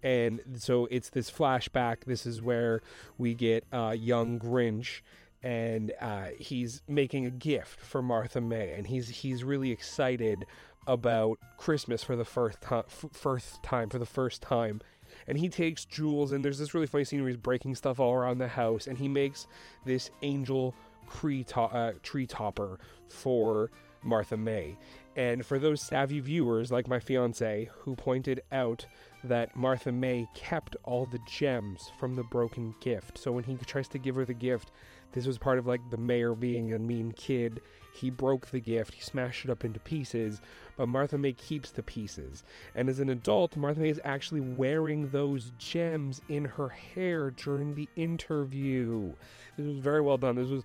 And 0.03 0.41
so 0.57 0.87
it's 0.91 1.09
this 1.09 1.31
flashback. 1.31 2.05
This 2.05 2.27
is 2.27 2.39
where 2.39 2.81
we 3.17 3.33
get 3.33 3.65
uh, 3.73 3.95
young 3.97 4.39
Grinch, 4.39 5.01
and 5.41 5.91
uh, 5.99 6.27
he's 6.37 6.83
making 6.87 7.25
a 7.25 7.31
gift 7.31 7.79
for 7.79 8.03
Martha 8.03 8.39
May, 8.39 8.73
and 8.73 8.85
he's 8.85 9.09
he's 9.09 9.43
really 9.43 9.71
excited 9.71 10.45
about 10.85 11.39
Christmas 11.57 12.03
for 12.03 12.15
the 12.15 12.25
first 12.25 12.61
time, 12.61 12.83
first 12.87 13.61
time 13.63 13.89
for 13.89 13.97
the 13.97 14.05
first 14.05 14.41
time 14.41 14.81
and 15.27 15.37
he 15.37 15.49
takes 15.49 15.85
jewels 15.85 16.31
and 16.31 16.43
there's 16.43 16.59
this 16.59 16.73
really 16.73 16.87
funny 16.87 17.03
scene 17.03 17.21
where 17.21 17.29
he's 17.29 17.37
breaking 17.37 17.75
stuff 17.75 17.99
all 17.99 18.13
around 18.13 18.37
the 18.37 18.47
house 18.47 18.87
and 18.87 18.97
he 18.97 19.07
makes 19.07 19.47
this 19.85 20.09
angel 20.21 20.75
tree, 21.11 21.43
to- 21.45 21.61
uh, 21.61 21.93
tree 22.03 22.27
topper 22.27 22.79
for 23.09 23.71
Martha 24.03 24.37
May. 24.37 24.77
And 25.15 25.45
for 25.45 25.57
those 25.57 25.81
savvy 25.81 26.19
viewers 26.19 26.71
like 26.71 26.87
my 26.87 26.99
fiance 26.99 27.69
who 27.79 27.95
pointed 27.95 28.41
out 28.51 28.85
that 29.23 29.55
Martha 29.55 29.91
May 29.91 30.27
kept 30.35 30.75
all 30.83 31.05
the 31.05 31.19
gems 31.27 31.91
from 31.99 32.15
the 32.15 32.23
broken 32.23 32.75
gift. 32.79 33.17
So 33.17 33.31
when 33.31 33.43
he 33.43 33.55
tries 33.57 33.87
to 33.89 33.97
give 33.97 34.15
her 34.15 34.25
the 34.25 34.33
gift, 34.33 34.71
this 35.13 35.25
was 35.25 35.37
part 35.37 35.57
of 35.57 35.65
like 35.65 35.81
the 35.89 35.97
mayor 35.97 36.35
being 36.35 36.73
a 36.73 36.79
mean 36.79 37.11
kid. 37.13 37.61
He 37.93 38.11
broke 38.11 38.47
the 38.47 38.59
gift, 38.59 38.93
he 38.93 39.01
smashed 39.01 39.45
it 39.45 39.49
up 39.49 39.65
into 39.65 39.79
pieces, 39.79 40.39
but 40.77 40.87
Martha 40.87 41.17
May 41.17 41.33
keeps 41.33 41.71
the 41.71 41.83
pieces. 41.83 42.43
And 42.75 42.87
as 42.87 42.99
an 42.99 43.09
adult, 43.09 43.57
Martha 43.57 43.81
May 43.81 43.89
is 43.89 44.01
actually 44.03 44.41
wearing 44.41 45.09
those 45.09 45.51
gems 45.57 46.21
in 46.29 46.45
her 46.45 46.69
hair 46.69 47.31
during 47.31 47.75
the 47.75 47.89
interview. 47.95 49.11
This 49.57 49.65
was 49.67 49.79
very 49.79 50.01
well 50.01 50.17
done. 50.17 50.35
This 50.35 50.49
was 50.49 50.63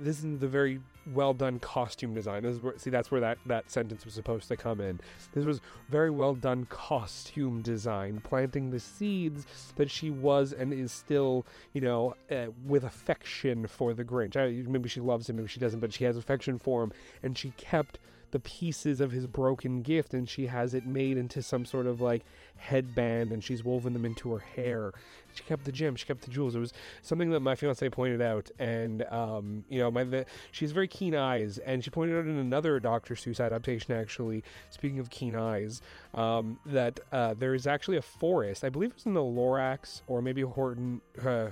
this 0.00 0.22
is 0.22 0.38
the 0.38 0.48
very 0.48 0.80
well 1.14 1.34
done 1.34 1.58
costume 1.58 2.14
design. 2.14 2.42
This 2.42 2.56
is 2.56 2.62
where, 2.62 2.78
see 2.78 2.90
that's 2.90 3.10
where 3.10 3.20
that 3.20 3.38
that 3.46 3.70
sentence 3.70 4.04
was 4.04 4.14
supposed 4.14 4.48
to 4.48 4.56
come 4.56 4.80
in. 4.80 5.00
This 5.32 5.44
was 5.44 5.60
very 5.88 6.10
well 6.10 6.34
done 6.34 6.66
costume 6.66 7.62
design, 7.62 8.20
planting 8.22 8.70
the 8.70 8.80
seeds 8.80 9.46
that 9.76 9.90
she 9.90 10.10
was 10.10 10.52
and 10.52 10.72
is 10.72 10.92
still, 10.92 11.44
you 11.72 11.80
know, 11.80 12.14
uh, 12.30 12.46
with 12.64 12.84
affection 12.84 13.66
for 13.66 13.94
the 13.94 14.04
Grinch. 14.04 14.36
I, 14.36 14.68
maybe 14.70 14.88
she 14.88 15.00
loves 15.00 15.28
him, 15.28 15.36
maybe 15.36 15.48
she 15.48 15.60
doesn't, 15.60 15.80
but 15.80 15.92
she 15.92 16.04
has 16.04 16.16
affection 16.16 16.58
for 16.58 16.84
him, 16.84 16.92
and 17.22 17.36
she 17.36 17.50
kept 17.56 17.98
the 18.30 18.40
pieces 18.40 19.00
of 19.00 19.12
his 19.12 19.26
broken 19.26 19.82
gift 19.82 20.14
and 20.14 20.28
she 20.28 20.46
has 20.46 20.74
it 20.74 20.86
made 20.86 21.16
into 21.16 21.42
some 21.42 21.64
sort 21.64 21.86
of 21.86 22.00
like 22.00 22.24
headband 22.56 23.32
and 23.32 23.42
she's 23.42 23.64
woven 23.64 23.92
them 23.92 24.04
into 24.04 24.32
her 24.32 24.38
hair. 24.38 24.92
She 25.34 25.42
kept 25.44 25.64
the 25.64 25.72
gem, 25.72 25.96
she 25.96 26.06
kept 26.06 26.22
the 26.22 26.30
jewels. 26.30 26.54
It 26.54 26.58
was 26.58 26.72
something 27.02 27.30
that 27.30 27.40
my 27.40 27.54
fiance 27.54 27.88
pointed 27.88 28.20
out, 28.20 28.50
and 28.58 29.02
um, 29.10 29.64
you 29.68 29.78
know, 29.78 29.90
my 29.90 30.04
the, 30.04 30.26
she 30.50 30.64
has 30.64 30.72
very 30.72 30.88
keen 30.88 31.14
eyes, 31.14 31.58
and 31.58 31.84
she 31.84 31.90
pointed 31.90 32.18
out 32.18 32.26
in 32.26 32.36
another 32.36 32.80
Doctor 32.80 33.14
Seuss 33.14 33.44
adaptation, 33.44 33.94
actually. 33.94 34.42
Speaking 34.70 34.98
of 34.98 35.08
keen 35.10 35.36
eyes, 35.36 35.82
um, 36.14 36.58
that 36.66 36.98
uh, 37.12 37.34
there 37.34 37.54
is 37.54 37.66
actually 37.66 37.96
a 37.96 38.02
forest. 38.02 38.64
I 38.64 38.70
believe 38.70 38.90
it 38.90 38.96
was 38.96 39.06
in 39.06 39.14
the 39.14 39.20
Lorax 39.20 40.02
or 40.06 40.20
maybe 40.20 40.42
Horton. 40.42 41.00
Uh, 41.24 41.50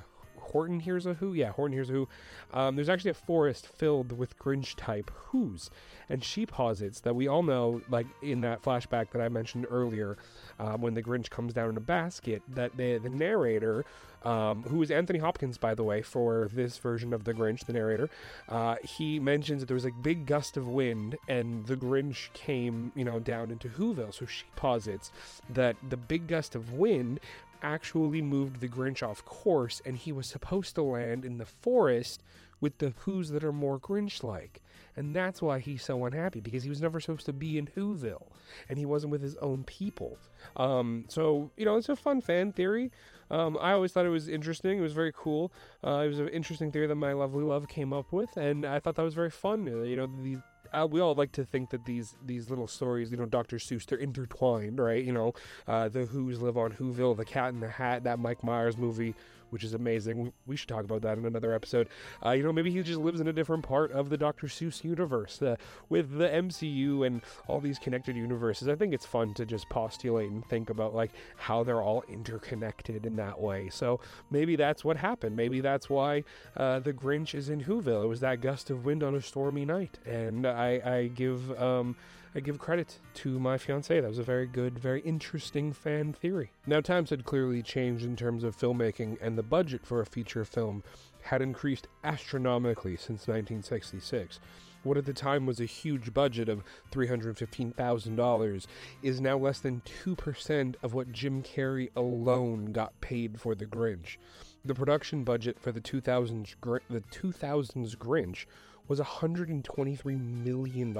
Horton 0.52 0.80
Hears 0.80 1.06
a 1.06 1.14
Who? 1.14 1.34
Yeah, 1.34 1.52
Horton 1.52 1.72
Hears 1.72 1.90
a 1.90 1.92
Who. 1.92 2.08
Um, 2.52 2.76
there's 2.76 2.88
actually 2.88 3.10
a 3.10 3.14
forest 3.14 3.66
filled 3.66 4.12
with 4.12 4.38
Grinch 4.38 4.74
type 4.76 5.10
Who's. 5.26 5.70
And 6.08 6.24
she 6.24 6.46
posits 6.46 7.00
that 7.00 7.14
we 7.14 7.28
all 7.28 7.42
know, 7.42 7.82
like 7.88 8.06
in 8.22 8.40
that 8.42 8.62
flashback 8.62 9.10
that 9.10 9.20
I 9.20 9.28
mentioned 9.28 9.66
earlier, 9.70 10.16
um, 10.58 10.80
when 10.80 10.94
the 10.94 11.02
Grinch 11.02 11.30
comes 11.30 11.52
down 11.52 11.70
in 11.70 11.76
a 11.76 11.80
basket, 11.80 12.42
that 12.48 12.76
the, 12.76 12.98
the 12.98 13.10
narrator, 13.10 13.84
um, 14.24 14.62
who 14.64 14.82
is 14.82 14.90
Anthony 14.90 15.18
Hopkins, 15.18 15.58
by 15.58 15.74
the 15.74 15.84
way, 15.84 16.02
for 16.02 16.48
this 16.52 16.78
version 16.78 17.12
of 17.12 17.24
the 17.24 17.34
Grinch, 17.34 17.66
the 17.66 17.72
narrator, 17.72 18.08
uh, 18.48 18.76
he 18.82 19.20
mentions 19.20 19.60
that 19.60 19.66
there 19.66 19.74
was 19.74 19.84
a 19.84 19.92
big 20.02 20.26
gust 20.26 20.56
of 20.56 20.66
wind 20.66 21.16
and 21.28 21.66
the 21.66 21.76
Grinch 21.76 22.32
came, 22.32 22.90
you 22.94 23.04
know, 23.04 23.20
down 23.20 23.50
into 23.50 23.68
Whoville. 23.68 24.14
So 24.14 24.26
she 24.26 24.44
posits 24.56 25.12
that 25.50 25.76
the 25.88 25.96
big 25.96 26.26
gust 26.26 26.54
of 26.54 26.72
wind 26.72 27.20
actually 27.62 28.22
moved 28.22 28.60
the 28.60 28.68
Grinch 28.68 29.02
off 29.02 29.24
course 29.24 29.80
and 29.84 29.96
he 29.96 30.12
was 30.12 30.26
supposed 30.26 30.74
to 30.74 30.82
land 30.82 31.24
in 31.24 31.38
the 31.38 31.46
forest 31.46 32.22
with 32.60 32.78
the 32.78 32.92
Who's 33.00 33.30
that 33.30 33.44
are 33.44 33.52
more 33.52 33.78
Grinch 33.78 34.22
like. 34.22 34.62
And 34.96 35.14
that's 35.14 35.40
why 35.40 35.60
he's 35.60 35.84
so 35.84 36.04
unhappy 36.06 36.40
because 36.40 36.64
he 36.64 36.68
was 36.68 36.80
never 36.80 36.98
supposed 36.98 37.26
to 37.26 37.32
be 37.32 37.56
in 37.56 37.68
Whoville 37.68 38.26
and 38.68 38.78
he 38.78 38.84
wasn't 38.84 39.12
with 39.12 39.22
his 39.22 39.36
own 39.36 39.62
people. 39.64 40.18
Um, 40.56 41.04
so, 41.08 41.50
you 41.56 41.64
know, 41.64 41.76
it's 41.76 41.88
a 41.88 41.96
fun 41.96 42.20
fan 42.20 42.52
theory. 42.52 42.90
Um, 43.30 43.58
I 43.60 43.72
always 43.72 43.92
thought 43.92 44.06
it 44.06 44.10
was 44.10 44.28
interesting. 44.28 44.78
It 44.78 44.82
was 44.82 44.94
very 44.94 45.12
cool. 45.14 45.52
Uh, 45.84 46.02
it 46.04 46.08
was 46.08 46.18
an 46.18 46.28
interesting 46.28 46.72
theory 46.72 46.86
that 46.86 46.94
my 46.94 47.12
lovely 47.12 47.44
love 47.44 47.68
came 47.68 47.92
up 47.92 48.10
with, 48.10 48.36
and 48.36 48.64
I 48.64 48.80
thought 48.80 48.94
that 48.96 49.02
was 49.02 49.14
very 49.14 49.30
fun. 49.30 49.68
Uh, 49.68 49.82
you 49.82 49.96
know, 49.96 50.06
the 50.06 50.38
uh, 50.72 50.86
we 50.90 51.00
all 51.00 51.14
like 51.14 51.32
to 51.32 51.44
think 51.44 51.70
that 51.70 51.84
these 51.84 52.16
these 52.24 52.50
little 52.50 52.66
stories, 52.66 53.10
you 53.10 53.16
know, 53.16 53.26
Dr. 53.26 53.56
Seuss, 53.56 53.86
they're 53.86 53.98
intertwined, 53.98 54.78
right? 54.78 55.04
You 55.04 55.12
know, 55.12 55.34
uh, 55.66 55.88
the 55.88 56.06
Who's 56.06 56.40
live 56.40 56.56
on 56.56 56.72
Whoville, 56.72 57.16
the 57.16 57.24
Cat 57.24 57.52
in 57.52 57.60
the 57.60 57.68
Hat, 57.68 58.04
that 58.04 58.18
Mike 58.18 58.42
Myers 58.42 58.76
movie 58.76 59.14
which 59.50 59.64
is 59.64 59.74
amazing. 59.74 60.32
We 60.46 60.56
should 60.56 60.68
talk 60.68 60.84
about 60.84 61.02
that 61.02 61.18
in 61.18 61.24
another 61.24 61.52
episode. 61.52 61.88
Uh, 62.24 62.30
you 62.30 62.42
know, 62.42 62.52
maybe 62.52 62.70
he 62.70 62.82
just 62.82 63.00
lives 63.00 63.20
in 63.20 63.28
a 63.28 63.32
different 63.32 63.64
part 63.64 63.92
of 63.92 64.10
the 64.10 64.16
Dr. 64.16 64.46
Seuss 64.46 64.84
universe 64.84 65.40
uh, 65.42 65.56
with 65.88 66.18
the 66.18 66.28
MCU 66.28 67.06
and 67.06 67.22
all 67.46 67.60
these 67.60 67.78
connected 67.78 68.16
universes. 68.16 68.68
I 68.68 68.74
think 68.74 68.94
it's 68.94 69.06
fun 69.06 69.34
to 69.34 69.46
just 69.46 69.68
postulate 69.68 70.30
and 70.30 70.44
think 70.46 70.70
about 70.70 70.94
like 70.94 71.12
how 71.36 71.64
they're 71.64 71.82
all 71.82 72.04
interconnected 72.08 73.06
in 73.06 73.16
that 73.16 73.40
way. 73.40 73.68
So 73.70 74.00
maybe 74.30 74.56
that's 74.56 74.84
what 74.84 74.96
happened. 74.96 75.36
Maybe 75.36 75.60
that's 75.60 75.88
why 75.88 76.24
uh, 76.56 76.80
the 76.80 76.92
Grinch 76.92 77.34
is 77.34 77.48
in 77.48 77.64
Whoville. 77.64 78.04
It 78.04 78.08
was 78.08 78.20
that 78.20 78.40
gust 78.40 78.70
of 78.70 78.84
wind 78.84 79.02
on 79.02 79.14
a 79.14 79.22
stormy 79.22 79.64
night, 79.64 79.98
and 80.06 80.46
I, 80.46 80.80
I 80.84 81.10
give. 81.14 81.60
Um, 81.60 81.96
I 82.34 82.40
give 82.40 82.58
credit 82.58 82.98
to 83.14 83.38
my 83.38 83.56
fiance. 83.56 84.00
That 84.00 84.08
was 84.08 84.18
a 84.18 84.22
very 84.22 84.46
good, 84.46 84.78
very 84.78 85.00
interesting 85.00 85.72
fan 85.72 86.12
theory. 86.12 86.50
Now, 86.66 86.80
times 86.80 87.10
had 87.10 87.24
clearly 87.24 87.62
changed 87.62 88.04
in 88.04 88.16
terms 88.16 88.44
of 88.44 88.56
filmmaking, 88.56 89.16
and 89.20 89.38
the 89.38 89.42
budget 89.42 89.86
for 89.86 90.00
a 90.00 90.06
feature 90.06 90.44
film 90.44 90.84
had 91.22 91.40
increased 91.40 91.88
astronomically 92.04 92.96
since 92.96 93.26
1966. 93.26 94.40
What 94.82 94.96
at 94.98 95.06
the 95.06 95.12
time 95.12 95.46
was 95.46 95.58
a 95.58 95.64
huge 95.64 96.14
budget 96.14 96.48
of 96.48 96.62
$315,000 96.92 98.66
is 99.02 99.20
now 99.20 99.36
less 99.36 99.58
than 99.58 99.82
2% 100.04 100.74
of 100.82 100.94
what 100.94 101.12
Jim 101.12 101.42
Carrey 101.42 101.90
alone 101.96 102.66
got 102.66 103.00
paid 103.00 103.40
for 103.40 103.54
The 103.54 103.66
Grinch. 103.66 104.18
The 104.64 104.74
production 104.74 105.24
budget 105.24 105.58
for 105.58 105.72
the 105.72 105.80
2000s, 105.80 106.54
the 106.88 107.00
2000s 107.00 107.96
Grinch 107.96 108.44
was 108.86 109.00
$123 109.00 110.44
million 110.44 110.96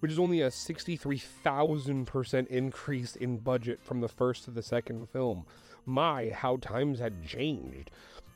which 0.00 0.10
is 0.10 0.18
only 0.18 0.40
a 0.40 0.48
63,000% 0.48 2.46
increase 2.48 3.16
in 3.16 3.38
budget 3.38 3.80
from 3.82 4.00
the 4.00 4.08
first 4.08 4.44
to 4.44 4.50
the 4.50 4.62
second 4.62 5.08
film. 5.08 5.46
My, 5.86 6.30
how 6.30 6.56
times 6.56 6.98
had 6.98 7.26
changed. 7.26 7.90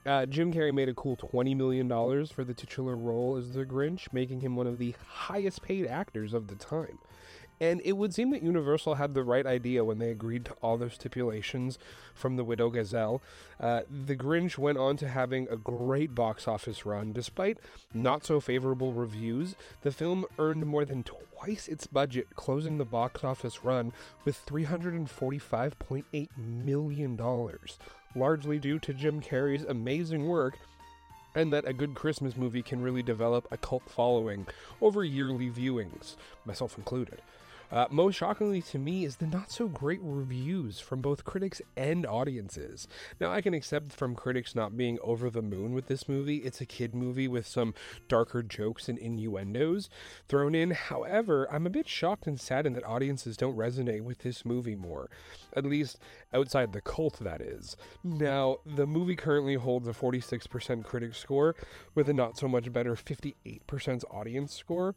Uh, 0.07 0.27
Jim 0.27 0.53
Carrey 0.53 0.73
made 0.73 0.89
a 0.91 0.95
cool 0.95 1.17
$20 1.17 1.57
million 1.57 1.89
for 2.27 2.45
the 2.45 2.55
titular 2.55 2.95
role 2.95 3.37
as 3.37 3.53
the 3.53 3.65
Grinch, 3.65 4.13
making 4.13 4.41
him 4.41 4.55
one 4.55 4.67
of 4.67 4.79
the 4.79 4.95
highest 5.09 5.63
paid 5.63 5.87
actors 5.87 6.35
of 6.35 6.49
the 6.49 6.57
time. 6.57 6.99
And 7.61 7.81
it 7.85 7.93
would 7.93 8.13
seem 8.13 8.31
that 8.31 8.43
Universal 8.43 8.97
had 8.97 9.15
the 9.15 9.23
right 9.23 9.47
idea 9.47 9.85
when 9.85 9.99
they 9.99 10.11
agreed 10.11 10.45
to 10.47 10.53
all 10.63 10.77
their 10.77 10.91
stipulations 10.91 11.79
from 12.13 12.37
The 12.37 12.45
Widow 12.45 12.71
Geisel. 12.71 13.21
Uh, 13.61 13.83
the 13.89 14.17
Grinch 14.17 14.59
went 14.59 14.79
on 14.79 14.97
to 14.99 15.09
having 15.09 15.47
a 15.49 15.57
great 15.57 16.15
box 16.15 16.49
office 16.49 16.85
run. 16.85 17.13
Despite 17.13 17.59
not 17.93 18.25
so 18.25 18.41
favorable 18.41 18.93
reviews, 18.93 19.55
the 19.83 19.93
film 19.93 20.25
earned 20.39 20.67
more 20.67 20.85
than 20.85 21.05
twice 21.05 21.69
its 21.69 21.87
budget, 21.87 22.35
closing 22.35 22.79
the 22.79 22.85
box 22.85 23.23
office 23.23 23.65
run 23.65 23.93
with 24.25 24.45
$345.8 24.47 26.29
million, 26.37 27.21
largely 28.17 28.59
due 28.59 28.79
to 28.81 28.95
Jim 28.95 29.21
Carrey's 29.21 29.65
amazing 29.65 30.27
work 30.27 30.59
and 31.35 31.53
that 31.53 31.67
a 31.67 31.73
good 31.73 31.95
Christmas 31.95 32.37
movie 32.37 32.63
can 32.63 32.83
really 32.83 33.03
develop 33.03 33.47
a 33.51 33.57
cult 33.57 33.83
following 33.89 34.47
over 34.81 35.05
yearly 35.05 35.51
viewings, 35.51 36.17
myself 36.45 36.79
included. 36.79 37.21
Uh, 37.75 37.89
most 37.91 38.15
shockingly 38.15 38.63
to 38.63 38.79
me 38.79 39.05
is 39.05 39.17
the 39.17 39.27
not 39.27 39.51
so 39.51 39.67
great 39.67 39.99
reviews 40.01 40.79
from 40.79 41.01
both 41.01 41.25
critics 41.25 41.61
and 41.77 42.07
audiences. 42.07 42.87
Now, 43.21 43.33
I 43.33 43.41
can 43.41 43.53
accept 43.53 43.91
from 43.91 44.15
critics 44.15 44.55
not 44.55 44.77
being 44.77 44.97
over 45.03 45.29
the 45.29 45.43
moon 45.43 45.75
with 45.75 45.89
this 45.89 46.09
movie. 46.09 46.37
It's 46.37 46.61
a 46.61 46.67
kid 46.67 46.95
movie 46.95 47.27
with 47.27 47.49
some 47.49 47.75
darker 48.07 48.45
jokes 48.45 48.89
and 48.89 48.97
innuendos 48.97 49.91
thrown 50.29 50.55
in. 50.55 50.71
However, 50.71 51.49
I'm 51.51 51.67
a 51.67 51.71
bit 51.71 51.89
shocked 51.89 52.29
and 52.29 52.41
saddened 52.41 52.77
that 52.77 52.85
audiences 52.85 53.37
don't 53.37 53.57
resonate 53.57 54.03
with 54.03 54.19
this 54.21 54.45
movie 54.45 54.77
more, 54.77 55.11
at 55.57 55.67
least 55.67 55.99
outside 56.33 56.73
the 56.73 56.81
cult, 56.81 57.19
that 57.19 57.41
is. 57.41 57.77
Now, 58.05 58.59
the 58.65 58.87
movie 58.87 59.17
currently 59.17 59.55
holds 59.55 59.89
a 59.89 59.93
46% 59.93 60.85
critic 60.85 61.17
score 61.17 61.57
with 61.97 62.09
a 62.09 62.15
not 62.15 62.39
so 62.39 62.47
much 62.47 62.73
better 62.73 62.95
58% 62.95 64.05
audience 64.13 64.55
score. 64.55 64.95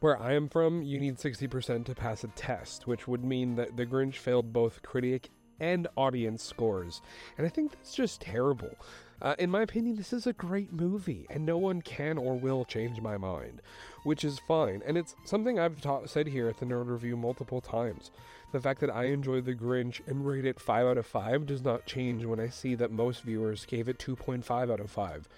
Where 0.00 0.18
I 0.18 0.32
am 0.32 0.48
from, 0.48 0.80
you 0.80 0.98
need 0.98 1.18
60% 1.18 1.84
to 1.84 1.94
pass 1.94 2.24
a 2.24 2.28
test, 2.28 2.86
which 2.86 3.06
would 3.06 3.22
mean 3.22 3.56
that 3.56 3.76
The 3.76 3.84
Grinch 3.84 4.14
failed 4.14 4.50
both 4.50 4.82
critic 4.82 5.28
and 5.60 5.86
audience 5.94 6.42
scores. 6.42 7.02
And 7.36 7.46
I 7.46 7.50
think 7.50 7.72
that's 7.72 7.94
just 7.94 8.22
terrible. 8.22 8.74
Uh, 9.20 9.34
in 9.38 9.50
my 9.50 9.60
opinion, 9.60 9.96
this 9.96 10.14
is 10.14 10.26
a 10.26 10.32
great 10.32 10.72
movie, 10.72 11.26
and 11.28 11.44
no 11.44 11.58
one 11.58 11.82
can 11.82 12.16
or 12.16 12.34
will 12.34 12.64
change 12.64 12.98
my 13.02 13.18
mind, 13.18 13.60
which 14.02 14.24
is 14.24 14.38
fine. 14.48 14.82
And 14.86 14.96
it's 14.96 15.14
something 15.24 15.58
I've 15.58 15.82
ta- 15.82 16.06
said 16.06 16.28
here 16.28 16.48
at 16.48 16.56
the 16.56 16.64
Nerd 16.64 16.88
Review 16.88 17.18
multiple 17.18 17.60
times. 17.60 18.10
The 18.52 18.60
fact 18.60 18.80
that 18.80 18.88
I 18.88 19.04
enjoy 19.04 19.42
The 19.42 19.54
Grinch 19.54 20.00
and 20.06 20.26
rate 20.26 20.46
it 20.46 20.58
5 20.58 20.86
out 20.86 20.96
of 20.96 21.04
5 21.04 21.44
does 21.44 21.62
not 21.62 21.84
change 21.84 22.24
when 22.24 22.40
I 22.40 22.48
see 22.48 22.74
that 22.76 22.90
most 22.90 23.22
viewers 23.22 23.66
gave 23.66 23.86
it 23.86 23.98
2.5 23.98 24.72
out 24.72 24.80
of 24.80 24.90
5 24.90 25.28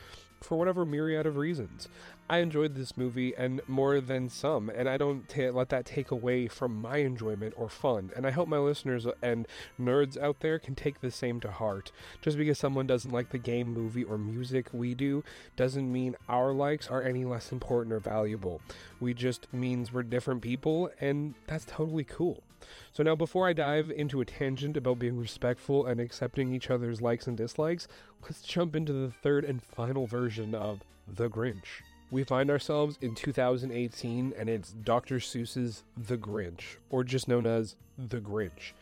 for 0.42 0.56
whatever 0.56 0.84
myriad 0.84 1.26
of 1.26 1.36
reasons. 1.36 1.88
I 2.28 2.38
enjoyed 2.38 2.74
this 2.74 2.96
movie 2.96 3.34
and 3.36 3.60
more 3.68 4.00
than 4.00 4.28
some, 4.28 4.70
and 4.70 4.88
I 4.88 4.96
don't 4.96 5.28
ta- 5.28 5.50
let 5.52 5.68
that 5.70 5.84
take 5.84 6.10
away 6.10 6.48
from 6.48 6.80
my 6.80 6.98
enjoyment 6.98 7.54
or 7.56 7.68
fun. 7.68 8.10
And 8.16 8.26
I 8.26 8.30
hope 8.30 8.48
my 8.48 8.58
listeners 8.58 9.06
and 9.22 9.46
nerds 9.80 10.16
out 10.16 10.40
there 10.40 10.58
can 10.58 10.74
take 10.74 11.00
the 11.00 11.10
same 11.10 11.40
to 11.40 11.50
heart. 11.50 11.92
Just 12.22 12.38
because 12.38 12.58
someone 12.58 12.86
doesn't 12.86 13.12
like 13.12 13.30
the 13.30 13.38
game, 13.38 13.72
movie, 13.72 14.04
or 14.04 14.16
music 14.16 14.68
we 14.72 14.94
do 14.94 15.24
doesn't 15.56 15.92
mean 15.92 16.16
our 16.28 16.52
likes 16.52 16.88
are 16.88 17.02
any 17.02 17.24
less 17.24 17.52
important 17.52 17.92
or 17.92 18.00
valuable. 18.00 18.60
We 19.00 19.14
just 19.14 19.52
means 19.52 19.92
we're 19.92 20.02
different 20.02 20.42
people, 20.42 20.90
and 21.00 21.34
that's 21.46 21.64
totally 21.66 22.04
cool. 22.04 22.42
So 22.92 23.02
now, 23.02 23.14
before 23.14 23.48
I 23.48 23.52
dive 23.52 23.90
into 23.90 24.20
a 24.20 24.24
tangent 24.24 24.76
about 24.76 24.98
being 24.98 25.16
respectful 25.16 25.86
and 25.86 26.00
accepting 26.00 26.52
each 26.52 26.70
other's 26.70 27.00
likes 27.00 27.26
and 27.26 27.36
dislikes, 27.36 27.88
let's 28.22 28.42
jump 28.42 28.76
into 28.76 28.92
the 28.92 29.10
third 29.10 29.44
and 29.44 29.62
final 29.62 30.06
version 30.06 30.54
of 30.54 30.80
The 31.06 31.28
Grinch. 31.28 31.82
We 32.10 32.24
find 32.24 32.50
ourselves 32.50 32.98
in 33.00 33.14
2018 33.14 34.34
and 34.36 34.48
it's 34.48 34.72
Dr. 34.72 35.16
Seuss's 35.16 35.84
The 35.96 36.18
Grinch, 36.18 36.76
or 36.90 37.04
just 37.04 37.28
known 37.28 37.46
as 37.46 37.76
The 37.96 38.20
Grinch. 38.20 38.72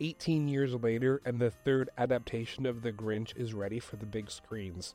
18 0.00 0.48
years 0.48 0.74
later, 0.74 1.20
and 1.24 1.38
the 1.38 1.50
third 1.50 1.88
adaptation 1.96 2.66
of 2.66 2.82
The 2.82 2.92
Grinch 2.92 3.34
is 3.36 3.54
ready 3.54 3.78
for 3.78 3.96
the 3.96 4.06
big 4.06 4.30
screens 4.30 4.94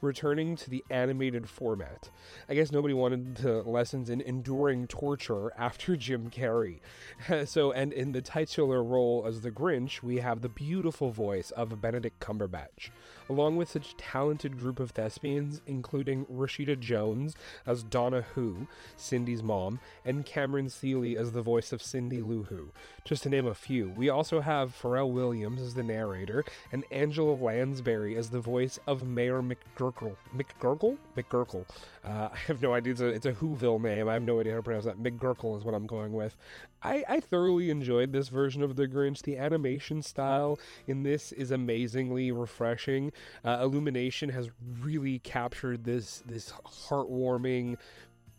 returning 0.00 0.56
to 0.56 0.70
the 0.70 0.84
animated 0.90 1.48
format. 1.48 2.10
I 2.48 2.54
guess 2.54 2.72
nobody 2.72 2.94
wanted 2.94 3.36
to 3.38 3.62
lessons 3.62 4.10
in 4.10 4.20
enduring 4.20 4.86
torture 4.86 5.52
after 5.56 5.96
Jim 6.08 6.30
Carrey. 6.30 6.80
so, 7.46 7.72
and 7.72 7.92
in 7.92 8.12
the 8.12 8.22
titular 8.22 8.82
role 8.82 9.24
as 9.26 9.40
the 9.40 9.50
Grinch, 9.50 10.02
we 10.02 10.16
have 10.18 10.40
the 10.40 10.48
beautiful 10.48 11.10
voice 11.10 11.50
of 11.50 11.80
Benedict 11.80 12.20
Cumberbatch, 12.20 12.90
along 13.28 13.56
with 13.56 13.70
such 13.70 13.96
talented 13.96 14.58
group 14.58 14.78
of 14.78 14.92
thespians, 14.92 15.60
including 15.66 16.24
Rashida 16.26 16.78
Jones 16.78 17.34
as 17.66 17.82
Donna 17.82 18.22
Who, 18.34 18.68
Cindy's 18.96 19.42
mom, 19.42 19.80
and 20.04 20.24
Cameron 20.24 20.70
Seely 20.70 21.16
as 21.16 21.32
the 21.32 21.42
voice 21.42 21.72
of 21.72 21.82
Cindy 21.82 22.22
Lou 22.22 22.44
Who, 22.44 22.68
just 23.04 23.24
to 23.24 23.28
name 23.28 23.46
a 23.46 23.54
few. 23.54 23.90
We 23.90 24.08
also 24.08 24.40
have 24.40 24.78
Pharrell 24.80 25.10
Williams 25.10 25.60
as 25.60 25.74
the 25.74 25.82
narrator, 25.82 26.44
and 26.70 26.84
Angela 26.90 27.32
Lansbury 27.32 28.16
as 28.16 28.30
the 28.30 28.40
voice 28.40 28.78
of 28.86 29.02
Mayor 29.02 29.42
McGurk 29.42 29.78
McGerkle. 29.78 30.16
McGerkle? 30.36 30.96
McGerkle. 31.16 31.64
Uh, 32.04 32.28
I 32.32 32.38
have 32.46 32.62
no 32.62 32.74
idea. 32.74 32.92
It's 32.92 33.00
a, 33.00 33.06
it's 33.06 33.26
a 33.26 33.32
Whoville 33.32 33.80
name. 33.80 34.08
I 34.08 34.14
have 34.14 34.22
no 34.22 34.40
idea 34.40 34.52
how 34.52 34.58
to 34.58 34.62
pronounce 34.62 34.84
that. 34.84 35.02
McGerkle 35.02 35.56
is 35.56 35.64
what 35.64 35.74
I'm 35.74 35.86
going 35.86 36.12
with. 36.12 36.36
I, 36.82 37.04
I 37.08 37.20
thoroughly 37.20 37.70
enjoyed 37.70 38.12
this 38.12 38.28
version 38.28 38.62
of 38.62 38.76
The 38.76 38.86
Grinch. 38.86 39.22
The 39.22 39.36
animation 39.36 40.02
style 40.02 40.58
in 40.86 41.02
this 41.02 41.32
is 41.32 41.50
amazingly 41.50 42.30
refreshing. 42.30 43.12
Uh, 43.44 43.58
Illumination 43.62 44.28
has 44.30 44.50
really 44.80 45.18
captured 45.18 45.84
this 45.84 46.22
this 46.26 46.52
heartwarming 46.88 47.76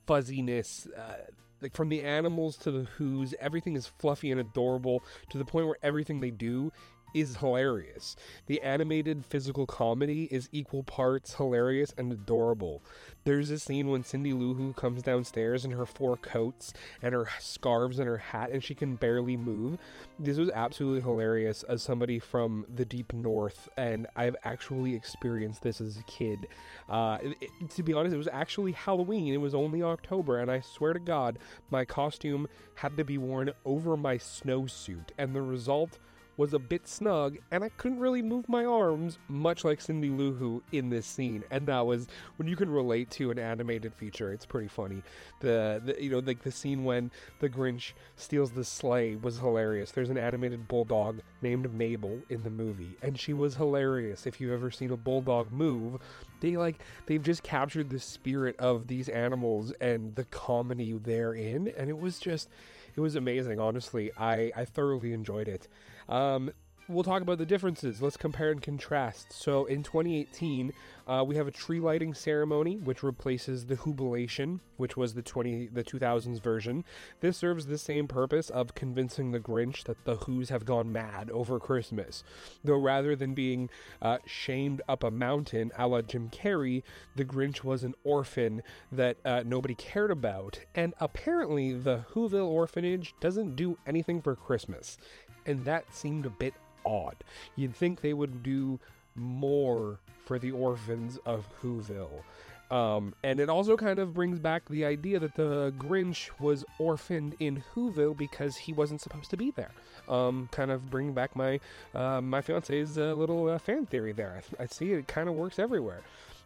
fuzziness. 0.08 0.88
Uh, 0.96 1.16
like 1.62 1.76
from 1.76 1.90
the 1.90 2.04
animals 2.04 2.56
to 2.58 2.72
the 2.72 2.84
who's, 2.98 3.34
everything 3.40 3.76
is 3.76 3.86
fluffy 3.86 4.32
and 4.32 4.40
adorable 4.40 5.04
to 5.30 5.38
the 5.38 5.46
point 5.46 5.66
where 5.66 5.78
everything 5.84 6.22
they 6.22 6.32
do 6.32 6.72
is 7.14 7.38
hilarious. 7.38 8.16
The 8.47 8.62
animated 8.62 9.26
physical 9.26 9.66
comedy 9.66 10.28
is 10.32 10.49
equal 10.51 10.84
parts 10.84 11.36
hilarious 11.36 11.93
and 11.97 12.12
adorable. 12.12 12.82
There's 13.24 13.49
a 13.49 13.60
scene 13.60 13.89
when 13.89 14.03
Cindy 14.03 14.34
Lou 14.34 14.53
Who 14.53 14.74
comes 14.74 15.01
downstairs 15.01 15.66
in 15.66 15.72
her 15.72 15.86
four 15.86 16.18
coats 16.18 16.74
and 17.01 17.14
her 17.14 17.28
scarves 17.39 17.99
and 17.99 18.07
her 18.07 18.18
hat, 18.18 18.51
and 18.51 18.64
she 18.64 18.74
can 18.74 18.95
barely 18.95 19.38
move. 19.38 19.78
This 20.18 20.38
was 20.38 20.49
absolutely 20.49 21.01
hilarious 21.01 21.64
as 21.64 21.84
somebody 21.84 22.20
from 22.20 22.66
the 22.74 22.86
deep 22.86 23.14
north, 23.14 23.70
and 23.78 24.07
I've 24.16 24.36
actually 24.43 24.95
experienced 24.95 25.62
this 25.62 25.82
as 25.82 25.97
a 25.97 26.03
kid. 26.03 26.47
Uh, 26.89 27.18
it, 27.22 27.70
to 27.72 27.84
be 27.84 27.93
honest, 27.93 28.14
it 28.14 28.18
was 28.18 28.30
actually 28.32 28.72
Halloween. 28.72 29.34
It 29.34 29.38
was 29.38 29.53
only 29.53 29.84
October, 29.84 30.39
and 30.39 30.49
I 30.49 30.62
swear 30.62 30.93
to 30.93 30.99
God, 30.99 31.39
my 31.70 31.86
costume 31.86 32.47
had 32.76 32.97
to 32.97 33.03
be 33.03 33.18
worn 33.18 33.51
over 33.66 33.97
my 33.97 34.18
snowsuit, 34.18 35.10
and 35.18 35.36
the 35.36 35.41
result 35.41 35.99
was 36.40 36.54
a 36.54 36.60
bit 36.60 36.88
snug, 36.88 37.38
and 37.52 37.66
I 37.66 37.70
couldn't 37.70 38.00
really 38.00 38.22
move 38.22 38.48
my 38.48 38.64
arms, 38.64 39.18
much 39.28 39.66
like 39.66 39.82
Cindy 39.82 40.08
Lou 40.08 40.34
Who 40.34 40.64
in 40.72 40.90
this 40.90 41.06
scene. 41.06 41.44
And 41.52 41.68
that 41.68 41.86
was 41.86 42.08
when 42.38 42.48
you 42.48 42.56
can 42.56 42.70
relate 42.70 43.12
to 43.12 43.30
an 43.30 43.38
animated 43.38 43.94
feature. 43.94 44.32
It's 44.32 44.46
pretty 44.46 44.70
funny. 44.70 45.04
The, 45.42 45.82
the 45.84 46.02
you 46.02 46.10
know 46.10 46.20
like 46.20 46.44
the 46.44 46.52
scene 46.52 46.86
when 46.86 47.12
the 47.40 47.50
Grinch 47.50 47.92
steals 48.16 48.52
the 48.52 48.64
sleigh 48.64 49.18
was 49.18 49.40
hilarious. 49.40 49.92
There's 49.92 50.10
an 50.10 50.18
animated 50.18 50.70
bulldog 50.70 51.20
named 51.42 51.74
Mabel 51.74 52.20
in 52.30 52.42
the 52.44 52.50
movie, 52.50 52.96
and 53.02 53.20
she 53.20 53.34
was 53.34 53.56
hilarious. 53.56 54.26
If 54.26 54.40
you've 54.40 54.54
ever 54.54 54.72
seen 54.72 54.92
a 54.92 54.98
bulldog 54.98 55.52
move, 55.52 56.00
they 56.40 56.56
like 56.56 56.80
they've 57.06 57.22
just 57.22 57.44
captured 57.44 57.90
the 57.90 58.00
spirit 58.00 58.56
of 58.60 58.88
these 58.88 59.10
animals 59.10 59.74
and 59.82 60.16
the 60.16 60.24
comedy 60.24 60.94
therein, 60.94 61.74
and 61.78 61.90
it 61.90 62.00
was 62.00 62.18
just 62.18 62.48
it 62.96 63.02
was 63.02 63.16
amazing. 63.16 63.60
Honestly, 63.60 64.12
I 64.18 64.54
I 64.56 64.64
thoroughly 64.64 65.12
enjoyed 65.12 65.50
it. 65.50 65.68
Um, 66.10 66.51
we'll 66.89 67.03
talk 67.03 67.22
about 67.22 67.38
the 67.38 67.45
differences. 67.45 68.01
Let's 68.01 68.18
compare 68.18 68.51
and 68.51 68.62
contrast. 68.62 69.32
So 69.32 69.66
in 69.66 69.84
2018, 69.84 70.74
uh, 71.10 71.24
we 71.24 71.36
have 71.36 71.47
a 71.47 71.51
tree 71.51 71.80
lighting 71.80 72.14
ceremony, 72.14 72.78
which 72.78 73.01
replaces 73.01 73.66
the 73.66 73.76
Whobilation, 73.76 74.60
which 74.78 74.95
was 74.95 75.14
the 75.14 75.22
20 75.22 75.68
the 75.68 75.84
2000s 75.84 76.41
version. 76.41 76.86
This 77.20 77.38
serves 77.38 77.66
the 77.66 77.78
same 77.78 78.07
purpose 78.07 78.49
of 78.49 78.76
convincing 78.76 79.32
the 79.32 79.39
Grinch 79.39 79.84
that 79.86 80.05
the 80.05 80.18
Who's 80.18 80.49
have 80.49 80.66
gone 80.66 80.91
mad 80.91 81.32
over 81.32 81.60
Christmas. 81.60 82.24
Though 82.64 82.78
rather 82.78 83.16
than 83.16 83.34
being 83.34 83.70
uh, 84.01 84.20
shamed 84.26 84.82
up 84.88 85.03
a 85.03 85.12
mountain, 85.12 85.72
a 85.78 85.88
la 85.88 86.01
Jim 86.01 86.30
Carrey, 86.30 86.84
the 87.16 87.26
Grinch 87.26 87.64
was 87.64 87.84
an 87.84 87.95
orphan 88.03 88.62
that 88.91 89.18
uh, 89.26 89.43
nobody 89.45 89.74
cared 89.76 90.12
about, 90.12 90.60
and 90.76 90.93
apparently 90.99 91.74
the 91.74 92.05
Whoville 92.14 92.47
orphanage 92.47 93.16
doesn't 93.20 93.55
do 93.55 93.78
anything 93.88 94.22
for 94.22 94.36
Christmas 94.36 94.97
and 95.45 95.66
that 95.66 95.93
seemed 95.93 96.26
a 96.26 96.30
bit 96.30 96.53
odd. 96.86 97.16
You'd 97.55 97.76
think 97.76 98.01
they 98.01 98.14
would 98.14 98.43
do 98.43 98.80
more 99.16 99.99
for 100.30 100.38
the 100.38 100.52
orphans 100.52 101.18
of 101.26 101.48
Whoville. 101.60 102.22
Um, 102.70 103.16
and 103.24 103.40
it 103.40 103.50
also 103.50 103.76
kind 103.76 103.98
of 103.98 104.14
brings 104.14 104.38
back 104.38 104.70
the 104.70 104.86
idea 104.86 105.18
that 105.18 105.34
the 105.34 105.74
Grinch 105.76 106.30
was 106.40 106.64
orphaned 106.78 107.36
in 107.40 107.64
Whoville 107.74 108.16
because 108.16 108.56
he 108.56 108.72
wasn't 108.72 109.02
supposed 109.02 109.32
to 109.32 109.38
be 109.38 109.50
there. 109.50 109.72
Um, 110.08 110.48
kind 110.52 110.70
of 110.70 110.88
bringing 110.92 111.16
back 111.16 111.36
my 111.36 111.60
uh, 111.96 112.22
my 112.22 112.42
fiance's 112.42 113.00
uh, 113.00 113.16
little 113.16 113.50
uh, 113.50 113.58
fan 113.58 113.88
theory 113.88 114.12
there. 114.12 114.44
I, 114.60 114.64
I 114.64 114.66
see 114.68 114.94
it 114.94 115.08
kind 115.08 115.30
of 115.30 115.34
works 115.34 115.58
everywhere. 115.58 116.02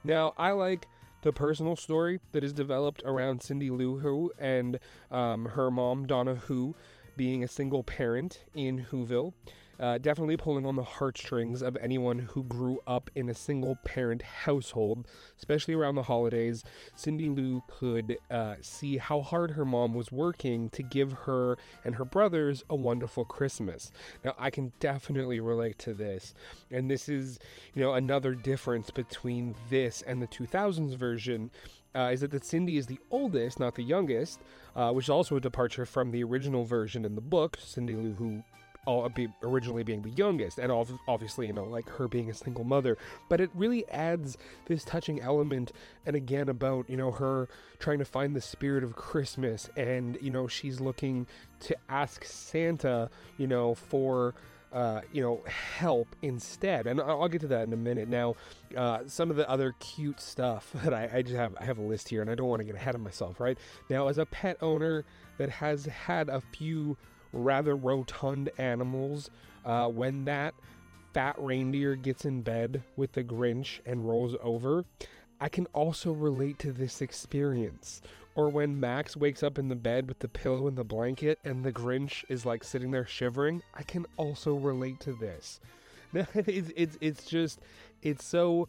Now 0.06 0.34
I 0.38 0.52
like 0.52 0.88
the 1.24 1.34
personal 1.34 1.76
story 1.76 2.22
that 2.32 2.42
is 2.42 2.54
developed 2.54 3.04
around 3.04 3.42
Cindy 3.42 3.70
Lou 3.70 4.00
Who 4.00 4.32
and 4.40 4.80
um, 5.12 5.44
her 5.44 5.70
mom 5.70 6.08
Donna 6.08 6.36
Who 6.36 6.74
being 7.18 7.44
a 7.44 7.50
single 7.50 7.84
parent 7.84 8.46
in 8.56 8.86
Whoville. 8.90 9.34
Uh, 9.80 9.98
definitely 9.98 10.38
pulling 10.38 10.66
on 10.66 10.76
the 10.76 10.84
heartstrings 10.84 11.62
of 11.62 11.76
anyone 11.82 12.20
who 12.20 12.44
grew 12.44 12.80
up 12.86 13.10
in 13.16 13.30
a 13.30 13.34
single 13.34 13.76
parent 13.84 14.22
household, 14.22 15.08
especially 15.38 15.74
around 15.74 15.96
the 15.96 16.04
holidays. 16.04 16.64
Cindy 16.96 17.28
Lou 17.30 17.64
could 17.68 18.18
uh, 18.30 18.56
see 18.62 18.98
how 18.98 19.22
hard 19.22 19.52
her 19.52 19.66
mom 19.66 19.94
was 19.94 20.12
working 20.12 20.70
to 20.70 20.84
give 20.84 21.12
her 21.12 21.58
and 21.84 21.96
her 21.96 22.06
brothers 22.06 22.64
a 22.70 22.76
wonderful 22.76 23.26
Christmas. 23.26 23.92
Now, 24.24 24.36
I 24.38 24.52
can 24.52 24.72
definitely 24.80 25.40
relate 25.40 25.80
to 25.80 25.94
this, 25.94 26.36
and 26.70 26.90
this 26.90 27.10
is, 27.10 27.40
you 27.74 27.82
know, 27.82 27.94
another 27.94 28.36
difference 28.36 28.92
between 28.92 29.56
this 29.70 30.04
and 30.04 30.22
the 30.22 30.28
2000s 30.28 30.96
version. 30.96 31.52
Uh, 31.96 32.10
is 32.12 32.22
that, 32.22 32.32
that 32.32 32.44
Cindy 32.44 32.78
is 32.78 32.88
the 32.88 32.98
oldest, 33.12 33.60
not 33.60 33.76
the 33.76 33.84
youngest, 33.84 34.40
uh, 34.76 34.92
which 34.92 35.06
is 35.06 35.10
also 35.12 35.36
a 35.36 35.40
departure 35.40 35.86
from 35.86 36.10
the 36.10 36.24
original 36.24 36.64
version 36.64 37.06
in 37.06 37.14
the 37.14 37.22
book. 37.22 37.56
Cindy 37.62 37.94
Lou, 37.94 38.14
who 38.16 38.44
all 38.86 39.08
be 39.10 39.30
originally 39.42 39.84
being 39.84 40.02
the 40.02 40.10
youngest, 40.12 40.60
and 40.60 40.72
obviously, 41.08 41.48
you 41.48 41.54
know, 41.54 41.64
like 41.64 41.88
her 41.90 42.08
being 42.08 42.30
a 42.30 42.34
single 42.34 42.64
mother. 42.64 42.98
But 43.30 43.40
it 43.40 43.50
really 43.54 43.88
adds 43.90 44.38
this 44.66 44.84
touching 44.84 45.22
element, 45.22 45.72
and 46.06 46.16
again 46.16 46.50
about 46.50 46.90
you 46.90 46.98
know 46.98 47.12
her 47.12 47.48
trying 47.80 48.00
to 48.00 48.06
find 48.06 48.36
the 48.36 48.42
spirit 48.42 48.84
of 48.84 48.96
Christmas, 48.96 49.70
and 49.76 50.18
you 50.22 50.32
know 50.32 50.48
she's 50.48 50.80
looking 50.80 51.28
to 51.62 51.76
ask 51.90 52.24
Santa, 52.26 53.10
you 53.38 53.48
know, 53.48 53.76
for. 53.76 54.34
Uh, 54.72 55.02
you 55.12 55.22
know, 55.22 55.40
help 55.78 56.16
instead, 56.24 56.88
and 56.88 57.00
I'll 57.00 57.28
get 57.28 57.42
to 57.42 57.48
that 57.50 57.68
in 57.68 57.74
a 57.74 57.78
minute. 57.78 58.08
Now, 58.08 58.34
uh, 58.76 59.02
some 59.06 59.30
of 59.30 59.36
the 59.36 59.48
other 59.48 59.76
cute 59.80 60.20
stuff 60.20 60.72
that 60.84 60.92
I, 60.92 61.08
I 61.14 61.22
just 61.22 61.36
have, 61.36 61.56
I 61.60 61.66
have 61.66 61.78
a 61.78 61.84
list 61.84 62.10
here, 62.10 62.22
and 62.22 62.30
I 62.32 62.34
don't 62.34 62.48
want 62.48 62.62
to 62.62 62.64
get 62.64 62.74
ahead 62.74 62.96
of 62.96 63.02
myself. 63.02 63.40
Right 63.40 63.56
now, 63.88 64.08
as 64.08 64.18
a 64.18 64.26
pet 64.26 64.58
owner 64.64 65.06
that 65.38 65.52
has 65.52 65.86
had 65.86 66.28
a 66.28 66.42
few 66.42 66.98
rather 67.34 67.76
rotund 67.76 68.50
animals. 68.58 69.30
Uh, 69.66 69.88
when 69.88 70.26
that 70.26 70.54
fat 71.14 71.36
reindeer 71.38 71.96
gets 71.96 72.26
in 72.26 72.42
bed 72.42 72.84
with 72.96 73.12
the 73.12 73.24
Grinch 73.24 73.80
and 73.86 74.08
rolls 74.08 74.36
over, 74.42 74.86
I 75.40 75.50
can 75.50 75.68
also 75.74 76.12
relate 76.12 76.60
to 76.60 76.72
this 76.72 77.02
experience. 77.02 78.02
Or 78.36 78.50
when 78.50 78.80
Max 78.80 79.16
wakes 79.16 79.44
up 79.44 79.60
in 79.60 79.68
the 79.68 79.76
bed 79.76 80.08
with 80.08 80.20
the 80.20 80.28
pillow 80.28 80.68
and 80.68 80.78
the 80.78 80.84
blanket 80.84 81.38
and 81.44 81.64
the 81.64 81.72
Grinch 81.72 82.24
is 82.30 82.46
like 82.46 82.64
sitting 82.64 82.92
there 82.92 83.06
shivering, 83.06 83.62
I 83.74 83.84
can 83.84 84.06
also 84.18 84.56
relate 84.56 85.00
to 85.02 85.14
this. 85.14 85.60
it's, 86.14 86.72
it's, 86.76 86.98
it's 87.02 87.26
just, 87.26 87.60
it's 88.02 88.24
so 88.26 88.68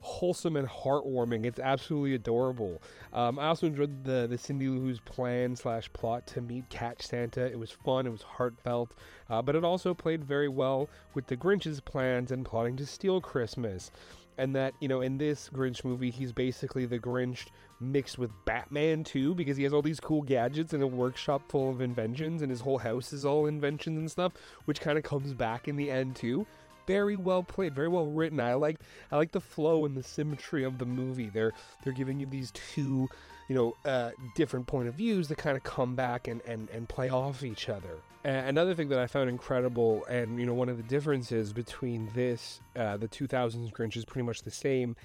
wholesome 0.00 0.56
and 0.56 0.68
heartwarming. 0.68 1.44
It's 1.44 1.58
absolutely 1.58 2.14
adorable. 2.14 2.80
Um, 3.12 3.38
I 3.38 3.46
also 3.46 3.66
enjoyed 3.66 4.04
the 4.04 4.26
the 4.28 4.38
Cindy 4.38 4.68
Lou's 4.68 5.00
plan 5.00 5.54
slash 5.56 5.92
plot 5.92 6.26
to 6.28 6.40
meet 6.40 6.68
Catch 6.70 7.06
Santa. 7.06 7.44
It 7.44 7.58
was 7.58 7.70
fun. 7.70 8.06
It 8.06 8.10
was 8.10 8.22
heartfelt, 8.22 8.94
uh, 9.28 9.42
but 9.42 9.56
it 9.56 9.64
also 9.64 9.94
played 9.94 10.24
very 10.24 10.48
well 10.48 10.88
with 11.14 11.26
the 11.26 11.36
Grinch's 11.36 11.80
plans 11.80 12.32
and 12.32 12.44
plotting 12.44 12.76
to 12.76 12.86
steal 12.86 13.20
Christmas. 13.20 13.90
And 14.38 14.56
that 14.56 14.72
you 14.80 14.88
know, 14.88 15.02
in 15.02 15.18
this 15.18 15.50
Grinch 15.52 15.84
movie, 15.84 16.10
he's 16.10 16.32
basically 16.32 16.86
the 16.86 16.98
Grinch 16.98 17.48
mixed 17.78 18.18
with 18.18 18.30
Batman 18.46 19.04
too, 19.04 19.34
because 19.34 19.58
he 19.58 19.64
has 19.64 19.72
all 19.72 19.82
these 19.82 20.00
cool 20.00 20.22
gadgets 20.22 20.72
and 20.72 20.82
a 20.82 20.86
workshop 20.86 21.42
full 21.50 21.68
of 21.68 21.82
inventions, 21.82 22.40
and 22.40 22.50
his 22.50 22.60
whole 22.60 22.78
house 22.78 23.12
is 23.12 23.26
all 23.26 23.46
inventions 23.46 23.98
and 23.98 24.10
stuff, 24.10 24.32
which 24.64 24.80
kind 24.80 24.96
of 24.96 25.04
comes 25.04 25.34
back 25.34 25.68
in 25.68 25.76
the 25.76 25.90
end 25.90 26.16
too 26.16 26.46
very 26.90 27.14
well 27.14 27.44
played, 27.44 27.72
very 27.72 27.86
well 27.86 28.06
written. 28.06 28.40
I 28.40 28.54
like 28.54 28.80
I 29.12 29.16
like 29.16 29.30
the 29.30 29.40
flow 29.40 29.84
and 29.84 29.96
the 29.96 30.02
symmetry 30.02 30.64
of 30.64 30.78
the 30.78 30.86
movie. 30.86 31.28
They're 31.28 31.52
they're 31.84 31.92
giving 31.92 32.18
you 32.18 32.26
these 32.26 32.50
two, 32.50 33.08
you 33.48 33.54
know, 33.54 33.76
uh, 33.84 34.10
different 34.34 34.66
point 34.66 34.88
of 34.88 34.94
views 34.94 35.28
that 35.28 35.38
kind 35.38 35.56
of 35.56 35.62
come 35.62 35.94
back 35.94 36.26
and, 36.26 36.40
and, 36.46 36.68
and 36.70 36.88
play 36.88 37.08
off 37.08 37.44
each 37.44 37.68
other. 37.68 37.98
And 38.24 38.48
another 38.48 38.74
thing 38.74 38.88
that 38.88 38.98
I 38.98 39.06
found 39.06 39.30
incredible, 39.30 40.04
and 40.06 40.40
you 40.40 40.46
know, 40.46 40.54
one 40.54 40.68
of 40.68 40.78
the 40.78 40.82
differences 40.82 41.52
between 41.52 42.10
this, 42.12 42.60
uh, 42.74 42.96
the 42.96 43.08
2000s 43.08 43.72
Grinch 43.72 43.96
is 43.96 44.04
pretty 44.04 44.26
much 44.26 44.42
the 44.42 44.50
same. 44.50 44.96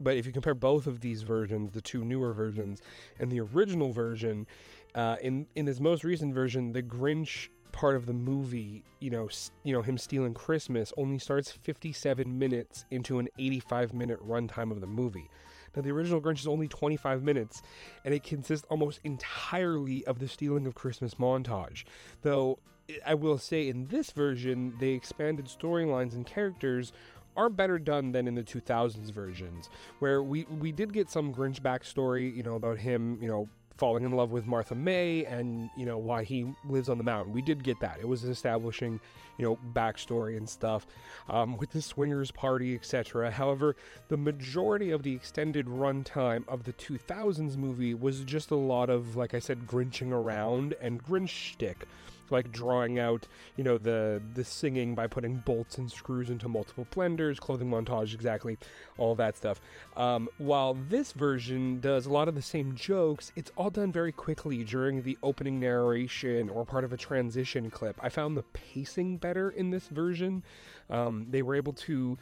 But 0.00 0.16
if 0.16 0.24
you 0.26 0.32
compare 0.32 0.54
both 0.54 0.86
of 0.86 1.00
these 1.00 1.22
versions, 1.22 1.72
the 1.72 1.82
two 1.82 2.04
newer 2.04 2.32
versions, 2.32 2.80
and 3.20 3.30
the 3.30 3.40
original 3.40 3.92
version, 3.92 4.46
uh, 4.94 5.16
in 5.20 5.46
in 5.54 5.66
this 5.66 5.78
most 5.78 6.04
recent 6.04 6.34
version, 6.34 6.72
the 6.72 6.82
Grinch 6.82 7.48
part 7.74 7.96
of 7.96 8.06
the 8.06 8.12
movie, 8.12 8.84
you 9.00 9.10
know, 9.10 9.28
you 9.64 9.72
know 9.72 9.82
him 9.82 9.98
stealing 9.98 10.32
Christmas 10.32 10.92
only 10.96 11.18
starts 11.18 11.50
57 11.50 12.38
minutes 12.38 12.84
into 12.92 13.18
an 13.18 13.28
85 13.36 13.92
minute 13.92 14.26
runtime 14.26 14.70
of 14.70 14.80
the 14.80 14.86
movie. 14.86 15.28
Now 15.74 15.82
the 15.82 15.90
original 15.90 16.20
Grinch 16.20 16.38
is 16.38 16.46
only 16.46 16.68
25 16.68 17.24
minutes 17.24 17.62
and 18.04 18.14
it 18.14 18.22
consists 18.22 18.64
almost 18.70 19.00
entirely 19.02 20.06
of 20.06 20.20
the 20.20 20.28
stealing 20.28 20.68
of 20.68 20.76
Christmas 20.76 21.14
montage. 21.14 21.82
Though 22.22 22.60
I 23.04 23.14
will 23.14 23.38
say 23.38 23.68
in 23.68 23.86
this 23.86 24.12
version 24.12 24.74
they 24.78 24.90
expanded 24.90 25.46
storylines 25.46 26.14
and 26.14 26.24
characters 26.24 26.92
are 27.36 27.48
better 27.48 27.80
done 27.80 28.12
than 28.12 28.28
in 28.28 28.36
the 28.36 28.44
2000s 28.44 29.10
versions, 29.10 29.68
where 29.98 30.22
we 30.22 30.44
we 30.44 30.70
did 30.70 30.92
get 30.92 31.10
some 31.10 31.34
Grinch 31.34 31.60
backstory, 31.60 32.32
you 32.34 32.44
know, 32.44 32.54
about 32.54 32.78
him, 32.78 33.18
you 33.20 33.26
know, 33.26 33.48
falling 33.76 34.04
in 34.04 34.12
love 34.12 34.30
with 34.30 34.46
Martha 34.46 34.74
May 34.74 35.24
and, 35.24 35.68
you 35.76 35.84
know, 35.84 35.98
why 35.98 36.24
he 36.24 36.52
lives 36.68 36.88
on 36.88 36.98
the 36.98 37.04
mountain. 37.04 37.32
We 37.32 37.42
did 37.42 37.64
get 37.64 37.80
that. 37.80 37.98
It 38.00 38.06
was 38.06 38.24
establishing, 38.24 39.00
you 39.38 39.44
know, 39.44 39.58
backstory 39.72 40.36
and 40.36 40.48
stuff 40.48 40.86
um, 41.28 41.56
with 41.56 41.70
the 41.70 41.82
swingers 41.82 42.30
party, 42.30 42.74
etc. 42.74 43.30
However, 43.30 43.76
the 44.08 44.16
majority 44.16 44.90
of 44.90 45.02
the 45.02 45.12
extended 45.12 45.66
runtime 45.66 46.46
of 46.48 46.64
the 46.64 46.72
2000s 46.72 47.56
movie 47.56 47.94
was 47.94 48.20
just 48.20 48.50
a 48.50 48.56
lot 48.56 48.90
of, 48.90 49.16
like 49.16 49.34
I 49.34 49.38
said, 49.40 49.66
grinching 49.66 50.12
around 50.12 50.74
and 50.80 51.02
Grinch 51.02 51.28
shtick 51.28 51.86
like 52.30 52.52
drawing 52.52 52.98
out, 52.98 53.26
you 53.56 53.64
know, 53.64 53.78
the 53.78 54.22
the 54.34 54.44
singing 54.44 54.94
by 54.94 55.06
putting 55.06 55.36
bolts 55.36 55.78
and 55.78 55.90
screws 55.90 56.30
into 56.30 56.48
multiple 56.48 56.86
blenders, 56.90 57.38
clothing 57.38 57.70
montage, 57.70 58.14
exactly, 58.14 58.58
all 58.98 59.14
that 59.14 59.36
stuff. 59.36 59.60
Um, 59.96 60.28
while 60.38 60.74
this 60.74 61.12
version 61.12 61.80
does 61.80 62.06
a 62.06 62.10
lot 62.10 62.28
of 62.28 62.34
the 62.34 62.42
same 62.42 62.74
jokes, 62.74 63.32
it's 63.36 63.52
all 63.56 63.70
done 63.70 63.92
very 63.92 64.12
quickly 64.12 64.64
during 64.64 65.02
the 65.02 65.18
opening 65.22 65.60
narration 65.60 66.48
or 66.48 66.64
part 66.64 66.84
of 66.84 66.92
a 66.92 66.96
transition 66.96 67.70
clip. 67.70 67.96
I 68.02 68.08
found 68.08 68.36
the 68.36 68.42
pacing 68.42 69.18
better 69.18 69.50
in 69.50 69.70
this 69.70 69.88
version. 69.88 70.42
Um, 70.90 71.26
they 71.30 71.42
were 71.42 71.54
able 71.54 71.72
to 71.72 72.18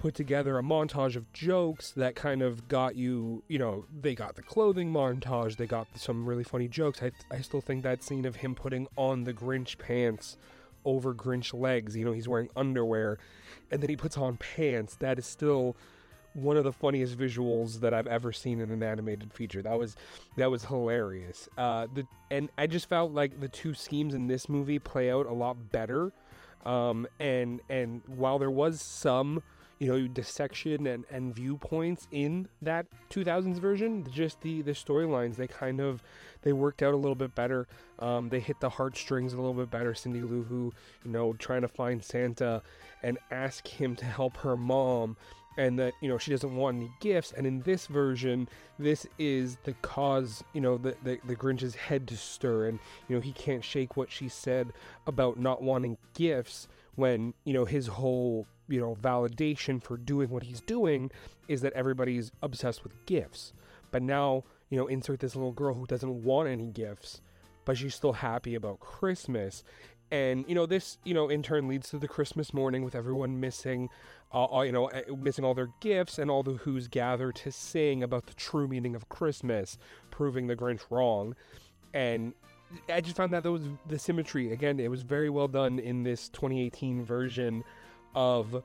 put 0.00 0.14
together 0.14 0.58
a 0.58 0.62
montage 0.62 1.14
of 1.14 1.30
jokes 1.34 1.90
that 1.90 2.14
kind 2.14 2.40
of 2.40 2.66
got 2.68 2.96
you, 2.96 3.42
you 3.48 3.58
know, 3.58 3.84
they 4.00 4.14
got 4.14 4.34
the 4.34 4.40
clothing 4.40 4.90
montage, 4.90 5.58
they 5.58 5.66
got 5.66 5.86
some 5.94 6.24
really 6.24 6.42
funny 6.42 6.66
jokes. 6.66 7.02
I, 7.02 7.10
I 7.30 7.42
still 7.42 7.60
think 7.60 7.82
that 7.82 8.02
scene 8.02 8.24
of 8.24 8.36
him 8.36 8.54
putting 8.54 8.88
on 8.96 9.24
the 9.24 9.34
Grinch 9.34 9.76
pants 9.76 10.38
over 10.86 11.12
Grinch 11.12 11.52
legs, 11.52 11.94
you 11.94 12.06
know, 12.06 12.12
he's 12.12 12.26
wearing 12.26 12.48
underwear, 12.56 13.18
and 13.70 13.82
then 13.82 13.90
he 13.90 13.96
puts 13.96 14.16
on 14.16 14.38
pants, 14.38 14.96
that 14.96 15.18
is 15.18 15.26
still 15.26 15.76
one 16.32 16.56
of 16.56 16.64
the 16.64 16.72
funniest 16.72 17.18
visuals 17.18 17.80
that 17.80 17.92
I've 17.92 18.06
ever 18.06 18.32
seen 18.32 18.60
in 18.60 18.70
an 18.70 18.82
animated 18.82 19.34
feature. 19.34 19.60
That 19.60 19.78
was 19.78 19.96
that 20.36 20.50
was 20.50 20.64
hilarious. 20.64 21.46
Uh, 21.58 21.88
the 21.92 22.06
and 22.30 22.48
I 22.56 22.68
just 22.68 22.88
felt 22.88 23.12
like 23.12 23.38
the 23.38 23.48
two 23.48 23.74
schemes 23.74 24.14
in 24.14 24.28
this 24.28 24.48
movie 24.48 24.78
play 24.78 25.10
out 25.10 25.26
a 25.26 25.32
lot 25.34 25.72
better. 25.72 26.12
Um, 26.64 27.06
and 27.18 27.60
and 27.68 28.00
while 28.06 28.38
there 28.38 28.50
was 28.50 28.80
some 28.80 29.42
you 29.80 29.88
know 29.88 30.06
dissection 30.06 30.86
and, 30.86 31.04
and 31.10 31.34
viewpoints 31.34 32.06
in 32.12 32.46
that 32.62 32.86
2000s 33.10 33.58
version 33.58 34.06
just 34.12 34.40
the 34.42 34.62
the 34.62 34.72
storylines 34.72 35.36
they 35.36 35.48
kind 35.48 35.80
of 35.80 36.02
they 36.42 36.52
worked 36.52 36.82
out 36.82 36.94
a 36.94 36.96
little 36.96 37.14
bit 37.14 37.34
better. 37.34 37.66
Um, 37.98 38.28
they 38.28 38.40
hit 38.40 38.60
the 38.60 38.70
heartstrings 38.70 39.32
a 39.32 39.36
little 39.36 39.52
bit 39.54 39.70
better. 39.70 39.94
Cindy 39.94 40.20
lou 40.20 40.42
who 40.44 40.72
you 41.04 41.10
know 41.10 41.32
trying 41.34 41.62
to 41.62 41.68
find 41.68 42.02
santa 42.02 42.62
and 43.02 43.18
ask 43.30 43.66
him 43.66 43.96
to 43.96 44.04
help 44.04 44.36
her 44.38 44.56
mom 44.56 45.16
and 45.56 45.78
that 45.78 45.94
you 46.00 46.08
know 46.08 46.18
she 46.18 46.30
doesn't 46.30 46.54
want 46.54 46.76
any 46.76 46.90
gifts. 47.00 47.32
And 47.32 47.46
in 47.46 47.62
this 47.62 47.86
version 47.86 48.48
this 48.78 49.06
is 49.18 49.56
the 49.64 49.72
cause 49.82 50.44
you 50.52 50.60
know 50.60 50.76
the, 50.76 50.94
the, 51.02 51.18
the 51.24 51.34
grinch's 51.34 51.74
head 51.74 52.06
to 52.08 52.16
stir. 52.16 52.66
And 52.66 52.78
you 53.08 53.16
know 53.16 53.20
he 53.22 53.32
can't 53.32 53.64
shake 53.64 53.96
what 53.96 54.10
she 54.10 54.28
said 54.28 54.72
about 55.06 55.38
not 55.38 55.62
wanting 55.62 55.96
gifts 56.14 56.68
when 56.96 57.34
you 57.44 57.54
know 57.54 57.64
his 57.64 57.86
whole 57.86 58.46
you 58.70 58.80
know 58.80 58.96
validation 59.02 59.82
for 59.82 59.96
doing 59.96 60.30
what 60.30 60.44
he's 60.44 60.60
doing 60.60 61.10
is 61.48 61.60
that 61.60 61.72
everybody's 61.74 62.32
obsessed 62.42 62.84
with 62.84 62.94
gifts 63.06 63.52
but 63.90 64.02
now 64.02 64.44
you 64.70 64.78
know 64.78 64.86
insert 64.86 65.20
this 65.20 65.36
little 65.36 65.52
girl 65.52 65.74
who 65.74 65.86
doesn't 65.86 66.22
want 66.24 66.48
any 66.48 66.66
gifts 66.66 67.20
but 67.64 67.76
she's 67.76 67.94
still 67.94 68.14
happy 68.14 68.54
about 68.54 68.80
christmas 68.80 69.64
And 70.10 70.44
you 70.48 70.54
know 70.54 70.66
this, 70.66 70.98
you 71.04 71.14
know, 71.14 71.28
in 71.28 71.42
turn 71.42 71.68
leads 71.68 71.90
to 71.90 71.98
the 71.98 72.08
Christmas 72.08 72.52
morning 72.52 72.84
with 72.84 72.94
everyone 72.96 73.38
missing, 73.38 73.88
uh, 74.34 74.44
all, 74.44 74.64
you 74.64 74.72
know, 74.72 74.86
eh, 74.88 75.02
missing 75.16 75.44
all 75.44 75.54
their 75.54 75.70
gifts, 75.80 76.18
and 76.18 76.30
all 76.30 76.42
the 76.42 76.54
Who's 76.54 76.88
gather 76.88 77.30
to 77.32 77.52
sing 77.52 78.02
about 78.02 78.26
the 78.26 78.34
true 78.34 78.66
meaning 78.66 78.96
of 78.96 79.08
Christmas, 79.08 79.78
proving 80.10 80.48
the 80.48 80.56
Grinch 80.56 80.82
wrong. 80.90 81.36
And 81.94 82.34
I 82.88 83.00
just 83.00 83.16
found 83.16 83.32
that 83.32 83.44
those 83.44 83.62
the 83.86 83.98
symmetry 83.98 84.52
again. 84.52 84.80
It 84.80 84.90
was 84.90 85.02
very 85.02 85.30
well 85.30 85.48
done 85.48 85.78
in 85.78 86.02
this 86.02 86.28
2018 86.30 87.04
version 87.04 87.64
of 88.14 88.62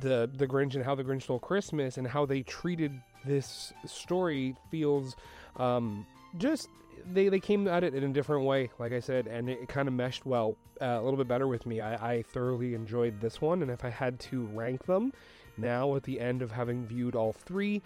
the 0.00 0.30
the 0.34 0.46
Grinch 0.46 0.74
and 0.74 0.84
how 0.84 0.94
the 0.94 1.04
Grinch 1.04 1.22
stole 1.22 1.38
Christmas 1.38 1.98
and 1.98 2.06
how 2.06 2.24
they 2.24 2.42
treated 2.42 2.92
this 3.24 3.72
story 3.86 4.56
feels 4.70 5.16
um, 5.56 6.06
just 6.38 6.68
they, 7.12 7.28
they 7.28 7.40
came 7.40 7.66
at 7.66 7.84
it 7.84 7.94
in 7.94 8.04
a 8.04 8.08
different 8.08 8.44
way, 8.44 8.70
like 8.78 8.92
I 8.92 9.00
said, 9.00 9.26
and 9.26 9.48
it, 9.48 9.60
it 9.62 9.68
kind 9.68 9.88
of 9.88 9.94
meshed 9.94 10.24
well 10.24 10.56
uh, 10.80 10.86
a 10.86 11.02
little 11.02 11.16
bit 11.16 11.28
better 11.28 11.48
with 11.48 11.66
me. 11.66 11.80
I, 11.80 12.12
I 12.14 12.22
thoroughly 12.22 12.74
enjoyed 12.74 13.20
this 13.20 13.40
one, 13.40 13.62
and 13.62 13.70
if 13.70 13.84
I 13.84 13.90
had 13.90 14.20
to 14.20 14.44
rank 14.46 14.86
them 14.86 15.12
now 15.56 15.94
at 15.96 16.04
the 16.04 16.20
end 16.20 16.42
of 16.42 16.52
having 16.52 16.86
viewed 16.86 17.14
all 17.14 17.32
three, 17.32 17.82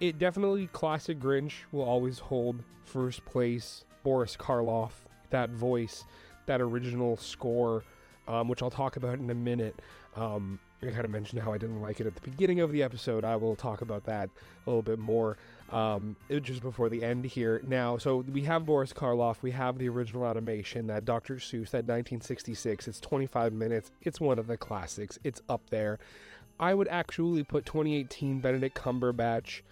it 0.00 0.18
definitely 0.18 0.66
classic 0.68 1.18
Grinch 1.18 1.52
will 1.72 1.84
always 1.84 2.18
hold 2.18 2.62
first 2.84 3.24
place. 3.24 3.84
Boris 4.02 4.36
Karloff, 4.36 4.92
that 5.30 5.50
voice, 5.50 6.04
that 6.46 6.60
original 6.60 7.16
score, 7.16 7.84
um, 8.26 8.48
which 8.48 8.62
I'll 8.62 8.70
talk 8.70 8.96
about 8.96 9.18
in 9.18 9.28
a 9.28 9.34
minute. 9.34 9.80
Um, 10.16 10.58
I 10.82 10.86
kind 10.86 11.04
of 11.04 11.10
mentioned 11.10 11.42
how 11.42 11.52
I 11.52 11.58
didn't 11.58 11.82
like 11.82 12.00
it 12.00 12.06
at 12.06 12.14
the 12.14 12.20
beginning 12.20 12.60
of 12.60 12.70
the 12.70 12.82
episode. 12.82 13.24
I 13.24 13.34
will 13.36 13.56
talk 13.56 13.80
about 13.80 14.04
that 14.04 14.30
a 14.66 14.70
little 14.70 14.82
bit 14.82 14.98
more 14.98 15.36
um, 15.70 16.14
just 16.42 16.62
before 16.62 16.88
the 16.88 17.02
end 17.02 17.24
here. 17.24 17.60
Now, 17.66 17.98
so 17.98 18.18
we 18.18 18.42
have 18.42 18.64
Boris 18.64 18.92
Karloff, 18.92 19.42
we 19.42 19.50
have 19.50 19.78
the 19.78 19.88
original 19.88 20.24
animation, 20.24 20.86
that 20.86 21.04
Dr. 21.04 21.36
Seuss, 21.36 21.70
that 21.70 21.84
1966. 21.84 22.86
It's 22.86 23.00
25 23.00 23.52
minutes. 23.52 23.90
It's 24.02 24.20
one 24.20 24.38
of 24.38 24.46
the 24.46 24.56
classics. 24.56 25.18
It's 25.24 25.42
up 25.48 25.68
there. 25.70 25.98
I 26.60 26.74
would 26.74 26.88
actually 26.88 27.42
put 27.44 27.66
2018 27.66 28.40
Benedict 28.40 28.76
Cumberbatch, 28.76 29.62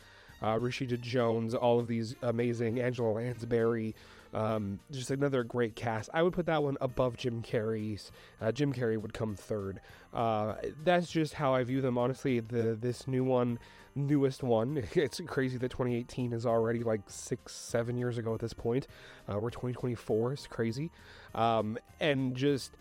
uh, 0.42 0.56
Rashida 0.58 1.00
Jones, 1.00 1.54
all 1.54 1.78
of 1.78 1.86
these 1.86 2.14
amazing 2.22 2.80
Angela 2.80 3.12
Lansbury, 3.12 3.94
um, 4.34 4.80
just 4.90 5.10
another 5.10 5.44
great 5.44 5.76
cast. 5.76 6.10
I 6.12 6.22
would 6.22 6.32
put 6.32 6.46
that 6.46 6.62
one 6.62 6.76
above 6.80 7.16
Jim 7.16 7.42
Carrey's. 7.42 8.10
Uh, 8.40 8.52
Jim 8.52 8.72
Carrey 8.72 9.00
would 9.00 9.14
come 9.14 9.34
third. 9.34 9.80
Uh, 10.12 10.54
that's 10.84 11.10
just 11.10 11.34
how 11.34 11.54
I 11.54 11.64
view 11.64 11.80
them. 11.80 11.98
Honestly, 11.98 12.40
the 12.40 12.76
this 12.80 13.06
new 13.06 13.24
one, 13.24 13.58
newest 13.94 14.42
one. 14.42 14.82
It's 14.94 15.20
crazy 15.26 15.58
that 15.58 15.70
2018 15.70 16.32
is 16.32 16.46
already 16.46 16.82
like 16.82 17.02
six, 17.06 17.54
seven 17.54 17.96
years 17.96 18.18
ago 18.18 18.34
at 18.34 18.40
this 18.40 18.52
point. 18.52 18.86
Uh, 19.28 19.38
we're 19.38 19.50
2024. 19.50 20.32
It's 20.32 20.46
crazy, 20.46 20.90
um, 21.34 21.78
and 22.00 22.34
just 22.34 22.72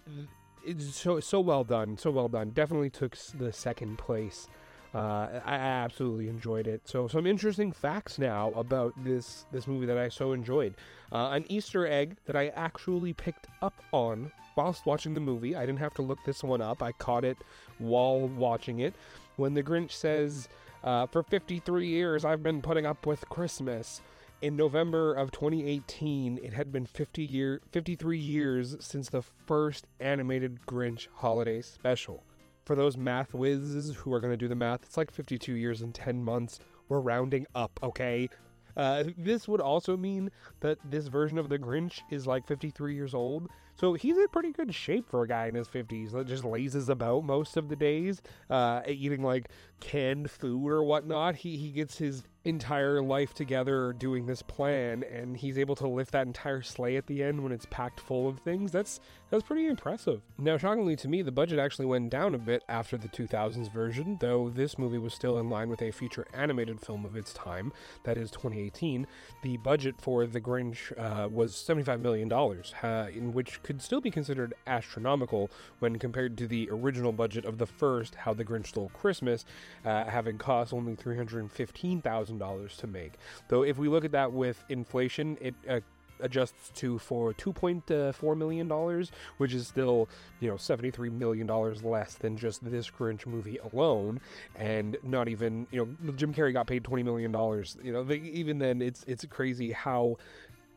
it's 0.65 0.95
so 0.95 1.19
so 1.19 1.39
well 1.39 1.63
done. 1.63 1.97
So 1.97 2.11
well 2.11 2.27
done. 2.27 2.51
Definitely 2.51 2.89
took 2.89 3.15
the 3.37 3.53
second 3.53 3.97
place. 3.97 4.47
Uh, 4.95 5.41
I 5.45 5.55
absolutely 5.55 6.29
enjoyed 6.29 6.67
it. 6.67 6.87
So 6.87 7.09
some 7.09 7.27
interesting 7.27 7.73
facts 7.73 8.17
now 8.17 8.53
about 8.55 8.93
this 9.03 9.45
this 9.51 9.67
movie 9.67 9.85
that 9.87 9.97
I 9.97 10.07
so 10.07 10.31
enjoyed. 10.31 10.73
Uh, 11.11 11.31
an 11.31 11.43
Easter 11.49 11.85
egg 11.85 12.15
that 12.27 12.37
I 12.37 12.47
actually 12.49 13.11
picked 13.11 13.47
up 13.61 13.73
on 13.91 14.31
whilst 14.55 14.85
watching 14.85 15.13
the 15.13 15.19
movie. 15.19 15.53
I 15.53 15.65
didn't 15.65 15.79
have 15.79 15.93
to 15.95 16.01
look 16.01 16.19
this 16.25 16.45
one 16.45 16.61
up. 16.61 16.81
I 16.81 16.93
caught 16.93 17.25
it 17.25 17.37
while 17.77 18.29
watching 18.29 18.79
it. 18.79 18.93
When 19.35 19.53
the 19.53 19.63
Grinch 19.63 19.91
says, 19.91 20.47
uh, 20.81 21.07
"For 21.07 21.23
53 21.23 21.87
years, 21.87 22.23
I've 22.23 22.41
been 22.41 22.61
putting 22.61 22.85
up 22.85 23.05
with 23.05 23.27
Christmas." 23.27 24.01
In 24.41 24.55
November 24.55 25.13
of 25.13 25.29
2018, 25.31 26.39
it 26.41 26.53
had 26.53 26.71
been 26.71 26.85
50 26.85 27.25
year, 27.25 27.61
53 27.69 28.17
years 28.17 28.77
since 28.79 29.09
the 29.09 29.21
first 29.21 29.87
animated 29.99 30.59
Grinch 30.65 31.07
holiday 31.15 31.61
special 31.61 32.23
for 32.65 32.75
those 32.75 32.97
math 32.97 33.33
whizzes 33.33 33.95
who 33.95 34.13
are 34.13 34.19
going 34.19 34.33
to 34.33 34.37
do 34.37 34.47
the 34.47 34.55
math, 34.55 34.83
it's 34.83 34.97
like 34.97 35.11
52 35.11 35.53
years 35.53 35.81
and 35.81 35.93
10 35.93 36.23
months. 36.23 36.59
We're 36.89 36.99
rounding 36.99 37.45
up, 37.55 37.79
okay? 37.81 38.29
Uh, 38.75 39.05
this 39.17 39.47
would 39.47 39.61
also 39.61 39.95
mean 39.95 40.29
that 40.59 40.77
this 40.89 41.07
version 41.07 41.37
of 41.37 41.49
the 41.49 41.57
Grinch 41.57 42.01
is 42.09 42.27
like 42.27 42.45
53 42.45 42.93
years 42.93 43.13
old. 43.13 43.49
So 43.75 43.93
he's 43.93 44.17
in 44.17 44.27
pretty 44.29 44.51
good 44.51 44.73
shape 44.73 45.09
for 45.09 45.23
a 45.23 45.27
guy 45.27 45.47
in 45.47 45.55
his 45.55 45.67
50s 45.67 46.11
that 46.11 46.27
just 46.27 46.45
lazes 46.45 46.89
about 46.89 47.25
most 47.25 47.57
of 47.57 47.67
the 47.67 47.75
days, 47.75 48.21
uh, 48.49 48.81
eating 48.87 49.21
like 49.21 49.49
canned 49.81 50.31
food 50.31 50.69
or 50.69 50.83
whatnot. 50.83 51.35
He, 51.35 51.57
he 51.57 51.71
gets 51.71 51.97
his 51.97 52.23
entire 52.45 53.01
life 53.01 53.33
together 53.33 53.91
doing 53.93 54.27
this 54.27 54.43
plan 54.43 55.03
and 55.03 55.35
he's 55.35 55.57
able 55.57 55.75
to 55.75 55.87
lift 55.87 56.11
that 56.11 56.27
entire 56.27 56.61
sleigh 56.61 56.95
at 56.95 57.07
the 57.07 57.23
end 57.23 57.41
when 57.41 57.51
it's 57.51 57.65
packed 57.71 57.99
full 57.99 58.29
of 58.29 58.39
things. 58.39 58.71
That's 58.71 58.99
that's 59.31 59.43
pretty 59.43 59.65
impressive. 59.65 60.21
Now 60.37 60.57
shockingly 60.57 60.95
to 60.97 61.07
me 61.07 61.23
the 61.23 61.31
budget 61.31 61.57
actually 61.57 61.87
went 61.87 62.11
down 62.11 62.35
a 62.35 62.37
bit 62.37 62.63
after 62.69 62.97
the 62.97 63.07
2000s 63.09 63.71
version 63.73 64.17
though 64.21 64.49
this 64.49 64.77
movie 64.77 64.99
was 64.99 65.13
still 65.13 65.39
in 65.39 65.49
line 65.49 65.69
with 65.69 65.81
a 65.81 65.89
feature 65.89 66.27
animated 66.33 66.79
film 66.79 67.03
of 67.03 67.15
its 67.15 67.33
time 67.33 67.73
that 68.03 68.15
is 68.15 68.29
2018 68.29 69.07
the 69.41 69.57
budget 69.57 69.95
for 69.99 70.27
the 70.27 70.39
grinch 70.39 70.91
uh, 70.99 71.27
was 71.27 71.55
75 71.55 71.99
million 71.99 72.29
dollars 72.29 72.75
uh, 72.83 73.07
in 73.11 73.33
which 73.33 73.61
could 73.65 73.81
still 73.81 73.99
be 73.99 74.11
considered 74.11 74.53
astronomical 74.67 75.49
when 75.79 75.97
compared 75.97 76.37
to 76.37 76.47
the 76.47 76.69
original 76.71 77.11
budget 77.11 77.45
of 77.45 77.57
the 77.57 77.65
first 77.65 78.13
how 78.13 78.31
the 78.31 78.45
grinch 78.45 78.67
stole 78.67 78.91
christmas 78.93 79.43
uh, 79.83 80.05
having 80.05 80.37
cost 80.37 80.71
only 80.71 80.95
315000 80.95 82.37
dollars 82.37 82.77
to 82.77 82.87
make. 82.87 83.13
Though 83.49 83.63
if 83.63 83.77
we 83.77 83.87
look 83.87 84.05
at 84.05 84.11
that 84.11 84.31
with 84.31 84.63
inflation, 84.69 85.37
it 85.41 85.55
uh, 85.67 85.79
adjusts 86.19 86.69
to 86.75 86.97
for 86.99 87.33
2.4 87.33 88.37
million 88.37 88.67
dollars, 88.67 89.11
which 89.37 89.53
is 89.53 89.67
still 89.67 90.07
you 90.39 90.49
know 90.49 90.57
73 90.57 91.09
million 91.09 91.47
dollars 91.47 91.83
less 91.83 92.15
than 92.15 92.37
just 92.37 92.63
this 92.69 92.89
Grinch 92.89 93.25
movie 93.25 93.57
alone, 93.73 94.19
and 94.55 94.97
not 95.03 95.27
even 95.27 95.67
you 95.71 95.97
know 96.05 96.11
Jim 96.13 96.33
Carrey 96.33 96.53
got 96.53 96.67
paid 96.67 96.83
20 96.83 97.03
million 97.03 97.31
dollars. 97.31 97.77
You 97.83 97.93
know 97.93 98.03
they, 98.03 98.17
even 98.17 98.59
then 98.59 98.81
it's 98.81 99.03
it's 99.07 99.25
crazy 99.25 99.71
how 99.71 100.17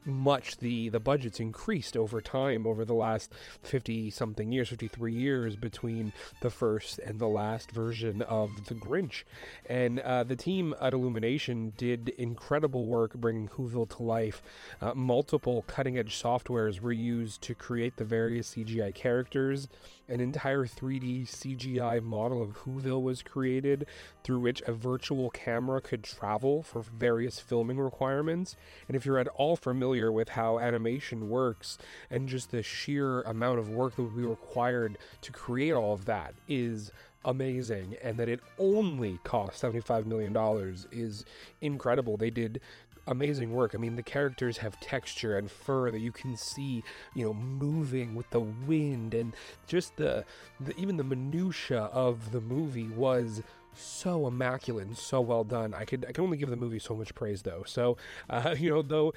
much 0.05 0.59
the 0.59 0.89
the 0.89 1.01
budgets 1.01 1.41
increased 1.41 1.97
over 1.97 2.21
time 2.21 2.67
over 2.67 2.85
the 2.85 2.95
last 2.95 3.33
50 3.63 4.11
something 4.11 4.53
years 4.53 4.69
53 4.69 5.13
years 5.13 5.57
between 5.57 6.13
the 6.41 6.51
first 6.51 6.99
and 7.01 7.19
the 7.19 7.29
last 7.29 7.71
version 7.71 8.23
of 8.23 8.67
the 8.67 8.75
grinch. 8.75 9.25
And 9.67 10.01
uh, 10.01 10.25
the 10.25 10.37
team 10.37 10.75
at 10.81 10.93
illumination 10.93 11.73
did 11.77 12.11
incredible 12.11 12.87
work 12.87 13.15
bringing 13.15 13.49
whoville 13.49 13.89
to 13.97 14.03
life. 14.03 14.43
Uh, 14.81 14.95
multiple 14.95 15.65
cutting 15.67 15.99
edge 15.99 16.21
softwares 16.21 16.81
were 16.81 16.93
used 16.93 17.43
to 17.43 17.55
create 17.55 17.97
the 17.97 18.05
various 18.05 18.55
cgi 18.55 18.95
characters 18.95 19.69
an 20.09 20.21
entire 20.21 20.65
3D 20.65 21.29
CGI 21.29 22.03
model 22.03 22.43
of 22.43 22.65
Whoville 22.65 23.03
was 23.03 23.23
created 23.23 23.87
through 24.25 24.41
which 24.41 24.63
a 24.63 24.73
virtual 24.73 25.31
camera 25.31 25.81
could 25.81 26.03
travel 26.03 26.63
for 26.63 26.83
various 26.83 27.39
filming 27.39 27.79
requirements. 27.79 28.57
And 28.87 28.97
if 28.97 29.05
you're 29.05 29.19
at 29.19 29.29
all 29.29 29.57
familiar 29.57 30.11
with 30.11 30.31
how 30.31 30.59
animation 30.59 31.29
works 31.29 31.79
and 32.11 32.29
just 32.29 32.51
the 32.51 32.63
sheer 32.63 33.21
amount 33.23 33.59
of 33.59 33.69
work 33.69 33.97
that 33.97 34.03
would 34.03 34.17
be 34.17 34.23
required 34.23 34.99
to 35.23 35.33
create 35.33 35.73
all 35.73 35.93
of 35.93 36.07
that 36.07 36.35
is 36.49 36.91
amazing 37.25 37.97
and 38.03 38.17
that 38.17 38.29
it 38.29 38.41
only 38.59 39.19
cost 39.25 39.63
$75 39.63 40.07
million 40.07 40.35
is 40.93 41.25
incredible. 41.61 42.17
They 42.17 42.31
did 42.31 42.61
amazing 43.09 43.53
work. 43.53 43.75
I 43.75 43.79
mean, 43.79 43.97
the 43.97 44.03
characters 44.03 44.59
have 44.59 44.79
texture 44.81 45.37
and 45.37 45.51
fur 45.51 45.91
that 45.91 46.01
you 46.01 46.13
can 46.13 46.37
see, 46.37 46.83
you 47.15 47.25
know, 47.25 47.35
moving 47.35 48.15
with 48.15 48.31
the 48.31 48.41
wind, 48.41 49.15
and 49.15 49.35
just 49.67 49.97
the, 49.97 50.25
the 50.61 50.79
even 50.79 50.97
the 50.97 51.05
minutia 51.05 51.83
of 51.93 52.33
the 52.33 52.41
movie 52.41 52.89
was 52.89 53.43
so 53.75 54.27
immaculate 54.27 54.87
and 54.87 54.97
so 54.99 55.21
well 55.21 55.45
done. 55.45 55.75
I 55.75 55.85
could 55.85 56.05
I 56.09 56.13
can 56.13 56.25
only 56.25 56.37
give 56.37 56.51
the 56.51 56.57
movie 56.57 56.79
so 56.79 56.95
much 56.95 57.15
praise 57.15 57.43
though. 57.43 57.65
So, 57.67 57.97
uh, 58.29 58.55
you 58.59 58.71
know, 58.71 58.83
though 58.83 59.13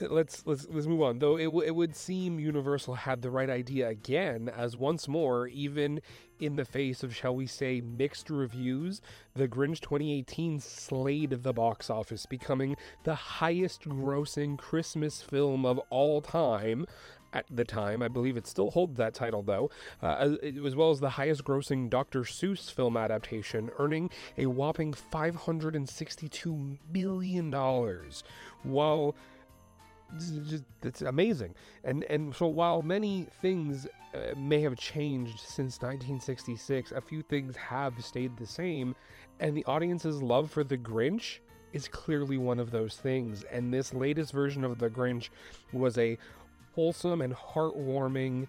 let's 0.00 0.42
let's 0.46 0.66
let's 0.70 0.86
move 0.86 1.02
on. 1.02 1.18
Though 1.18 1.36
it 1.36 1.44
w- 1.44 1.66
it 1.66 1.74
would 1.74 1.94
seem 1.94 2.38
Universal 2.38 2.94
had 2.94 3.22
the 3.22 3.30
right 3.30 3.50
idea 3.50 3.88
again, 3.88 4.48
as 4.48 4.76
once 4.76 5.06
more, 5.08 5.46
even 5.46 6.00
in 6.40 6.56
the 6.56 6.64
face 6.64 7.02
of 7.02 7.14
shall 7.14 7.34
we 7.34 7.46
say 7.46 7.80
mixed 7.80 8.28
reviews, 8.28 9.00
The 9.34 9.46
Grinch 9.48 9.80
2018 9.80 10.60
slayed 10.60 11.30
the 11.42 11.52
box 11.52 11.88
office, 11.90 12.26
becoming 12.26 12.76
the 13.04 13.14
highest-grossing 13.14 14.58
Christmas 14.58 15.22
film 15.22 15.64
of 15.64 15.78
all 15.90 16.20
time. 16.20 16.86
At 17.32 17.46
the 17.50 17.64
time, 17.64 18.00
I 18.00 18.06
believe 18.06 18.36
it 18.36 18.46
still 18.46 18.70
holds 18.70 18.96
that 18.96 19.12
title 19.12 19.42
though, 19.42 19.68
uh, 20.00 20.36
as 20.40 20.76
well 20.76 20.92
as 20.92 21.00
the 21.00 21.10
highest-grossing 21.10 21.90
Dr. 21.90 22.20
Seuss 22.20 22.70
film 22.70 22.96
adaptation, 22.96 23.70
earning 23.78 24.10
a 24.38 24.46
whopping 24.46 24.92
562 24.92 26.78
million 26.92 27.50
dollars, 27.50 28.22
while 28.62 29.16
it's 30.82 31.02
amazing. 31.02 31.54
And 31.84 32.04
and 32.04 32.34
so 32.34 32.46
while 32.46 32.82
many 32.82 33.26
things 33.40 33.86
uh, 34.14 34.34
may 34.36 34.60
have 34.60 34.76
changed 34.76 35.38
since 35.40 35.80
1966, 35.80 36.92
a 36.92 37.00
few 37.00 37.22
things 37.22 37.56
have 37.56 37.92
stayed 38.04 38.36
the 38.36 38.46
same, 38.46 38.94
and 39.40 39.56
the 39.56 39.64
audience's 39.64 40.22
love 40.22 40.50
for 40.50 40.64
the 40.64 40.78
Grinch 40.78 41.38
is 41.72 41.88
clearly 41.88 42.38
one 42.38 42.60
of 42.60 42.70
those 42.70 42.96
things. 42.96 43.44
And 43.50 43.72
this 43.72 43.92
latest 43.92 44.32
version 44.32 44.64
of 44.64 44.78
the 44.78 44.88
Grinch 44.88 45.28
was 45.72 45.98
a 45.98 46.16
wholesome 46.74 47.20
and 47.20 47.34
heartwarming 47.34 48.46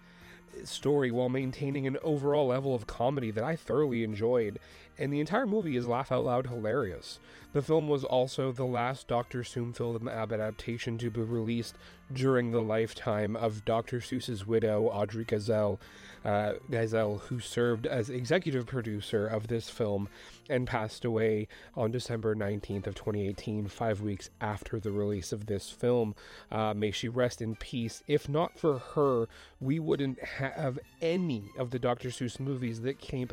story 0.64 1.10
while 1.10 1.28
maintaining 1.28 1.86
an 1.86 1.98
overall 2.02 2.46
level 2.46 2.74
of 2.74 2.86
comedy 2.86 3.30
that 3.30 3.44
I 3.44 3.56
thoroughly 3.56 4.04
enjoyed, 4.04 4.58
and 4.98 5.12
the 5.12 5.20
entire 5.20 5.46
movie 5.46 5.76
is 5.76 5.86
laugh 5.86 6.10
out 6.12 6.24
loud 6.24 6.46
hilarious. 6.46 7.18
The 7.52 7.62
film 7.62 7.88
was 7.88 8.04
also 8.04 8.52
the 8.52 8.66
last 8.66 9.08
Dr. 9.08 9.40
Seuss 9.40 9.76
film 9.76 10.08
adaptation 10.08 10.98
to 10.98 11.10
be 11.10 11.22
released 11.22 11.74
during 12.12 12.50
the 12.50 12.60
lifetime 12.60 13.34
of 13.34 13.64
Dr. 13.64 14.00
Seuss's 14.00 14.46
widow, 14.46 14.84
Audrey 14.88 15.24
Geisel, 15.24 15.78
uh, 16.24 16.54
Geisel, 16.70 17.20
who 17.22 17.40
served 17.40 17.86
as 17.86 18.10
executive 18.10 18.66
producer 18.66 19.26
of 19.26 19.48
this 19.48 19.70
film 19.70 20.08
and 20.50 20.66
passed 20.66 21.04
away 21.04 21.48
on 21.74 21.90
December 21.90 22.34
19th 22.34 22.86
of 22.86 22.94
2018, 22.94 23.68
five 23.68 24.02
weeks 24.02 24.28
after 24.40 24.78
the 24.78 24.92
release 24.92 25.32
of 25.32 25.46
this 25.46 25.70
film. 25.70 26.14
Uh, 26.52 26.74
may 26.74 26.90
she 26.90 27.08
rest 27.08 27.40
in 27.40 27.56
peace. 27.56 28.02
If 28.06 28.28
not 28.28 28.58
for 28.58 28.78
her, 28.78 29.28
we 29.60 29.78
wouldn't 29.78 30.22
have 30.22 30.78
any 31.00 31.44
of 31.58 31.70
the 31.70 31.78
Dr. 31.78 32.10
Seuss 32.10 32.38
movies 32.38 32.82
that 32.82 32.98
came 32.98 33.30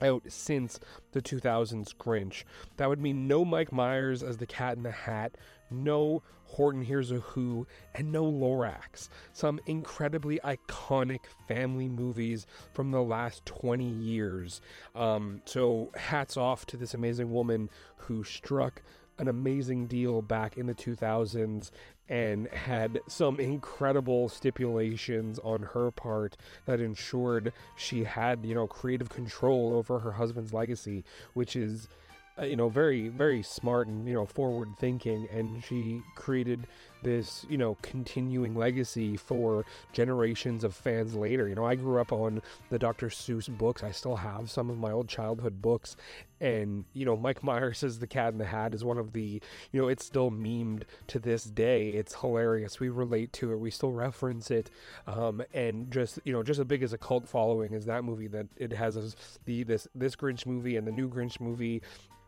out 0.00 0.22
since 0.28 0.80
the 1.12 1.22
2000s 1.22 1.94
Grinch. 1.96 2.44
That 2.76 2.88
would 2.88 3.00
mean 3.00 3.26
no 3.28 3.44
Mike 3.44 3.72
Myers 3.72 4.22
as 4.22 4.36
the 4.36 4.46
Cat 4.46 4.76
in 4.76 4.82
the 4.82 4.90
Hat, 4.90 5.36
no 5.70 6.22
Horton 6.44 6.82
Hears 6.82 7.10
a 7.10 7.16
Who, 7.16 7.66
and 7.94 8.12
no 8.12 8.24
Lorax. 8.24 9.08
Some 9.32 9.58
incredibly 9.66 10.38
iconic 10.44 11.20
family 11.48 11.88
movies 11.88 12.46
from 12.72 12.90
the 12.90 13.02
last 13.02 13.44
20 13.46 13.84
years. 13.84 14.60
Um, 14.94 15.42
so, 15.44 15.90
hats 15.96 16.36
off 16.36 16.64
to 16.66 16.76
this 16.76 16.94
amazing 16.94 17.32
woman 17.32 17.70
who 17.96 18.22
struck 18.22 18.82
an 19.18 19.28
amazing 19.28 19.86
deal 19.86 20.22
back 20.22 20.56
in 20.56 20.66
the 20.66 20.74
2000s 20.74 21.70
and 22.08 22.48
had 22.48 23.00
some 23.08 23.40
incredible 23.40 24.28
stipulations 24.28 25.38
on 25.38 25.62
her 25.62 25.90
part 25.90 26.36
that 26.66 26.80
ensured 26.80 27.52
she 27.76 28.04
had, 28.04 28.44
you 28.44 28.54
know, 28.54 28.66
creative 28.66 29.08
control 29.08 29.74
over 29.74 29.98
her 30.00 30.12
husband's 30.12 30.52
legacy, 30.52 31.04
which 31.32 31.56
is 31.56 31.88
uh, 32.36 32.44
you 32.44 32.56
know 32.56 32.68
very 32.68 33.08
very 33.08 33.42
smart 33.42 33.86
and 33.86 34.08
you 34.08 34.14
know 34.14 34.26
forward 34.26 34.68
thinking. 34.78 35.28
And 35.32 35.62
she 35.62 36.02
created 36.16 36.66
this 37.04 37.46
you 37.48 37.56
know 37.56 37.76
continuing 37.82 38.54
legacy 38.56 39.16
for 39.16 39.64
generations 39.92 40.64
of 40.64 40.74
fans 40.74 41.14
later. 41.14 41.48
You 41.48 41.54
know 41.54 41.64
i 41.64 41.74
grew 41.74 42.00
up 42.00 42.12
on 42.12 42.42
the 42.70 42.78
dr 42.78 43.06
seuss 43.08 43.48
books. 43.56 43.82
I 43.82 43.92
still 43.92 44.16
have 44.16 44.50
some 44.50 44.70
of 44.70 44.78
my 44.78 44.90
old 44.90 45.08
childhood 45.08 45.62
books. 45.62 45.96
And 46.40 46.84
you 46.92 47.06
know 47.06 47.16
mike 47.16 47.44
myers 47.44 47.84
as 47.84 48.00
the 48.00 48.06
cat 48.06 48.32
in 48.32 48.38
the 48.38 48.44
hat 48.44 48.74
is 48.74 48.84
one 48.84 48.98
of 48.98 49.12
the 49.12 49.40
you 49.72 49.80
know 49.80 49.88
it's 49.88 50.04
still 50.04 50.30
memed 50.30 50.82
to 51.08 51.18
this 51.18 51.44
day. 51.44 51.90
It's 51.90 52.14
hilarious. 52.14 52.80
We 52.80 52.88
relate 52.88 53.32
to 53.34 53.52
it. 53.52 53.60
We 53.60 53.70
still 53.70 53.92
reference 53.92 54.50
it. 54.50 54.70
Um, 55.06 55.42
and 55.52 55.90
just 55.92 56.18
you 56.24 56.32
know 56.32 56.42
just 56.42 56.58
as 56.58 56.66
big 56.66 56.82
as 56.82 56.92
a 56.92 56.98
cult 56.98 57.28
following 57.28 57.74
as 57.74 57.84
that 57.86 58.04
movie 58.04 58.28
that 58.28 58.46
it 58.56 58.72
has 58.72 58.96
as 58.96 59.16
the 59.44 59.62
this 59.62 59.86
this 59.94 60.16
grinch 60.16 60.46
movie 60.46 60.76
and 60.76 60.86
the 60.86 60.92
new 60.92 61.08
grinch 61.08 61.40
movie. 61.40 61.82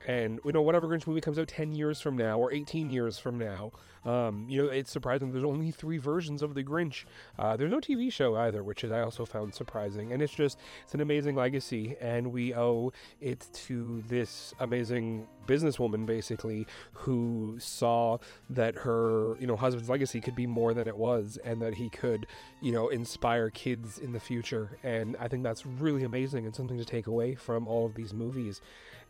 And 0.06 0.38
you 0.44 0.52
know 0.52 0.62
whatever 0.62 0.86
Grinch 0.86 1.06
movie 1.06 1.20
comes 1.20 1.38
out 1.38 1.48
10 1.48 1.74
years 1.74 2.00
from 2.00 2.16
now 2.16 2.38
or 2.38 2.52
18 2.52 2.90
years 2.90 3.18
from 3.18 3.38
now 3.38 3.72
um, 4.06 4.46
you 4.48 4.62
know 4.62 4.68
it's 4.70 4.90
surprising 4.90 5.32
there's 5.32 5.44
only 5.44 5.70
three 5.70 5.98
versions 5.98 6.42
of 6.42 6.54
the 6.54 6.62
Grinch. 6.62 7.04
Uh, 7.38 7.56
there's 7.56 7.70
no 7.70 7.80
TV 7.80 8.12
show 8.12 8.36
either 8.36 8.62
which 8.62 8.84
is 8.84 8.92
I 8.92 9.00
also 9.00 9.24
found 9.24 9.54
surprising. 9.54 10.12
And 10.12 10.22
it's 10.22 10.34
just 10.34 10.58
it's 10.84 10.94
an 10.94 11.00
amazing 11.00 11.34
legacy. 11.34 11.96
And 12.00 12.32
we 12.32 12.54
owe 12.54 12.92
it 13.20 13.46
to 13.66 14.02
this 14.08 14.54
amazing 14.60 15.26
businesswoman 15.46 16.06
basically 16.06 16.66
who 16.92 17.56
saw 17.60 18.18
that 18.50 18.74
her 18.74 19.36
you 19.38 19.46
know 19.46 19.56
husband's 19.56 19.88
legacy 19.88 20.20
could 20.20 20.34
be 20.34 20.46
more 20.46 20.74
than 20.74 20.88
it 20.88 20.96
was 20.96 21.38
and 21.44 21.62
that 21.62 21.74
he 21.74 21.88
could 21.88 22.26
you 22.60 22.72
know 22.72 22.88
inspire 22.88 23.50
kids 23.50 23.98
in 23.98 24.12
the 24.12 24.20
future. 24.20 24.78
And 24.82 25.16
I 25.18 25.28
think 25.28 25.42
that's 25.42 25.66
really 25.66 26.04
amazing 26.04 26.46
and 26.46 26.54
something 26.54 26.78
to 26.78 26.84
take 26.84 27.06
away 27.06 27.34
from 27.34 27.66
all 27.66 27.86
of 27.86 27.94
these 27.94 28.12
movies. 28.12 28.60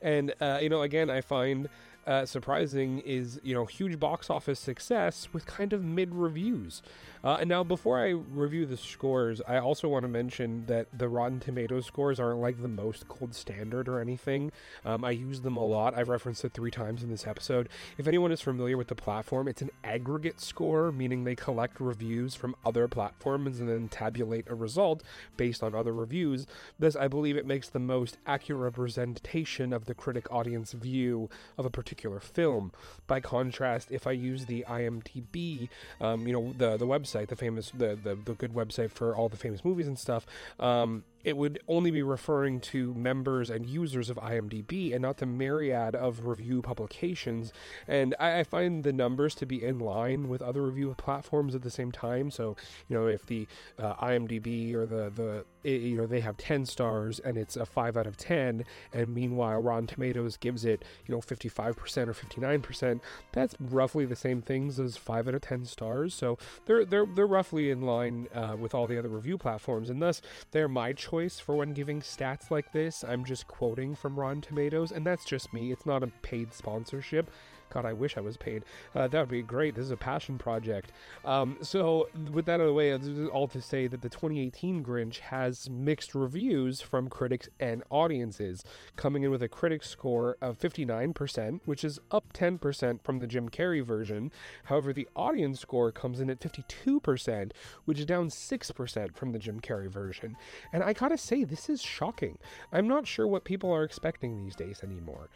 And 0.02 0.34
uh, 0.40 0.58
you 0.60 0.68
know, 0.68 0.82
again, 0.82 1.10
I 1.10 1.20
find 1.20 1.68
uh, 2.06 2.24
surprising 2.24 3.00
is 3.00 3.40
you 3.42 3.54
know 3.54 3.64
huge 3.64 3.98
box 3.98 4.30
office 4.30 4.60
success 4.60 5.28
with 5.32 5.46
kind 5.46 5.72
of 5.72 5.84
mid 5.84 6.14
reviews. 6.14 6.82
Uh, 7.24 7.38
and 7.40 7.48
now, 7.48 7.64
before 7.64 7.98
I 7.98 8.10
review 8.10 8.66
the 8.66 8.76
scores, 8.76 9.42
I 9.48 9.58
also 9.58 9.88
want 9.88 10.04
to 10.04 10.08
mention 10.08 10.64
that 10.66 10.86
the 10.96 11.08
Rotten 11.08 11.40
Tomatoes 11.40 11.84
scores 11.84 12.20
aren't 12.20 12.38
like 12.38 12.62
the 12.62 12.68
most 12.68 13.08
gold 13.08 13.34
standard 13.34 13.88
or 13.88 13.98
anything. 13.98 14.52
Um, 14.84 15.04
I 15.04 15.10
use 15.10 15.40
them 15.40 15.56
a 15.56 15.64
lot. 15.64 15.98
I've 15.98 16.08
referenced 16.08 16.44
it 16.44 16.52
three 16.52 16.70
times 16.70 17.02
in 17.02 17.10
this 17.10 17.26
episode. 17.26 17.68
If 17.98 18.06
anyone 18.06 18.30
is 18.30 18.40
familiar 18.40 18.76
with 18.76 18.86
the 18.86 18.94
platform, 18.94 19.48
it's 19.48 19.60
an 19.60 19.72
aggregate 19.82 20.40
score, 20.40 20.92
meaning 20.92 21.24
they 21.24 21.34
collect 21.34 21.80
reviews 21.80 22.36
from 22.36 22.54
other 22.64 22.86
platforms 22.86 23.58
and 23.58 23.68
then 23.68 23.88
tabulate 23.88 24.48
a 24.48 24.54
result 24.54 25.02
based 25.36 25.64
on 25.64 25.74
other 25.74 25.92
reviews. 25.92 26.46
This, 26.78 26.94
I 26.94 27.08
believe, 27.08 27.36
it 27.36 27.46
makes 27.46 27.68
the 27.68 27.80
most 27.80 28.18
accurate 28.24 28.62
representation 28.62 29.72
of 29.72 29.86
the 29.86 29.94
critic 29.94 30.30
audience 30.30 30.72
view 30.72 31.28
of 31.58 31.66
a 31.66 31.70
particular 31.70 31.95
film. 32.20 32.72
By 33.06 33.20
contrast, 33.20 33.90
if 33.90 34.06
I 34.06 34.12
use 34.12 34.46
the 34.46 34.64
IMDb, 34.68 35.68
um, 36.00 36.26
you 36.26 36.32
know, 36.32 36.54
the 36.56 36.76
the 36.76 36.86
website 36.86 37.16
website, 37.16 37.28
the 37.28 37.36
famous, 37.36 37.70
the, 37.70 37.98
the, 38.02 38.14
the 38.14 38.34
good 38.34 38.54
website 38.54 38.90
for 38.90 39.14
all 39.14 39.28
the 39.28 39.36
famous 39.36 39.64
movies 39.64 39.86
and 39.86 39.98
stuff, 39.98 40.26
um, 40.60 41.04
it 41.26 41.36
would 41.36 41.58
only 41.66 41.90
be 41.90 42.04
referring 42.04 42.60
to 42.60 42.94
members 42.94 43.50
and 43.50 43.66
users 43.66 44.08
of 44.08 44.16
IMDb 44.18 44.92
and 44.92 45.02
not 45.02 45.16
the 45.16 45.26
myriad 45.26 45.96
of 45.96 46.24
review 46.24 46.62
publications. 46.62 47.52
And 47.88 48.14
I, 48.20 48.38
I, 48.38 48.44
find 48.44 48.84
the 48.84 48.92
numbers 48.92 49.34
to 49.36 49.46
be 49.46 49.60
in 49.60 49.80
line 49.80 50.28
with 50.28 50.40
other 50.40 50.62
review 50.62 50.94
platforms 50.96 51.56
at 51.56 51.62
the 51.62 51.70
same 51.70 51.90
time. 51.90 52.30
So, 52.30 52.54
you 52.88 52.96
know, 52.96 53.08
if 53.08 53.26
the 53.26 53.48
uh, 53.76 53.94
IMDb 53.94 54.72
or 54.72 54.86
the, 54.86 55.10
the 55.10 55.44
it, 55.64 55.80
you 55.82 55.96
know, 55.96 56.06
they 56.06 56.20
have 56.20 56.36
10 56.36 56.64
stars 56.64 57.18
and 57.18 57.36
it's 57.36 57.56
a 57.56 57.66
5 57.66 57.96
out 57.96 58.06
of 58.06 58.16
10, 58.16 58.64
and 58.92 59.08
meanwhile 59.08 59.60
Rotten 59.60 59.88
Tomatoes 59.88 60.36
gives 60.36 60.64
it, 60.64 60.84
you 61.06 61.14
know, 61.14 61.20
55% 61.20 62.06
or 62.06 62.14
59%, 62.14 63.00
that's 63.32 63.56
roughly 63.58 64.04
the 64.04 64.14
same 64.14 64.42
things 64.42 64.78
as 64.78 64.96
5 64.96 65.26
out 65.26 65.34
of 65.34 65.40
10 65.40 65.64
stars. 65.64 66.14
So 66.14 66.38
they're, 66.66 66.84
they're, 66.84 67.04
they're 67.04 67.26
roughly 67.26 67.72
in 67.72 67.82
line 67.82 68.28
uh, 68.32 68.54
with 68.56 68.76
all 68.76 68.86
the 68.86 68.96
other 68.96 69.08
review 69.08 69.38
platforms, 69.38 69.90
and 69.90 70.00
thus 70.00 70.22
they're 70.52 70.68
my 70.68 70.92
choice 70.92 71.15
choice 71.16 71.40
for 71.40 71.54
when 71.54 71.72
giving 71.72 72.02
stats 72.02 72.50
like 72.50 72.72
this. 72.72 73.02
I'm 73.02 73.24
just 73.24 73.48
quoting 73.48 73.94
from 73.94 74.20
Rotten 74.20 74.42
Tomatoes, 74.42 74.92
and 74.92 75.06
that's 75.06 75.24
just 75.24 75.54
me. 75.54 75.72
It's 75.72 75.86
not 75.86 76.02
a 76.02 76.08
paid 76.20 76.52
sponsorship. 76.52 77.30
God, 77.70 77.84
I 77.84 77.92
wish 77.92 78.16
I 78.16 78.20
was 78.20 78.36
paid. 78.36 78.64
Uh, 78.94 79.08
that 79.08 79.20
would 79.20 79.28
be 79.28 79.42
great. 79.42 79.74
This 79.74 79.84
is 79.84 79.90
a 79.90 79.96
passion 79.96 80.38
project. 80.38 80.92
Um, 81.24 81.58
so, 81.60 82.08
with 82.32 82.46
that 82.46 82.54
out 82.54 82.60
of 82.60 82.66
the 82.66 82.72
way, 82.72 82.92
all 83.28 83.48
to 83.48 83.60
say 83.60 83.86
that 83.86 84.02
the 84.02 84.08
2018 84.08 84.84
Grinch 84.84 85.18
has 85.18 85.68
mixed 85.68 86.14
reviews 86.14 86.80
from 86.80 87.08
critics 87.08 87.48
and 87.60 87.82
audiences, 87.90 88.64
coming 88.96 89.22
in 89.22 89.30
with 89.30 89.42
a 89.42 89.48
critic 89.48 89.82
score 89.82 90.36
of 90.40 90.58
59%, 90.58 91.60
which 91.64 91.84
is 91.84 91.98
up 92.10 92.32
10% 92.32 93.02
from 93.02 93.18
the 93.18 93.26
Jim 93.26 93.48
Carrey 93.48 93.84
version. 93.84 94.30
However, 94.64 94.92
the 94.92 95.08
audience 95.16 95.60
score 95.60 95.92
comes 95.92 96.20
in 96.20 96.30
at 96.30 96.40
52%, 96.40 97.52
which 97.84 97.98
is 97.98 98.06
down 98.06 98.28
6% 98.28 99.16
from 99.16 99.32
the 99.32 99.38
Jim 99.38 99.60
Carrey 99.60 99.88
version. 99.88 100.36
And 100.72 100.82
I 100.82 100.92
gotta 100.92 101.18
say, 101.18 101.44
this 101.44 101.68
is 101.68 101.82
shocking. 101.82 102.38
I'm 102.72 102.88
not 102.88 103.06
sure 103.06 103.26
what 103.26 103.44
people 103.44 103.70
are 103.72 103.84
expecting 103.84 104.36
these 104.36 104.56
days 104.56 104.80
anymore. 104.82 105.28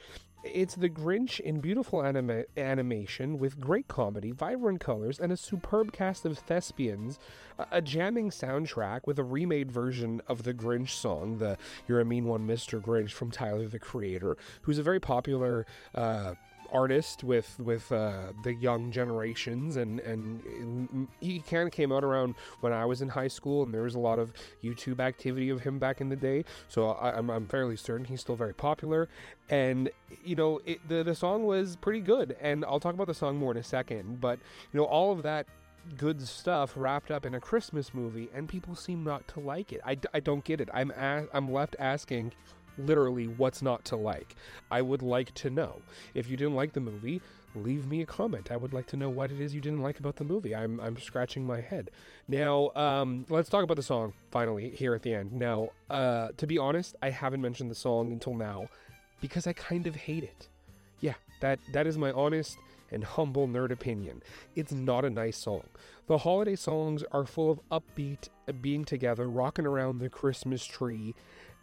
It's 0.43 0.75
the 0.75 0.89
Grinch 0.89 1.39
in 1.39 1.61
beautiful 1.61 2.03
anima- 2.03 2.45
animation 2.57 3.39
with 3.39 3.61
great 3.61 3.89
comedy, 3.89 4.31
vibrant 4.31 4.81
colors, 4.81 5.21
and 5.21 5.33
a 5.33 5.37
superb 5.37 5.93
cast 5.93 6.25
of 6.25 6.39
thespians. 6.39 7.19
A-, 7.59 7.67
a 7.73 7.83
jamming 7.83 8.31
soundtrack 8.31 9.03
with 9.07 9.19
a 9.19 9.25
remade 9.25 9.71
version 9.71 10.23
of 10.29 10.45
the 10.45 10.55
Grinch 10.55 10.91
song, 10.91 11.39
the 11.39 11.59
"You're 11.87 12.01
a 12.01 12.07
Mean 12.07 12.25
One, 12.25 12.47
Mr. 12.47 12.81
Grinch" 12.81 13.11
from 13.11 13.31
Tyler 13.31 13.69
the 13.69 13.79
Creator, 13.79 14.39
who's 14.63 14.79
a 14.79 14.83
very 14.83 15.01
popular. 15.01 15.67
Uh, 15.95 16.35
artist 16.73 17.25
with 17.25 17.59
with 17.59 17.91
uh, 17.93 18.33
the 18.43 18.55
young 18.55 18.91
generations, 18.91 19.77
and 19.77 20.01
and 20.01 21.09
he 21.21 21.41
kind 21.41 21.67
of 21.67 21.73
came 21.73 21.93
out 21.93 22.05
around 22.05 22.35
when 22.61 22.73
I 22.73 22.85
was 22.85 23.03
in 23.03 23.09
high 23.09 23.29
school, 23.29 23.63
and 23.63 23.73
there 23.75 23.83
was 23.83 23.95
a 23.95 23.99
lot 23.99 24.19
of 24.19 24.33
YouTube 24.63 25.01
activity 25.01 25.51
of 25.51 25.61
him 25.61 25.79
back 25.79 26.01
in 26.01 26.09
the 26.09 26.17
day. 26.17 26.45
So 26.69 26.91
I, 26.91 27.11
am 27.11 27.31
I'm, 27.31 27.31
I'm 27.31 27.47
fairly 27.47 27.77
certain 27.77 28.05
he's 28.05 28.21
still 28.21 28.37
very 28.37 28.55
popular, 28.55 29.09
and 29.49 29.91
you 30.25 30.37
know 30.37 30.61
it, 30.65 30.87
the 30.89 31.03
the 31.03 31.15
song 31.15 31.45
was 31.45 31.77
pretty 31.77 32.01
good, 32.01 32.37
and 32.41 32.65
I'll 32.65 32.81
talk 32.81 32.95
about 32.95 33.07
the 33.07 33.15
song 33.15 33.37
more 33.37 33.53
in 33.53 33.59
a 33.59 33.65
second. 33.65 34.21
But 34.21 34.39
you 34.73 34.79
know 34.79 34.85
all 34.85 35.13
of 35.13 35.23
that 35.23 35.47
good 35.97 36.27
stuff 36.27 36.73
wrapped 36.77 37.11
up 37.11 37.25
in 37.27 37.35
a 37.35 37.41
Christmas 37.41 37.95
movie, 37.95 38.29
and 38.35 38.49
people 38.49 38.75
seem 38.75 39.05
not 39.05 39.27
to 39.29 39.41
like 39.41 39.73
it. 39.73 39.81
I, 39.85 39.97
I 40.13 40.21
don't 40.21 40.45
get 40.45 40.61
it. 40.61 40.69
I'm 40.73 40.91
a- 40.91 41.27
I'm 41.33 41.51
left 41.51 41.77
asking 41.79 42.33
literally 42.79 43.27
what's 43.27 43.63
not 43.63 43.85
to 43.87 43.97
like. 43.97 44.35
I 44.71 44.83
would 44.83 45.03
like 45.03 45.35
to 45.35 45.51
know. 45.51 45.83
If 46.15 46.29
you 46.29 46.37
didn't 46.37 46.55
like 46.55 46.73
the 46.73 46.81
movie, 46.81 47.21
leave 47.55 47.87
me 47.87 48.03
a 48.03 48.07
comment. 48.07 48.51
I 48.51 48.57
would 48.57 48.73
like 48.73 48.87
to 48.89 48.97
know 48.97 49.11
what 49.11 49.31
it 49.31 49.41
is 49.41 49.55
you 49.55 49.61
didn't 49.61 49.83
like 49.83 49.99
about 49.99 50.17
the 50.17 50.25
movie. 50.25 50.55
I'm, 50.55 50.81
I'm 50.81 50.99
scratching 50.99 51.47
my 51.47 51.61
head. 51.61 51.91
Now, 52.29 52.71
um, 52.75 53.27
let's 53.29 53.49
talk 53.49 53.65
about 53.65 53.77
the 53.77 53.83
song 53.83 54.13
finally 54.31 54.71
here 54.71 54.95
at 54.95 55.03
the 55.03 55.15
end. 55.15 55.33
Now, 55.33 55.71
uh, 55.89 56.29
to 56.37 56.47
be 56.47 56.59
honest, 56.59 56.97
I 57.03 57.11
haven't 57.11 57.41
mentioned 57.41 57.71
the 57.71 57.75
song 57.75 58.13
until 58.13 58.35
now 58.35 58.69
because 59.21 59.47
I 59.47 59.53
kind 59.53 59.87
of 59.87 59.97
hate 59.97 60.25
it. 60.25 60.49
Yeah, 61.01 61.15
that 61.41 61.59
that 61.73 61.87
is 61.87 61.97
my 61.97 62.13
honest 62.13 62.59
and 62.93 63.05
humble 63.05 63.47
nerd 63.47 63.71
opinion, 63.71 64.23
it's 64.55 64.73
not 64.73 65.05
a 65.05 65.11
nice 65.11 65.37
song. 65.37 65.65
The 66.07 66.19
holiday 66.19 66.57
songs 66.57 67.05
are 67.13 67.25
full 67.25 67.51
of 67.51 67.61
upbeat, 67.71 68.29
being 68.61 68.85
together, 68.85 69.29
rocking 69.29 69.67
around 69.67 69.99
the 69.99 70.09
Christmas 70.09 70.65
tree. 70.65 71.15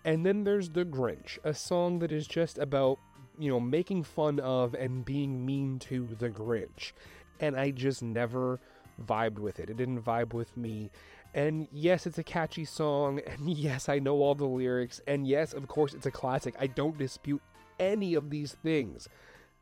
And 0.08 0.26
then 0.26 0.46
there's 0.46 0.70
The 0.70 0.86
Grinch, 0.86 1.38
a 1.44 1.54
song 1.54 2.00
that 2.00 2.14
is 2.14 2.28
just 2.28 2.58
about, 2.58 2.98
you 3.38 3.52
know, 3.52 3.60
making 3.60 4.04
fun 4.04 4.40
of 4.40 4.74
and 4.74 5.04
being 5.04 5.46
mean 5.46 5.80
to 5.80 6.08
the 6.18 6.30
Grinch. 6.30 6.94
And 7.42 7.58
I 7.58 7.72
just 7.72 8.02
never 8.02 8.62
vibed 9.06 9.38
with 9.38 9.60
it. 9.60 9.70
It 9.70 9.76
didn't 9.76 10.02
vibe 10.02 10.32
with 10.32 10.56
me. 10.56 10.92
And 11.34 11.68
yes, 11.74 12.08
it's 12.08 12.18
a 12.18 12.24
catchy 12.24 12.64
song. 12.64 13.20
And 13.28 13.50
yes, 13.50 13.90
I 13.90 14.00
know 14.00 14.22
all 14.22 14.34
the 14.34 14.46
lyrics. 14.46 15.02
And 15.08 15.28
yes, 15.28 15.52
of 15.52 15.68
course, 15.68 15.94
it's 15.94 16.06
a 16.06 16.12
classic. 16.12 16.56
I 16.58 16.68
don't 16.68 16.98
dispute 16.98 17.42
any 17.78 18.14
of 18.14 18.30
these 18.30 18.56
things. 18.64 19.10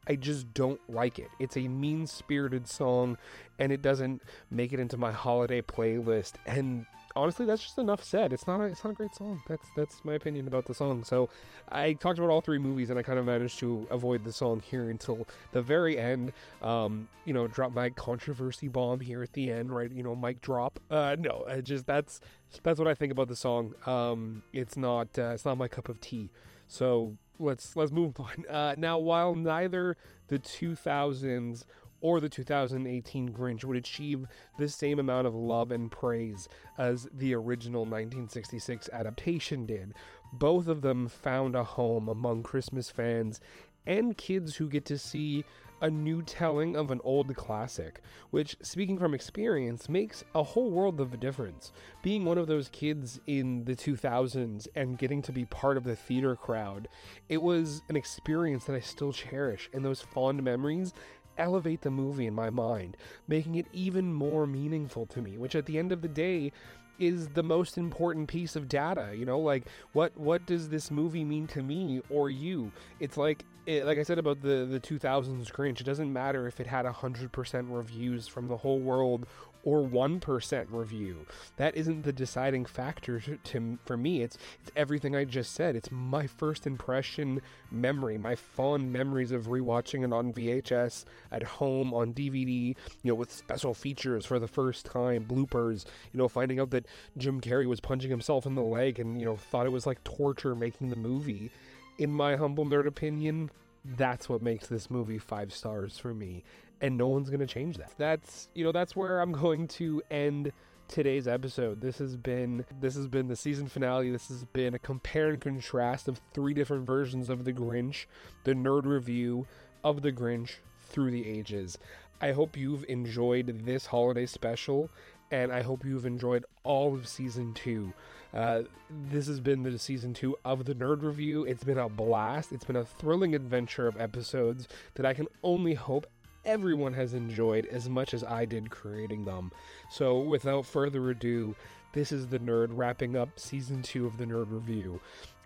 I 0.08 0.16
just 0.16 0.54
don't 0.54 0.80
like 0.88 1.18
it. 1.18 1.30
It's 1.40 1.58
a 1.58 1.68
mean 1.68 2.06
spirited 2.06 2.68
song 2.68 3.18
and 3.58 3.72
it 3.72 3.82
doesn't 3.82 4.22
make 4.52 4.74
it 4.74 4.80
into 4.80 4.98
my 4.98 5.12
holiday 5.12 5.64
playlist. 5.64 6.34
And 6.46 6.86
honestly, 7.16 7.46
that's 7.46 7.62
just 7.62 7.78
enough 7.78 8.04
said. 8.04 8.34
It's 8.34 8.48
not 8.48 8.60
a, 8.62 8.66
it's 8.66 8.84
not 8.84 8.92
a 8.92 8.94
great 8.94 9.16
song. 9.16 9.42
That's 9.48 9.68
that's 9.76 10.04
my 10.04 10.14
opinion 10.14 10.48
about 10.48 10.66
the 10.66 10.74
song. 10.74 11.04
So 11.04 11.30
I 11.70 11.94
talked 11.94 12.20
about 12.20 12.30
all 12.30 12.42
three 12.42 12.58
movies, 12.58 12.90
and 12.90 13.00
I 13.00 13.04
kind 13.04 13.20
of 13.20 13.26
managed 13.26 13.60
to 13.60 13.88
avoid 13.90 14.24
the 14.24 14.34
song 14.34 14.62
here 14.62 14.90
until 14.90 15.28
the 15.52 15.62
very 15.62 15.98
end. 15.98 16.34
Um, 16.62 17.08
you 17.26 17.34
know, 17.34 17.48
drop 17.48 17.74
my 17.74 17.90
controversy 17.90 18.68
bomb 18.68 19.00
here 19.00 19.24
at 19.24 19.34
the 19.34 19.52
end, 19.52 19.74
right? 19.76 19.92
You 19.92 20.04
know, 20.04 20.16
mic 20.16 20.42
drop. 20.42 20.80
Uh, 20.90 21.16
no, 21.20 21.46
I 21.48 21.62
just 21.62 21.86
that's 21.86 22.20
that's 22.64 22.80
what 22.80 22.88
I 22.88 22.94
think 22.94 23.12
about 23.12 23.28
the 23.28 23.36
song. 23.36 23.74
Um, 23.86 24.44
it's 24.54 24.78
not 24.78 25.08
uh, 25.18 25.30
it's 25.30 25.46
not 25.46 25.58
my 25.58 25.68
cup 25.68 25.90
of 25.90 26.02
tea. 26.02 26.30
So 26.68 27.18
let's 27.40 27.76
let's 27.76 27.92
move 27.92 28.20
on. 28.20 28.46
Uh, 28.50 28.76
now, 28.78 28.98
while 28.98 29.36
neither 29.36 29.98
the 30.28 30.40
2000s 30.40 31.66
or 32.06 32.20
the 32.20 32.30
2018 32.30 33.34
Grinch 33.34 33.64
would 33.64 33.76
achieve 33.76 34.28
the 34.60 34.70
same 34.70 35.00
amount 35.00 35.26
of 35.26 35.34
love 35.34 35.72
and 35.72 35.90
praise 35.90 36.48
as 36.78 37.08
the 37.12 37.34
original 37.34 37.82
1966 37.82 38.92
adaptation 38.94 39.66
did. 39.66 39.96
Both 40.32 40.68
of 40.68 40.84
them 40.84 41.08
found 41.08 41.56
a 41.56 41.64
home 41.64 42.08
among 42.08 42.44
Christmas 42.44 42.92
fans 42.92 43.40
and 43.88 44.16
kids 44.16 44.56
who 44.56 44.70
get 44.70 44.86
to 44.86 45.00
see 45.00 45.46
a 45.82 45.90
new 45.90 46.22
telling 46.22 46.76
of 46.76 46.92
an 46.92 47.02
old 47.04 47.36
classic, 47.36 48.02
which, 48.30 48.56
speaking 48.62 49.00
from 49.00 49.16
experience, 49.16 49.90
makes 49.90 50.24
a 50.36 50.44
whole 50.44 50.70
world 50.70 51.02
of 51.02 51.14
a 51.14 51.18
difference. 51.18 51.72
Being 52.04 52.24
one 52.24 52.38
of 52.38 52.46
those 52.48 52.70
kids 52.70 53.20
in 53.26 53.66
the 53.66 53.76
2000s 53.76 54.68
and 54.76 54.98
getting 54.98 55.24
to 55.24 55.32
be 55.32 55.46
part 55.46 55.76
of 55.76 55.84
the 55.84 55.96
theater 55.96 56.36
crowd, 56.36 56.88
it 57.30 57.42
was 57.42 57.82
an 57.90 57.96
experience 57.96 58.66
that 58.66 58.76
I 58.76 58.80
still 58.80 59.12
cherish, 59.12 59.70
and 59.74 59.84
those 59.84 60.02
fond 60.02 60.44
memories 60.44 60.94
elevate 61.38 61.82
the 61.82 61.92
movie 61.92 62.28
in 62.28 62.34
my 62.34 62.50
mind, 62.50 62.98
making 63.28 63.56
it 63.56 63.68
even 63.74 64.14
more 64.14 64.48
meaningful 64.48 65.06
to 65.08 65.22
me, 65.22 65.38
which 65.38 65.56
at 65.56 65.66
the 65.66 65.78
end 65.78 65.92
of 65.92 66.02
the 66.02 66.08
day 66.08 66.52
is 66.98 67.28
the 67.30 67.44
most 67.44 67.78
important 67.78 68.28
piece 68.28 68.56
of 68.56 68.70
data 68.70 69.14
you 69.16 69.26
know? 69.26 69.40
Like 69.40 69.64
what 69.94 70.18
what 70.18 70.46
does 70.46 70.70
this 70.70 70.90
movie 70.92 71.24
mean 71.24 71.48
to 71.48 71.62
me 71.62 72.02
or 72.10 72.30
you? 72.30 72.72
It's 73.00 73.18
like 73.18 73.44
it, 73.66 73.86
like 73.86 73.98
i 73.98 74.04
said 74.04 74.20
about 74.20 74.42
the 74.42 74.68
the 74.70 74.80
2000s 74.80 75.52
grinch 75.52 75.82
it 75.82 75.86
doesn't 75.86 76.12
matter 76.12 76.48
if 76.48 76.60
it 76.60 76.68
had 76.68 76.86
100% 76.86 77.66
reviews 77.70 78.28
from 78.28 78.48
the 78.48 78.58
whole 78.58 78.80
world 78.80 79.26
or 79.66 79.82
1% 79.82 80.66
review. 80.70 81.26
That 81.58 81.76
isn't 81.76 82.04
the 82.04 82.14
deciding 82.14 82.66
factor 82.66 83.20
to, 83.22 83.38
to, 83.38 83.80
for 83.84 83.98
me. 83.98 84.22
It's 84.22 84.38
it's 84.62 84.72
everything 84.76 85.16
I 85.16 85.26
just 85.26 85.54
said. 85.54 85.76
It's 85.76 85.92
my 85.92 86.28
first 86.28 86.68
impression 86.68 87.42
memory, 87.72 88.18
my 88.18 88.36
fond 88.36 88.94
memories 88.94 89.32
of 89.32 89.48
rewatching 89.48 90.06
it 90.06 90.14
on 90.14 90.32
VHS 90.32 91.06
at 91.32 91.44
home 91.44 91.94
on 91.94 92.14
DVD, 92.14 92.76
you 93.04 93.12
know, 93.12 93.16
with 93.16 93.32
special 93.32 93.74
features 93.74 94.26
for 94.26 94.40
the 94.40 94.48
first 94.48 94.86
time, 94.86 95.26
bloopers, 95.26 95.86
you 96.14 96.20
know, 96.20 96.28
finding 96.28 96.60
out 96.60 96.70
that 96.70 96.86
Jim 97.18 97.42
Carrey 97.42 97.66
was 97.66 97.80
punching 97.80 98.12
himself 98.12 98.46
in 98.46 98.54
the 98.54 98.62
leg 98.62 99.00
and, 99.00 99.20
you 99.20 99.26
know, 99.26 99.36
thought 99.36 99.66
it 99.66 99.72
was 99.72 99.88
like 99.88 100.04
torture 100.04 100.56
making 100.56 100.90
the 100.90 100.96
movie. 100.96 101.50
In 101.98 102.12
my 102.12 102.36
humble 102.36 102.66
nerd 102.66 102.86
opinion, 102.86 103.50
that's 103.84 104.30
what 104.30 104.42
makes 104.42 104.68
this 104.68 104.90
movie 104.90 105.18
five 105.18 105.54
stars 105.54 105.98
for 105.98 106.14
me 106.14 106.44
and 106.82 106.98
no 106.98 107.08
one's 107.08 107.30
going 107.30 107.40
to 107.40 107.48
change 107.48 107.78
that. 107.78 107.94
That's, 107.98 108.50
you 108.54 108.64
know, 108.64 108.72
that's 108.72 108.96
where 108.96 109.22
I'm 109.22 109.32
going 109.44 109.68
to 109.70 110.02
end 110.10 110.52
today's 110.88 111.28
episode. 111.28 111.82
This 111.82 111.98
has 111.98 112.16
been 112.16 112.66
this 112.80 112.96
has 112.96 113.08
been 113.08 113.28
the 113.28 113.36
season 113.36 113.68
finale. 113.68 114.12
This 114.12 114.28
has 114.30 114.44
been 114.46 114.74
a 114.74 114.80
compare 114.80 115.30
and 115.30 115.42
contrast 115.42 116.08
of 116.08 116.22
three 116.34 116.54
different 116.54 116.86
versions 116.86 117.30
of 117.30 117.44
the 117.44 117.54
Grinch, 117.54 118.06
the 118.44 118.54
nerd 118.54 118.86
review 118.86 119.48
of 119.84 120.02
the 120.02 120.12
Grinch 120.12 120.56
through 120.88 121.12
the 121.12 121.28
ages. 121.28 121.78
I 122.22 122.32
hope 122.32 122.56
you've 122.56 122.86
enjoyed 122.88 123.66
this 123.66 123.88
holiday 123.88 124.26
special 124.26 124.90
and 125.32 125.52
I 125.52 125.64
hope 125.64 125.84
you've 125.84 126.06
enjoyed 126.06 126.46
all 126.64 126.94
of 126.94 127.08
season 127.08 127.54
2. 127.56 127.94
Uh, 128.34 128.64
this 129.10 129.28
has 129.28 129.40
been 129.40 129.64
the 129.64 129.80
season 129.80 130.14
two 130.14 130.36
of 130.44 130.66
the 130.66 130.76
Nerd 130.76 131.04
Review. 131.04 131.46
It's 131.46 131.64
been 131.64 131.78
a 131.78 131.88
blast. 131.88 132.52
It's 132.52 132.66
been 132.66 132.76
a 132.76 132.84
thrilling 132.84 133.34
adventure 133.34 133.88
of 133.88 134.00
episodes 134.00 134.68
that 134.96 135.06
I 135.06 135.14
can 135.14 135.28
only 135.42 135.74
hope 135.74 136.06
everyone 136.46 136.94
has 136.94 137.14
enjoyed 137.14 137.66
as 137.68 137.90
much 137.90 138.14
as 138.14 138.24
I 138.24 138.46
did 138.46 138.70
creating 138.70 139.26
them. 139.26 139.52
So, 139.90 140.20
without 140.20 140.66
further 140.66 141.10
ado, 141.10 141.56
this 141.94 142.12
is 142.12 142.28
the 142.28 142.40
Nerd 142.40 142.70
wrapping 142.72 143.16
up 143.16 143.40
season 143.40 143.82
2 143.82 144.06
of 144.06 144.18
the 144.18 144.26
Nerd 144.26 144.52
Review. 144.52 145.00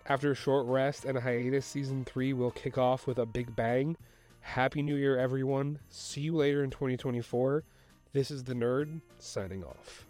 After 0.05 0.31
a 0.31 0.35
short 0.35 0.65
rest 0.65 1.05
and 1.05 1.17
a 1.17 1.21
hiatus, 1.21 1.65
season 1.65 2.03
3 2.03 2.33
will 2.33 2.51
kick 2.51 2.77
off 2.77 3.05
with 3.05 3.19
a 3.19 3.25
big 3.25 3.55
bang. 3.55 3.95
Happy 4.41 4.81
New 4.81 4.95
Year, 4.95 5.17
everyone. 5.17 5.79
See 5.89 6.21
you 6.21 6.35
later 6.35 6.63
in 6.63 6.71
2024. 6.71 7.63
This 8.13 8.31
is 8.31 8.43
the 8.43 8.55
Nerd, 8.55 9.01
signing 9.19 9.63
off. 9.63 10.08